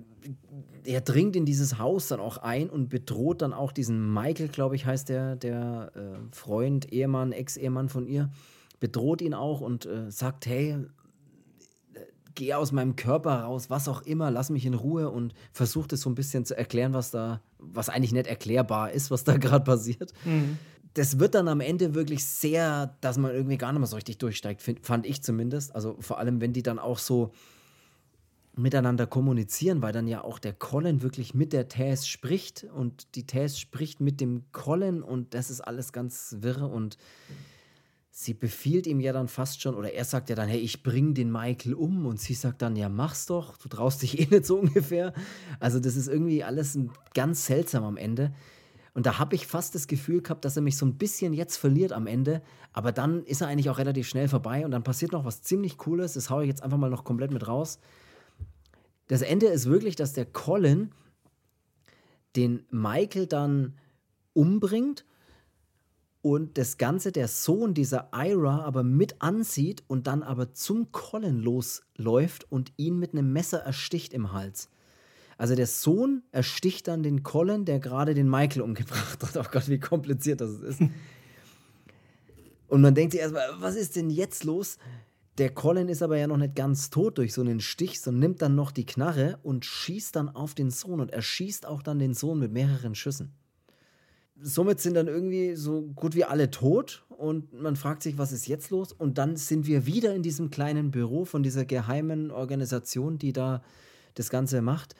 er 0.84 1.00
dringt 1.00 1.36
in 1.36 1.46
dieses 1.46 1.78
Haus 1.78 2.08
dann 2.08 2.20
auch 2.20 2.38
ein 2.38 2.68
und 2.68 2.88
bedroht 2.88 3.42
dann 3.42 3.52
auch 3.52 3.72
diesen 3.72 4.12
Michael, 4.12 4.48
glaube 4.48 4.76
ich, 4.76 4.86
heißt 4.86 5.08
der, 5.08 5.36
der 5.36 5.92
äh, 5.94 6.34
Freund, 6.34 6.92
Ehemann, 6.92 7.32
Ex-Ehemann 7.32 7.88
von 7.88 8.06
ihr, 8.06 8.30
bedroht 8.80 9.22
ihn 9.22 9.34
auch 9.34 9.60
und 9.60 9.86
äh, 9.86 10.10
sagt, 10.10 10.46
hey, 10.46 10.76
geh 12.34 12.54
aus 12.54 12.72
meinem 12.72 12.96
Körper 12.96 13.42
raus, 13.42 13.70
was 13.70 13.88
auch 13.88 14.02
immer, 14.02 14.30
lass 14.30 14.50
mich 14.50 14.66
in 14.66 14.74
Ruhe 14.74 15.10
und 15.10 15.34
versucht 15.52 15.92
es 15.92 16.02
so 16.02 16.10
ein 16.10 16.14
bisschen 16.14 16.44
zu 16.44 16.56
erklären, 16.56 16.92
was 16.92 17.10
da, 17.10 17.40
was 17.58 17.88
eigentlich 17.88 18.12
nicht 18.12 18.26
erklärbar 18.26 18.92
ist, 18.92 19.10
was 19.10 19.24
da 19.24 19.36
gerade 19.38 19.64
passiert. 19.64 20.12
Mhm. 20.24 20.58
Das 20.94 21.18
wird 21.18 21.34
dann 21.34 21.48
am 21.48 21.60
Ende 21.60 21.94
wirklich 21.94 22.24
sehr, 22.24 22.96
dass 23.00 23.18
man 23.18 23.32
irgendwie 23.32 23.56
gar 23.56 23.72
nicht 23.72 23.80
mehr 23.80 23.88
so 23.88 23.96
richtig 23.96 24.18
durchsteigt, 24.18 24.62
fand 24.82 25.06
ich 25.06 25.22
zumindest. 25.22 25.74
Also 25.74 25.96
vor 25.98 26.18
allem, 26.18 26.40
wenn 26.40 26.52
die 26.52 26.62
dann 26.62 26.78
auch 26.78 26.98
so 26.98 27.32
miteinander 28.56 29.06
kommunizieren, 29.06 29.82
weil 29.82 29.92
dann 29.92 30.06
ja 30.06 30.22
auch 30.22 30.38
der 30.38 30.52
Colin 30.52 31.02
wirklich 31.02 31.34
mit 31.34 31.52
der 31.52 31.68
Tess 31.68 32.06
spricht 32.06 32.64
und 32.64 33.14
die 33.16 33.26
Tess 33.26 33.58
spricht 33.58 34.00
mit 34.00 34.20
dem 34.20 34.44
Colin 34.52 35.02
und 35.02 35.34
das 35.34 35.50
ist 35.50 35.60
alles 35.60 35.92
ganz 35.92 36.36
wirr 36.40 36.70
und 36.70 36.96
sie 38.10 38.32
befiehlt 38.32 38.86
ihm 38.86 39.00
ja 39.00 39.12
dann 39.12 39.26
fast 39.26 39.60
schon 39.60 39.74
oder 39.74 39.92
er 39.92 40.04
sagt 40.04 40.30
ja 40.30 40.36
dann, 40.36 40.48
hey, 40.48 40.60
ich 40.60 40.84
bring 40.84 41.14
den 41.14 41.32
Michael 41.32 41.74
um 41.74 42.06
und 42.06 42.20
sie 42.20 42.34
sagt 42.34 42.62
dann, 42.62 42.76
ja, 42.76 42.88
mach's 42.88 43.26
doch, 43.26 43.56
du 43.56 43.68
traust 43.68 44.02
dich 44.02 44.18
eh 44.20 44.26
nicht 44.26 44.46
so 44.46 44.58
ungefähr. 44.58 45.12
Also 45.58 45.80
das 45.80 45.96
ist 45.96 46.06
irgendwie 46.08 46.44
alles 46.44 46.78
ganz 47.12 47.46
seltsam 47.46 47.82
am 47.82 47.96
Ende. 47.96 48.32
Und 48.94 49.06
da 49.06 49.18
habe 49.18 49.34
ich 49.34 49.48
fast 49.48 49.74
das 49.74 49.88
Gefühl 49.88 50.22
gehabt, 50.22 50.44
dass 50.44 50.54
er 50.54 50.62
mich 50.62 50.76
so 50.76 50.86
ein 50.86 50.96
bisschen 50.96 51.32
jetzt 51.32 51.56
verliert 51.56 51.92
am 51.92 52.06
Ende. 52.06 52.40
Aber 52.72 52.92
dann 52.92 53.24
ist 53.24 53.40
er 53.40 53.48
eigentlich 53.48 53.68
auch 53.68 53.78
relativ 53.78 54.06
schnell 54.06 54.28
vorbei 54.28 54.64
und 54.64 54.70
dann 54.70 54.84
passiert 54.84 55.10
noch 55.10 55.24
was 55.24 55.42
ziemlich 55.42 55.76
Cooles. 55.78 56.12
Das 56.12 56.30
haue 56.30 56.44
ich 56.44 56.48
jetzt 56.48 56.62
einfach 56.62 56.78
mal 56.78 56.90
noch 56.90 57.02
komplett 57.02 57.32
mit 57.32 57.48
raus. 57.48 57.80
Das 59.06 59.22
Ende 59.22 59.46
ist 59.46 59.66
wirklich, 59.66 59.96
dass 59.96 60.12
der 60.12 60.26
Colin 60.26 60.92
den 62.36 62.64
Michael 62.70 63.26
dann 63.26 63.74
umbringt 64.32 65.04
und 66.22 66.56
das 66.56 66.78
Ganze 66.78 67.12
der 67.12 67.28
Sohn 67.28 67.74
dieser 67.74 68.08
Ira 68.14 68.64
aber 68.64 68.82
mit 68.82 69.20
ansieht 69.20 69.84
und 69.88 70.06
dann 70.06 70.22
aber 70.22 70.54
zum 70.54 70.90
Colin 70.90 71.38
losläuft 71.38 72.50
und 72.50 72.72
ihn 72.76 72.98
mit 72.98 73.12
einem 73.12 73.32
Messer 73.32 73.58
ersticht 73.58 74.14
im 74.14 74.32
Hals. 74.32 74.70
Also 75.36 75.54
der 75.54 75.66
Sohn 75.66 76.22
ersticht 76.32 76.88
dann 76.88 77.02
den 77.02 77.22
Colin, 77.22 77.64
der 77.64 77.80
gerade 77.80 78.14
den 78.14 78.30
Michael 78.30 78.62
umgebracht 78.62 79.22
hat. 79.22 79.36
Oh 79.36 79.48
Gott, 79.50 79.68
wie 79.68 79.80
kompliziert 79.80 80.40
das 80.40 80.52
ist. 80.60 80.80
Und 82.68 82.80
man 82.80 82.94
denkt 82.94 83.12
sich 83.12 83.20
erstmal, 83.20 83.46
was 83.58 83.76
ist 83.76 83.94
denn 83.94 84.10
jetzt 84.10 84.44
los? 84.44 84.78
Der 85.38 85.50
Colin 85.50 85.88
ist 85.88 86.02
aber 86.02 86.16
ja 86.16 86.28
noch 86.28 86.36
nicht 86.36 86.54
ganz 86.54 86.90
tot 86.90 87.18
durch 87.18 87.34
so 87.34 87.40
einen 87.40 87.58
Stich, 87.58 88.00
sondern 88.00 88.20
nimmt 88.20 88.42
dann 88.42 88.54
noch 88.54 88.70
die 88.70 88.86
Knarre 88.86 89.38
und 89.42 89.64
schießt 89.64 90.14
dann 90.14 90.28
auf 90.28 90.54
den 90.54 90.70
Sohn 90.70 91.00
und 91.00 91.12
er 91.12 91.22
schießt 91.22 91.66
auch 91.66 91.82
dann 91.82 91.98
den 91.98 92.14
Sohn 92.14 92.38
mit 92.38 92.52
mehreren 92.52 92.94
Schüssen. 92.94 93.32
Somit 94.40 94.80
sind 94.80 94.94
dann 94.94 95.08
irgendwie 95.08 95.56
so 95.56 95.82
gut 95.82 96.14
wie 96.14 96.24
alle 96.24 96.50
tot 96.50 97.04
und 97.08 97.52
man 97.52 97.74
fragt 97.74 98.02
sich, 98.02 98.16
was 98.16 98.30
ist 98.30 98.46
jetzt 98.46 98.70
los? 98.70 98.92
Und 98.92 99.18
dann 99.18 99.36
sind 99.36 99.66
wir 99.66 99.86
wieder 99.86 100.14
in 100.14 100.22
diesem 100.22 100.50
kleinen 100.50 100.90
Büro 100.92 101.24
von 101.24 101.42
dieser 101.42 101.64
geheimen 101.64 102.30
Organisation, 102.30 103.18
die 103.18 103.32
da 103.32 103.62
das 104.14 104.30
Ganze 104.30 104.62
macht. 104.62 104.94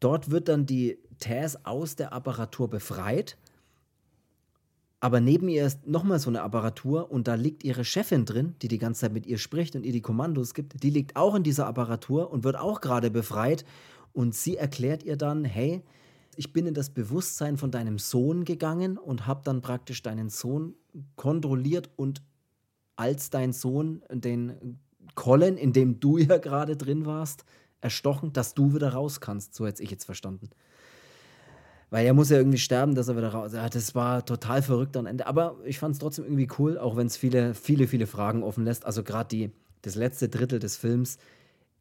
Dort 0.00 0.30
wird 0.30 0.48
dann 0.48 0.66
die 0.66 0.98
Taz 1.20 1.58
aus 1.62 1.96
der 1.96 2.12
Apparatur 2.12 2.68
befreit 2.68 3.36
aber 5.00 5.20
neben 5.20 5.48
ihr 5.48 5.64
ist 5.64 5.86
nochmal 5.86 6.18
so 6.18 6.28
eine 6.28 6.42
Apparatur 6.42 7.10
und 7.10 7.28
da 7.28 7.34
liegt 7.34 7.62
ihre 7.62 7.84
Chefin 7.84 8.24
drin, 8.24 8.56
die 8.62 8.68
die 8.68 8.78
ganze 8.78 9.02
Zeit 9.02 9.12
mit 9.12 9.26
ihr 9.26 9.38
spricht 9.38 9.76
und 9.76 9.84
ihr 9.84 9.92
die 9.92 10.02
Kommandos 10.02 10.54
gibt. 10.54 10.82
Die 10.82 10.90
liegt 10.90 11.14
auch 11.14 11.36
in 11.36 11.44
dieser 11.44 11.66
Apparatur 11.66 12.32
und 12.32 12.42
wird 12.42 12.56
auch 12.56 12.80
gerade 12.80 13.10
befreit. 13.10 13.64
Und 14.12 14.34
sie 14.34 14.56
erklärt 14.56 15.04
ihr 15.04 15.16
dann, 15.16 15.44
hey, 15.44 15.84
ich 16.34 16.52
bin 16.52 16.66
in 16.66 16.74
das 16.74 16.90
Bewusstsein 16.90 17.56
von 17.56 17.70
deinem 17.70 17.98
Sohn 17.98 18.44
gegangen 18.44 18.98
und 18.98 19.26
habe 19.26 19.42
dann 19.44 19.60
praktisch 19.60 20.02
deinen 20.02 20.30
Sohn 20.30 20.74
kontrolliert 21.14 21.90
und 21.94 22.22
als 22.96 23.30
dein 23.30 23.52
Sohn 23.52 24.02
den 24.10 24.78
Colin, 25.14 25.56
in 25.56 25.72
dem 25.72 26.00
du 26.00 26.18
ja 26.18 26.38
gerade 26.38 26.76
drin 26.76 27.06
warst, 27.06 27.44
erstochen, 27.80 28.32
dass 28.32 28.54
du 28.54 28.74
wieder 28.74 28.92
raus 28.92 29.20
kannst. 29.20 29.54
So 29.54 29.66
hätte 29.66 29.82
ich 29.84 29.90
jetzt 29.92 30.04
verstanden. 30.04 30.50
Weil 31.90 32.04
er 32.04 32.12
muss 32.12 32.28
ja 32.28 32.36
irgendwie 32.36 32.58
sterben, 32.58 32.94
dass 32.94 33.08
er 33.08 33.16
wieder 33.16 33.30
raus. 33.30 33.52
Ja, 33.54 33.68
das 33.68 33.94
war 33.94 34.24
total 34.24 34.62
verrückt 34.62 34.96
am 34.96 35.06
Ende. 35.06 35.26
Aber 35.26 35.56
ich 35.64 35.78
fand 35.78 35.94
es 35.94 35.98
trotzdem 35.98 36.24
irgendwie 36.24 36.48
cool, 36.58 36.78
auch 36.78 36.96
wenn 36.96 37.06
es 37.06 37.16
viele, 37.16 37.54
viele, 37.54 37.86
viele 37.86 38.06
Fragen 38.06 38.42
offen 38.42 38.64
lässt. 38.64 38.84
Also 38.84 39.02
gerade 39.02 39.50
das 39.82 39.94
letzte 39.94 40.28
Drittel 40.28 40.58
des 40.58 40.76
Films, 40.76 41.18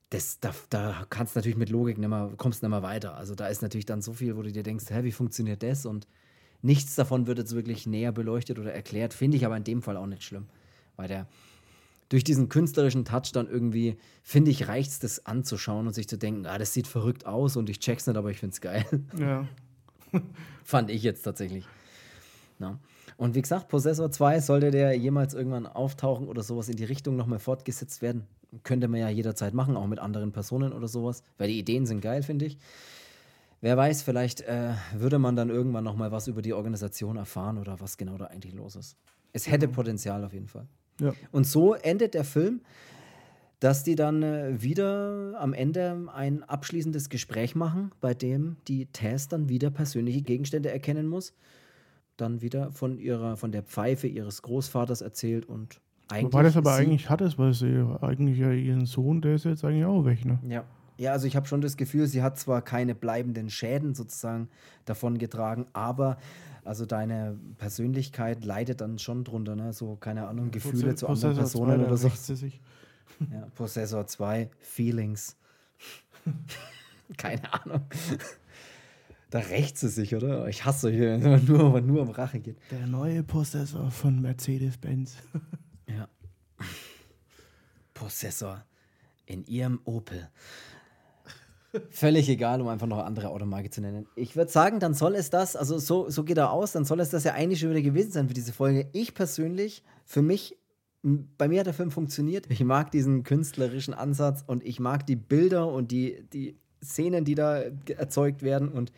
das, 0.09 0.39
da, 0.39 0.53
da 0.69 1.05
kannst 1.09 1.35
du 1.35 1.39
natürlich 1.39 1.57
mit 1.57 1.69
Logik 1.69 1.97
nicht 1.97 2.07
mehr, 2.07 2.31
kommst 2.37 2.63
nicht 2.63 2.69
mehr 2.69 2.83
weiter. 2.83 3.15
Also 3.15 3.35
da 3.35 3.47
ist 3.47 3.61
natürlich 3.61 3.85
dann 3.85 4.01
so 4.01 4.13
viel, 4.13 4.37
wo 4.37 4.41
du 4.41 4.51
dir 4.51 4.63
denkst, 4.63 4.85
hä, 4.89 5.03
wie 5.03 5.11
funktioniert 5.11 5.61
das? 5.61 5.85
Und 5.85 6.07
nichts 6.61 6.95
davon 6.95 7.27
wird 7.27 7.39
jetzt 7.39 7.53
wirklich 7.53 7.85
näher 7.85 8.13
beleuchtet 8.13 8.59
oder 8.59 8.73
erklärt. 8.73 9.13
Finde 9.13 9.35
ich 9.35 9.45
aber 9.45 9.57
in 9.57 9.65
dem 9.65 9.81
Fall 9.81 9.97
auch 9.97 10.05
nicht 10.05 10.23
schlimm. 10.23 10.45
Weil 10.95 11.09
der 11.09 11.27
durch 12.09 12.23
diesen 12.23 12.47
künstlerischen 12.47 13.03
Touch 13.03 13.33
dann 13.33 13.49
irgendwie, 13.49 13.97
finde 14.23 14.51
ich, 14.51 14.69
reicht 14.69 14.91
es, 14.91 14.99
das 14.99 15.25
anzuschauen 15.25 15.87
und 15.87 15.93
sich 15.93 16.07
zu 16.07 16.17
denken, 16.17 16.45
ah, 16.45 16.57
das 16.57 16.73
sieht 16.73 16.87
verrückt 16.87 17.25
aus 17.25 17.57
und 17.57 17.69
ich 17.69 17.79
check's 17.79 18.07
nicht, 18.07 18.15
aber 18.15 18.31
ich 18.31 18.39
finde 18.39 18.53
es 18.53 18.61
geil. 18.61 18.85
Ja. 19.19 19.45
Fand 20.63 20.89
ich 20.89 21.03
jetzt 21.03 21.23
tatsächlich. 21.23 21.65
Na. 22.59 22.79
Und 23.17 23.35
wie 23.35 23.41
gesagt, 23.41 23.67
Possessor 23.67 24.11
2, 24.11 24.41
sollte 24.41 24.71
der 24.71 24.93
jemals 24.95 25.33
irgendwann 25.33 25.65
auftauchen 25.65 26.27
oder 26.27 26.43
sowas 26.43 26.69
in 26.69 26.75
die 26.75 26.83
Richtung 26.83 27.15
nochmal 27.15 27.39
fortgesetzt 27.39 28.01
werden, 28.01 28.27
könnte 28.63 28.87
man 28.87 28.99
ja 28.99 29.09
jederzeit 29.09 29.53
machen, 29.53 29.75
auch 29.75 29.87
mit 29.87 29.99
anderen 29.99 30.31
Personen 30.31 30.71
oder 30.71 30.87
sowas, 30.87 31.23
weil 31.37 31.47
die 31.47 31.59
Ideen 31.59 31.85
sind 31.85 32.01
geil, 32.01 32.23
finde 32.23 32.45
ich. 32.45 32.57
Wer 33.59 33.75
weiß, 33.75 34.03
vielleicht 34.03 34.41
äh, 34.41 34.73
würde 34.93 35.17
man 35.17 35.35
dann 35.35 35.49
irgendwann 35.49 35.83
nochmal 35.83 36.11
was 36.11 36.27
über 36.27 36.43
die 36.43 36.53
Organisation 36.53 37.17
erfahren 37.17 37.57
oder 37.57 37.79
was 37.79 37.97
genau 37.97 38.17
da 38.17 38.25
eigentlich 38.25 38.53
los 38.53 38.75
ist. 38.75 38.97
Es 39.33 39.47
hätte 39.47 39.67
Potenzial 39.67 40.23
auf 40.23 40.33
jeden 40.33 40.47
Fall. 40.47 40.67
Ja. 41.01 41.13
Und 41.31 41.45
so 41.45 41.73
endet 41.73 42.13
der 42.13 42.23
Film 42.23 42.61
dass 43.59 43.83
die 43.83 43.95
dann 43.95 44.21
äh, 44.23 44.61
wieder 44.61 45.33
am 45.39 45.53
Ende 45.53 46.07
ein 46.13 46.43
abschließendes 46.43 47.09
Gespräch 47.09 47.55
machen, 47.55 47.91
bei 48.01 48.13
dem 48.13 48.57
die 48.67 48.85
Tess 48.87 49.27
dann 49.27 49.49
wieder 49.49 49.69
persönliche 49.71 50.21
Gegenstände 50.21 50.71
erkennen 50.71 51.07
muss. 51.07 51.33
dann 52.17 52.41
wieder 52.41 52.71
von 52.71 52.97
ihrer, 52.97 53.37
von 53.37 53.51
der 53.51 53.63
Pfeife 53.63 54.07
ihres 54.07 54.41
Großvaters 54.41 55.01
erzählt 55.01 55.45
und 55.45 55.79
eigentlich. 56.07 56.33
Wobei 56.33 56.43
das 56.43 56.57
aber 56.57 56.73
eigentlich 56.73 57.09
hat 57.09 57.21
es, 57.21 57.37
weil 57.37 57.53
sie 57.53 57.85
eigentlich 58.01 58.39
ja 58.39 58.51
ihren 58.51 58.85
Sohn, 58.85 59.21
der 59.21 59.35
ist 59.35 59.45
jetzt 59.45 59.63
eigentlich 59.63 59.85
auch 59.85 60.03
weg, 60.05 60.25
ne? 60.25 60.39
Ja. 60.47 60.63
Ja, 60.99 61.11
also 61.11 61.27
ich 61.27 61.35
habe 61.35 61.45
schon 61.45 61.61
das 61.61 61.77
Gefühl, 61.77 62.07
sie 62.07 62.23
hat 62.23 62.39
zwar 62.39 62.63
keine 62.63 62.95
bleibenden 62.95 63.51
Schäden 63.51 63.93
sozusagen 63.93 64.49
davon 64.85 65.19
getragen, 65.19 65.67
aber 65.73 66.17
also 66.65 66.87
deine 66.87 67.37
Persönlichkeit 67.59 68.43
leidet 68.43 68.81
dann 68.81 68.97
schon 68.97 69.23
drunter, 69.23 69.55
ne? 69.55 69.73
So, 69.73 69.95
keine 69.95 70.27
Ahnung, 70.27 70.49
Gefühle 70.49 70.93
Possessor, 70.93 70.95
zu 70.95 71.07
anderen 71.07 71.35
Personen 71.35 71.85
oder 71.85 71.97
so. 71.97 72.09
Ja, 73.31 73.47
Possessor 73.55 74.05
2, 74.05 74.49
Feelings. 74.59 75.35
keine 77.17 77.53
Ahnung. 77.53 77.85
Da 79.29 79.39
rächt 79.39 79.77
sie 79.77 79.89
sich, 79.89 80.15
oder? 80.15 80.47
Ich 80.47 80.65
hasse 80.65 80.89
hier, 80.89 81.17
nur, 81.17 81.73
wenn 81.73 81.85
nur 81.85 82.01
um 82.01 82.09
Rache 82.09 82.39
geht. 82.39 82.57
Der 82.71 82.87
neue 82.87 83.23
Possessor 83.23 83.91
von 83.91 84.21
Mercedes-Benz. 84.21 85.17
ja. 85.87 86.07
Possessor 87.93 88.63
in 89.25 89.43
ihrem 89.45 89.81
Opel. 89.83 90.29
Völlig 91.89 92.29
egal, 92.29 92.61
um 92.61 92.69
einfach 92.69 92.87
noch 92.87 92.97
eine 92.97 93.05
andere 93.05 93.29
Automarke 93.29 93.69
zu 93.69 93.81
nennen. 93.81 94.07
Ich 94.15 94.35
würde 94.35 94.49
sagen, 94.49 94.79
dann 94.79 94.93
soll 94.93 95.15
es 95.15 95.29
das, 95.29 95.55
also 95.55 95.77
so, 95.77 96.09
so 96.09 96.23
geht 96.23 96.37
er 96.37 96.51
aus, 96.51 96.71
dann 96.71 96.85
soll 96.85 96.99
es 97.01 97.09
das 97.09 97.23
ja 97.25 97.33
eigentlich 97.33 97.59
schon 97.59 97.69
wieder 97.69 97.81
gewesen 97.81 98.11
sein 98.11 98.27
für 98.29 98.33
diese 98.33 98.53
Folge. 98.53 98.89
Ich 98.93 99.13
persönlich, 99.13 99.83
für 100.05 100.21
mich, 100.21 100.57
bei 101.37 101.47
mir 101.47 101.61
hat 101.61 101.67
der 101.67 101.73
Film 101.73 101.91
funktioniert. 101.91 102.47
Ich 102.49 102.63
mag 102.63 102.91
diesen 102.91 103.23
künstlerischen 103.23 103.93
Ansatz 103.93 104.43
und 104.45 104.63
ich 104.65 104.79
mag 104.79 105.05
die 105.05 105.15
Bilder 105.15 105.71
und 105.71 105.91
die, 105.91 106.23
die 106.33 106.57
Szenen, 106.83 107.25
die 107.25 107.35
da 107.35 107.61
erzeugt 107.87 108.43
werden 108.43 108.69
und 108.69 108.91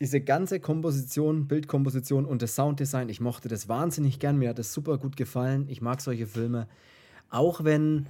diese 0.00 0.20
ganze 0.20 0.60
Komposition, 0.60 1.46
Bildkomposition 1.46 2.24
und 2.24 2.40
das 2.40 2.54
Sounddesign, 2.54 3.10
ich 3.10 3.20
mochte 3.20 3.48
das 3.48 3.68
wahnsinnig 3.68 4.18
gern. 4.18 4.38
Mir 4.38 4.48
hat 4.48 4.58
das 4.58 4.72
super 4.72 4.96
gut 4.96 5.16
gefallen. 5.16 5.66
Ich 5.68 5.82
mag 5.82 6.00
solche 6.00 6.26
Filme. 6.26 6.68
Auch 7.28 7.64
wenn 7.64 8.06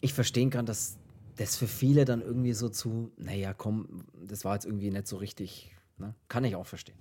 ich 0.00 0.14
verstehen 0.14 0.50
kann, 0.50 0.64
dass 0.64 0.96
das 1.36 1.56
für 1.56 1.66
viele 1.66 2.04
dann 2.04 2.22
irgendwie 2.22 2.52
so 2.52 2.68
zu, 2.68 3.10
naja, 3.16 3.52
komm, 3.52 4.04
das 4.24 4.44
war 4.44 4.54
jetzt 4.54 4.64
irgendwie 4.64 4.90
nicht 4.90 5.08
so 5.08 5.16
richtig. 5.16 5.74
Ne? 5.98 6.14
Kann 6.28 6.44
ich 6.44 6.54
auch 6.54 6.66
verstehen. 6.66 6.96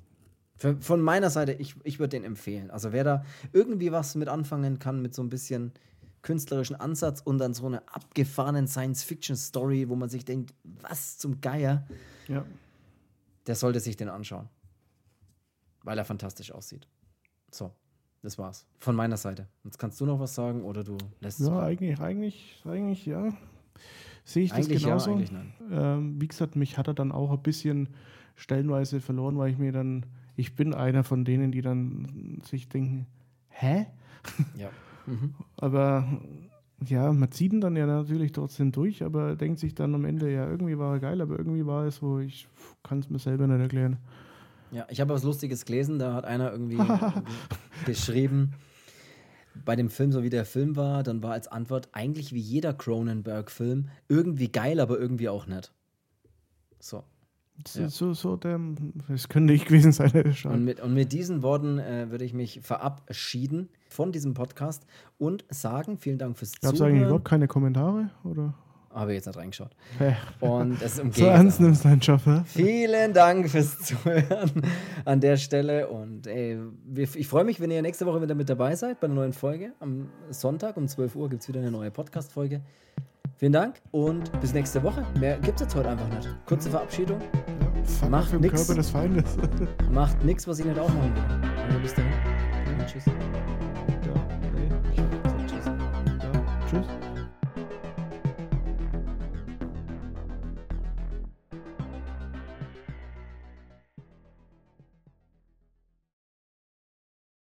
Von 0.80 1.02
meiner 1.02 1.30
Seite, 1.30 1.54
ich, 1.54 1.76
ich 1.84 2.00
würde 2.00 2.10
den 2.10 2.24
empfehlen. 2.24 2.70
Also 2.70 2.92
wer 2.92 3.04
da 3.04 3.26
irgendwie 3.52 3.92
was 3.92 4.16
mit 4.16 4.28
anfangen 4.28 4.80
kann, 4.80 5.02
mit 5.02 5.16
so 5.16 5.24
ein 5.24 5.30
bisschen 5.30 5.72
künstlerischen 6.22 6.76
Ansatz 6.76 7.22
und 7.22 7.40
dann 7.40 7.54
so 7.54 7.66
einer 7.66 7.82
abgefahrenen 7.92 8.68
Science-Fiction-Story, 8.68 9.90
wo 9.90 9.96
man 9.96 10.10
sich 10.10 10.24
denkt, 10.24 10.54
was 10.64 11.18
zum 11.18 11.42
Geier, 11.42 11.88
ja. 12.28 12.46
der 13.48 13.56
sollte 13.56 13.80
sich 13.80 13.98
den 13.98 14.10
anschauen. 14.10 14.48
Weil 15.84 15.98
er 15.98 16.06
fantastisch 16.06 16.52
aussieht. 16.52 16.88
So, 17.50 17.72
das 18.22 18.38
war's. 18.38 18.68
Von 18.78 18.96
meiner 18.96 19.18
Seite. 19.18 19.48
Jetzt 19.64 19.80
kannst 19.80 20.00
du 20.00 20.06
noch 20.06 20.20
was 20.20 20.36
sagen 20.36 20.64
oder 20.64 20.84
du 20.84 20.98
lässt 21.22 21.40
es. 21.40 21.48
Ja, 21.48 21.60
eigentlich, 21.60 22.00
eigentlich, 22.00 22.62
eigentlich, 22.66 23.06
ja. 23.08 23.34
Sehe 24.24 24.44
ich 24.44 24.54
eigentlich 24.54 24.76
das 24.76 24.84
genauso. 24.84 25.10
Ja, 25.10 25.16
eigentlich 25.16 25.32
nein. 25.32 25.54
Ähm, 25.72 26.22
wie 26.22 26.28
gesagt, 26.28 26.56
mich 26.56 26.78
hat 26.78 26.88
er 26.88 26.94
dann 26.94 27.12
auch 27.12 27.32
ein 27.32 27.42
bisschen 27.42 27.90
stellenweise 28.36 29.02
verloren, 29.02 29.38
weil 29.38 29.52
ich 29.52 29.58
mir 29.58 29.72
dann, 29.72 30.06
ich 30.36 30.56
bin 30.56 30.74
einer 30.74 31.04
von 31.04 31.26
denen, 31.26 31.52
die 31.52 31.62
dann 31.62 32.42
sich 32.44 32.70
denken, 32.70 33.08
hä? 33.50 33.88
Ja. 34.56 34.70
Mhm. 35.08 35.34
Aber 35.58 36.08
ja, 36.86 37.12
man 37.12 37.32
zieht 37.32 37.54
ihn 37.54 37.60
dann 37.60 37.76
ja 37.76 37.88
natürlich 37.88 38.32
trotzdem 38.34 38.72
durch, 38.72 39.04
aber 39.04 39.36
denkt 39.36 39.60
sich 39.60 39.74
dann 39.74 39.96
am 39.96 40.06
Ende, 40.06 40.32
ja, 40.32 40.48
irgendwie 40.48 40.78
war 40.78 40.94
er 40.94 41.00
geil, 41.00 41.22
aber 41.22 41.40
irgendwie 41.40 41.66
war 41.66 41.86
es 41.86 41.96
so, 41.96 42.20
ich 42.20 42.48
kann 42.84 43.00
es 43.00 43.10
mir 43.10 43.18
selber 43.18 43.48
nicht 43.48 43.60
erklären. 43.60 43.98
Ja, 44.72 44.86
ich 44.90 45.02
habe 45.02 45.14
was 45.14 45.24
Lustiges 45.24 45.66
gelesen, 45.66 45.98
da 45.98 46.14
hat 46.14 46.26
einer 46.26 46.52
irgendwie 46.52 46.78
geschrieben, 47.86 48.54
bei 49.66 49.76
dem 49.76 49.90
Film, 49.90 50.12
so 50.12 50.24
wie 50.24 50.30
der 50.30 50.46
Film 50.46 50.76
war, 50.76 51.04
dann 51.04 51.22
war 51.22 51.34
als 51.34 51.48
Antwort 51.48 51.90
eigentlich 51.92 52.34
wie 52.34 52.40
jeder 52.40 52.74
Cronenberg-Film 52.74 53.90
irgendwie 54.08 54.50
geil, 54.50 54.80
aber 54.80 54.98
irgendwie 54.98 55.30
auch 55.30 55.46
nicht. 55.46 55.74
So. 56.80 57.04
Ja. 57.76 57.90
So, 57.90 58.14
so, 58.14 58.38
der, 58.38 58.60
das 59.08 59.30
könnte 59.30 59.54
ich 59.54 59.66
gewesen 59.66 59.92
sein. 59.92 60.12
Und 60.46 60.64
mit, 60.66 60.80
und 60.80 60.94
mit 60.94 61.12
diesen 61.12 61.44
Worten 61.44 61.80
äh, 61.80 62.10
würde 62.10 62.26
ich 62.26 62.34
mich 62.34 62.62
verabschieden 62.64 63.70
von 63.88 64.12
diesem 64.12 64.34
Podcast 64.34 64.86
und 65.18 65.46
sagen, 65.50 65.98
vielen 65.98 66.18
Dank 66.18 66.38
fürs 66.38 66.54
Gab's 66.54 66.62
Zuhören. 66.62 66.74
Gab 66.74 66.76
es 66.76 66.82
eigentlich 66.82 67.02
überhaupt 67.04 67.26
keine 67.26 67.48
Kommentare? 67.48 68.10
Oder? 68.24 68.56
Habe 68.94 69.12
ich 69.12 69.18
jetzt 69.18 69.28
nicht 69.28 69.38
reingeschaut. 69.38 69.72
Ja. 70.00 70.18
Und 70.40 70.82
es 70.82 71.00
ist 71.00 71.16
So 71.16 71.26
ernst 71.26 71.62
nimmst 71.62 71.86
du 71.86 71.90
deinen 71.90 72.00
Job, 72.02 72.22
ja? 72.26 72.44
Vielen 72.46 73.14
Dank 73.14 73.50
fürs 73.50 73.80
Zuhören 73.80 74.52
an 75.06 75.22
der 75.22 75.38
Stelle. 75.38 75.88
Und 75.88 76.28
ey, 76.28 76.60
ich 76.94 77.28
freue 77.28 77.46
mich, 77.46 77.62
wenn 77.62 77.72
ihr 77.72 77.82
nächste 77.82 78.06
Woche 78.06 78.22
wieder 78.22 78.36
mit 78.36 78.50
dabei 78.50 78.76
seid 78.76 79.00
bei 79.00 79.06
einer 79.06 79.16
neuen 79.16 79.34
Folge. 79.34 79.74
Am 79.80 80.10
Sonntag 80.30 80.76
um 80.78 80.88
12 80.88 81.16
Uhr 81.16 81.30
gibt 81.30 81.44
es 81.44 81.48
wieder 81.48 81.62
eine 81.62 81.72
neue 81.72 81.92
Podcast-Folge. 81.92 82.62
Vielen 83.42 83.54
Dank 83.54 83.82
und 83.90 84.40
bis 84.40 84.54
nächste 84.54 84.84
Woche. 84.84 85.04
Mehr 85.20 85.36
gibt 85.40 85.56
es 85.56 85.62
jetzt 85.62 85.76
heute 85.76 85.90
einfach 85.90 86.08
nicht. 86.10 86.30
Kurze 86.46 86.70
Verabschiedung. 86.70 87.20
Ja, 88.04 88.08
Macht 88.08 88.40
nichts. 88.40 88.68
Körper 88.68 88.76
des 88.76 88.92
Feindes. 88.92 89.36
Macht 89.92 90.24
nichts, 90.24 90.48
was 90.48 90.60
ich 90.60 90.66
nicht 90.66 90.78
auch 90.78 90.88
machen 90.88 91.12
will. 91.16 91.50
Also 91.66 91.80
bis 91.80 91.96
dahin. 91.96 92.12
Ja, 92.78 92.86
tschüss. 92.86 93.06
Ja, 93.08 93.14
okay. 94.14 95.48
tschüss. 95.48 95.66
Ja, 95.66 96.32
tschüss. 96.70 97.11